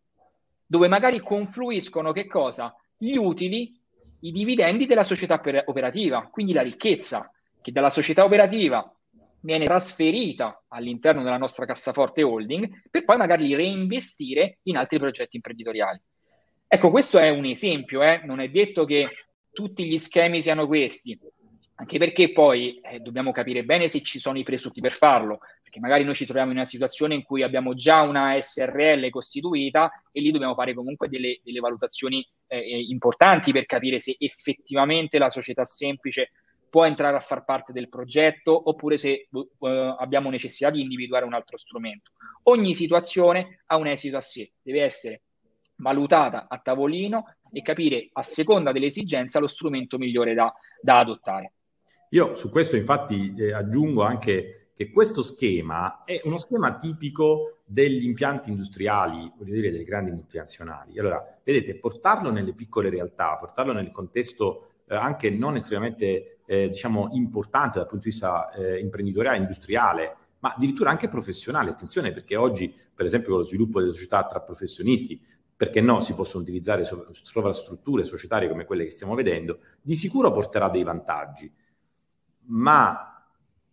dove 0.64 0.86
magari 0.86 1.18
confluiscono 1.18 2.12
che 2.12 2.28
cosa? 2.28 2.72
Gli 2.96 3.16
utili, 3.16 3.76
i 4.20 4.30
dividendi 4.30 4.86
della 4.86 5.02
società 5.02 5.42
operativa, 5.64 6.28
quindi 6.30 6.52
la 6.52 6.62
ricchezza 6.62 7.28
che 7.60 7.72
dalla 7.72 7.90
società 7.90 8.22
operativa 8.22 8.88
viene 9.40 9.64
trasferita 9.64 10.62
all'interno 10.68 11.24
della 11.24 11.38
nostra 11.38 11.66
cassaforte 11.66 12.22
holding 12.22 12.88
per 12.88 13.04
poi 13.04 13.16
magari 13.16 13.52
reinvestire 13.56 14.58
in 14.62 14.76
altri 14.76 15.00
progetti 15.00 15.34
imprenditoriali. 15.34 16.00
Ecco, 16.68 16.90
questo 16.90 17.18
è 17.18 17.30
un 17.30 17.46
esempio, 17.46 18.00
eh? 18.04 18.20
non 18.22 18.38
è 18.38 18.48
detto 18.48 18.84
che 18.84 19.08
tutti 19.58 19.86
gli 19.86 19.98
schemi 19.98 20.40
siano 20.40 20.68
questi, 20.68 21.18
anche 21.74 21.98
perché 21.98 22.30
poi 22.30 22.78
eh, 22.78 23.00
dobbiamo 23.00 23.32
capire 23.32 23.64
bene 23.64 23.88
se 23.88 24.02
ci 24.02 24.20
sono 24.20 24.38
i 24.38 24.44
presunti 24.44 24.80
per 24.80 24.92
farlo, 24.92 25.40
perché 25.60 25.80
magari 25.80 26.04
noi 26.04 26.14
ci 26.14 26.26
troviamo 26.26 26.52
in 26.52 26.58
una 26.58 26.64
situazione 26.64 27.16
in 27.16 27.24
cui 27.24 27.42
abbiamo 27.42 27.74
già 27.74 28.02
una 28.02 28.40
SRL 28.40 29.10
costituita 29.10 29.90
e 30.12 30.20
lì 30.20 30.30
dobbiamo 30.30 30.54
fare 30.54 30.74
comunque 30.74 31.08
delle, 31.08 31.40
delle 31.42 31.58
valutazioni 31.58 32.24
eh, 32.46 32.56
eh 32.56 32.84
importanti 32.86 33.50
per 33.50 33.66
capire 33.66 33.98
se 33.98 34.14
effettivamente 34.20 35.18
la 35.18 35.28
società 35.28 35.64
semplice 35.64 36.30
può 36.70 36.84
entrare 36.84 37.16
a 37.16 37.20
far 37.20 37.44
parte 37.44 37.72
del 37.72 37.88
progetto 37.88 38.68
oppure 38.68 38.96
se 38.96 39.26
uh, 39.28 39.66
abbiamo 39.66 40.30
necessità 40.30 40.70
di 40.70 40.82
individuare 40.82 41.24
un 41.24 41.34
altro 41.34 41.58
strumento. 41.58 42.12
Ogni 42.44 42.74
situazione 42.74 43.62
ha 43.66 43.76
un 43.76 43.88
esito 43.88 44.18
a 44.18 44.20
sé, 44.20 44.52
deve 44.62 44.84
essere 44.84 45.22
valutata 45.78 46.46
a 46.48 46.58
tavolino 46.58 47.37
e 47.52 47.62
capire 47.62 48.08
a 48.12 48.22
seconda 48.22 48.72
dell'esigenza 48.72 49.40
lo 49.40 49.46
strumento 49.46 49.98
migliore 49.98 50.34
da, 50.34 50.52
da 50.80 50.98
adottare. 50.98 51.52
Io 52.10 52.36
su 52.36 52.50
questo 52.50 52.76
infatti 52.76 53.34
eh, 53.36 53.52
aggiungo 53.52 54.02
anche 54.02 54.70
che 54.74 54.90
questo 54.90 55.22
schema 55.22 56.04
è 56.04 56.20
uno 56.24 56.38
schema 56.38 56.76
tipico 56.76 57.58
degli 57.64 58.04
impianti 58.04 58.48
industriali, 58.50 59.30
voglio 59.36 59.54
dire 59.54 59.70
delle 59.72 59.82
grandi 59.82 60.12
multinazionali. 60.12 60.98
Allora, 60.98 61.22
vedete, 61.42 61.76
portarlo 61.76 62.30
nelle 62.30 62.54
piccole 62.54 62.88
realtà, 62.88 63.36
portarlo 63.36 63.72
nel 63.72 63.90
contesto 63.90 64.68
eh, 64.86 64.94
anche 64.94 65.30
non 65.30 65.56
estremamente 65.56 66.38
eh, 66.46 66.68
diciamo, 66.68 67.08
importante 67.12 67.78
dal 67.78 67.88
punto 67.88 68.04
di 68.04 68.10
vista 68.10 68.50
eh, 68.52 68.78
imprenditoriale, 68.78 69.36
industriale, 69.38 70.16
ma 70.38 70.54
addirittura 70.56 70.90
anche 70.90 71.08
professionale. 71.08 71.70
Attenzione 71.70 72.12
perché 72.12 72.36
oggi, 72.36 72.72
per 72.94 73.04
esempio, 73.04 73.30
con 73.30 73.40
lo 73.40 73.44
sviluppo 73.44 73.80
delle 73.80 73.92
società 73.92 74.26
tra 74.26 74.40
professionisti, 74.40 75.20
perché 75.58 75.80
no, 75.80 75.98
si 76.02 76.14
possono 76.14 76.44
utilizzare 76.44 76.84
sovrastrutture 76.84 78.04
societarie 78.04 78.48
come 78.48 78.64
quelle 78.64 78.84
che 78.84 78.90
stiamo 78.90 79.16
vedendo, 79.16 79.58
di 79.82 79.96
sicuro 79.96 80.30
porterà 80.30 80.68
dei 80.68 80.84
vantaggi, 80.84 81.52
ma 82.50 83.26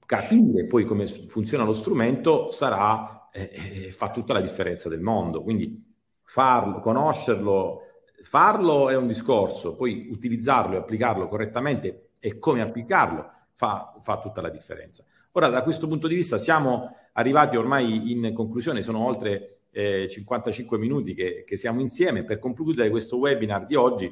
capire 0.03 0.65
poi 0.65 0.83
come 0.83 1.05
funziona 1.05 1.63
lo 1.63 1.73
strumento 1.73 2.49
sarà, 2.49 3.29
eh, 3.31 3.51
eh, 3.53 3.91
fa 3.91 4.09
tutta 4.09 4.33
la 4.33 4.41
differenza 4.41 4.89
del 4.89 4.99
mondo. 4.99 5.43
Quindi 5.43 5.79
farlo, 6.23 6.79
conoscerlo, 6.79 7.81
farlo 8.23 8.89
è 8.89 8.97
un 8.97 9.05
discorso, 9.05 9.75
poi 9.75 10.07
utilizzarlo 10.09 10.73
e 10.73 10.77
applicarlo 10.79 11.27
correttamente 11.27 12.13
e 12.17 12.39
come 12.39 12.61
applicarlo 12.61 13.29
fa, 13.53 13.93
fa 13.99 14.17
tutta 14.17 14.41
la 14.41 14.49
differenza. 14.49 15.03
Ora, 15.33 15.49
da 15.49 15.61
questo 15.61 15.87
punto 15.87 16.07
di 16.07 16.15
vista, 16.15 16.39
siamo 16.39 16.89
arrivati 17.13 17.55
ormai 17.57 18.11
in 18.11 18.33
conclusione, 18.33 18.81
sono 18.81 19.05
oltre 19.05 19.59
eh, 19.75 20.07
55 20.07 20.77
minuti 20.77 21.13
che, 21.13 21.43
che, 21.45 21.57
siamo 21.57 21.81
insieme. 21.81 22.23
Per 22.23 22.39
concludere 22.39 22.89
questo 22.89 23.17
webinar 23.17 23.65
di 23.65 23.75
oggi, 23.75 24.09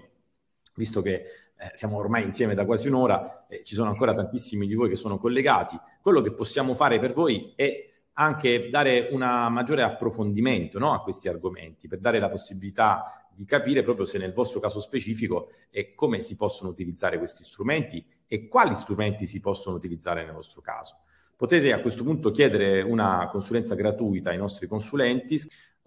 visto 0.76 1.02
che 1.02 1.14
eh, 1.14 1.72
siamo 1.74 1.96
ormai 1.98 2.24
insieme 2.24 2.54
da 2.54 2.66
quasi 2.66 2.90
un'ora, 2.90 3.48
eh, 3.48 3.64
ci 3.64 3.74
sono 3.74 3.90
ancora 3.90 4.14
tantissimi 4.14 4.68
di 4.68 4.74
voi 4.74 4.90
che 4.90 4.98
sono 4.98 5.18
collegati, 5.18 5.80
quello 6.02 6.20
che 6.20 6.34
possiamo 6.34 6.74
fare 6.74 7.00
per 7.00 7.14
voi 7.14 7.54
è 7.56 7.92
anche 8.16 8.70
dare 8.70 9.08
un 9.12 9.20
maggiore 9.20 9.84
approfondimento 9.84 10.80
no, 10.80 10.92
a 10.92 11.02
questi 11.02 11.30
argomenti, 11.30 11.88
per 11.88 12.00
dare 12.00 12.20
la 12.20 12.30
possibilità 12.30 13.26
di 13.34 13.46
capire 13.46 13.84
proprio 13.84 14.06
se 14.06 14.18
nel 14.18 14.34
vostro 14.34 14.60
caso 14.60 14.82
specifico 14.82 15.50
e 15.70 15.96
come 15.96 16.20
si 16.20 16.36
possono 16.36 16.70
utilizzare 16.70 17.18
questi 17.18 17.44
strumenti 17.44 18.06
e 18.28 18.48
quali 18.50 18.76
strumenti 18.76 19.26
si 19.26 19.40
possono 19.40 19.78
utilizzare 19.78 20.26
nel 20.26 20.34
vostro 20.34 20.62
caso. 20.62 20.98
Potete 21.44 21.74
a 21.74 21.82
questo 21.82 22.06
punto 22.06 22.32
chiedere 22.32 22.82
una 22.82 23.28
consulenza 23.30 23.76
gratuita 23.76 24.30
ai 24.30 24.38
nostri 24.38 24.66
consulenti. 24.66 25.38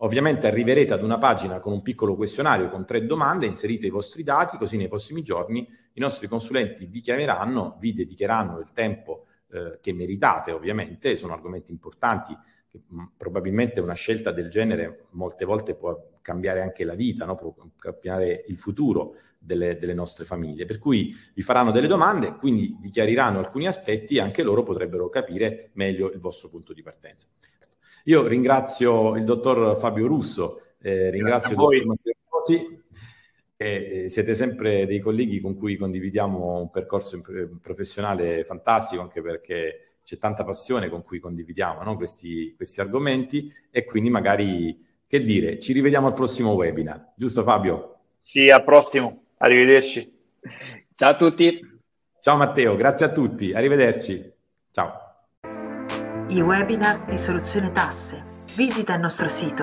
Ovviamente 0.00 0.46
arriverete 0.46 0.92
ad 0.92 1.02
una 1.02 1.16
pagina 1.16 1.60
con 1.60 1.72
un 1.72 1.80
piccolo 1.80 2.14
questionario 2.14 2.68
con 2.68 2.84
tre 2.84 3.06
domande, 3.06 3.46
inserite 3.46 3.86
i 3.86 3.90
vostri 3.90 4.22
dati, 4.22 4.58
così 4.58 4.76
nei 4.76 4.88
prossimi 4.88 5.22
giorni 5.22 5.66
i 5.94 5.98
nostri 5.98 6.28
consulenti 6.28 6.84
vi 6.84 7.00
chiameranno, 7.00 7.78
vi 7.80 7.94
dedicheranno 7.94 8.58
il 8.58 8.70
tempo 8.72 9.28
eh, 9.50 9.78
che 9.80 9.94
meritate, 9.94 10.52
ovviamente, 10.52 11.16
sono 11.16 11.32
argomenti 11.32 11.72
importanti 11.72 12.36
probabilmente 13.16 13.80
una 13.80 13.94
scelta 13.94 14.32
del 14.32 14.50
genere 14.50 15.06
molte 15.12 15.44
volte 15.44 15.74
può 15.74 16.18
cambiare 16.20 16.60
anche 16.60 16.84
la 16.84 16.94
vita, 16.94 17.24
no? 17.24 17.34
può 17.34 17.54
cambiare 17.78 18.44
il 18.48 18.58
futuro 18.58 19.14
delle, 19.46 19.78
delle, 19.78 19.94
nostre 19.94 20.24
famiglie. 20.24 20.66
Per 20.66 20.78
cui 20.78 21.14
vi 21.32 21.42
faranno 21.42 21.70
delle 21.70 21.86
domande, 21.86 22.34
quindi 22.36 22.76
vi 22.80 22.90
chiariranno 22.90 23.38
alcuni 23.38 23.66
aspetti 23.66 24.16
e 24.16 24.20
anche 24.20 24.42
loro 24.42 24.62
potrebbero 24.62 25.08
capire 25.08 25.70
meglio 25.74 26.10
il 26.10 26.18
vostro 26.18 26.48
punto 26.48 26.72
di 26.72 26.82
partenza. 26.82 27.28
Io 28.04 28.26
ringrazio 28.26 29.16
il 29.16 29.24
dottor 29.24 29.76
Fabio 29.78 30.06
Russo, 30.06 30.60
eh, 30.80 31.10
ringrazio 31.10 31.56
dottor 31.56 31.86
Matteo 31.86 32.14
Rosi, 32.28 32.84
eh, 33.56 34.04
siete 34.08 34.34
sempre 34.34 34.86
dei 34.86 35.00
colleghi 35.00 35.40
con 35.40 35.56
cui 35.56 35.76
condividiamo 35.76 36.60
un 36.60 36.70
percorso 36.70 37.20
professionale 37.60 38.44
fantastico, 38.44 39.02
anche 39.02 39.22
perché 39.22 39.98
c'è 40.04 40.18
tanta 40.18 40.44
passione 40.44 40.88
con 40.88 41.02
cui 41.02 41.18
condividiamo 41.18 41.82
no? 41.82 41.96
questi, 41.96 42.54
questi 42.54 42.80
argomenti 42.80 43.52
e 43.70 43.84
quindi 43.84 44.08
magari, 44.08 44.86
che 45.04 45.20
dire, 45.24 45.58
ci 45.58 45.72
rivediamo 45.72 46.06
al 46.06 46.14
prossimo 46.14 46.52
webinar, 46.52 47.14
giusto 47.16 47.42
Fabio? 47.42 47.98
Sì, 48.20 48.50
al 48.50 48.62
prossimo, 48.62 49.24
arrivederci. 49.38 50.12
Ciao 50.94 51.10
a 51.10 51.16
tutti. 51.16 51.60
Ciao 52.20 52.36
Matteo, 52.36 52.76
grazie 52.76 53.06
a 53.06 53.10
tutti, 53.10 53.52
arrivederci. 53.52 54.32
Ciao. 54.70 55.04
I 56.28 56.40
webinar 56.40 57.04
di 57.04 57.18
Soluzione 57.18 57.70
Tasse. 57.70 58.22
Visita 58.56 58.94
il 58.94 59.00
nostro 59.00 59.28
sito 59.28 59.62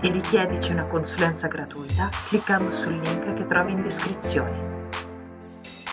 e 0.00 0.10
richiedici 0.10 0.72
una 0.72 0.86
consulenza 0.86 1.48
gratuita 1.48 2.08
cliccando 2.28 2.72
sul 2.72 2.94
link 2.94 3.34
che 3.34 3.44
trovi 3.44 3.72
in 3.72 3.82
descrizione. 3.82 4.81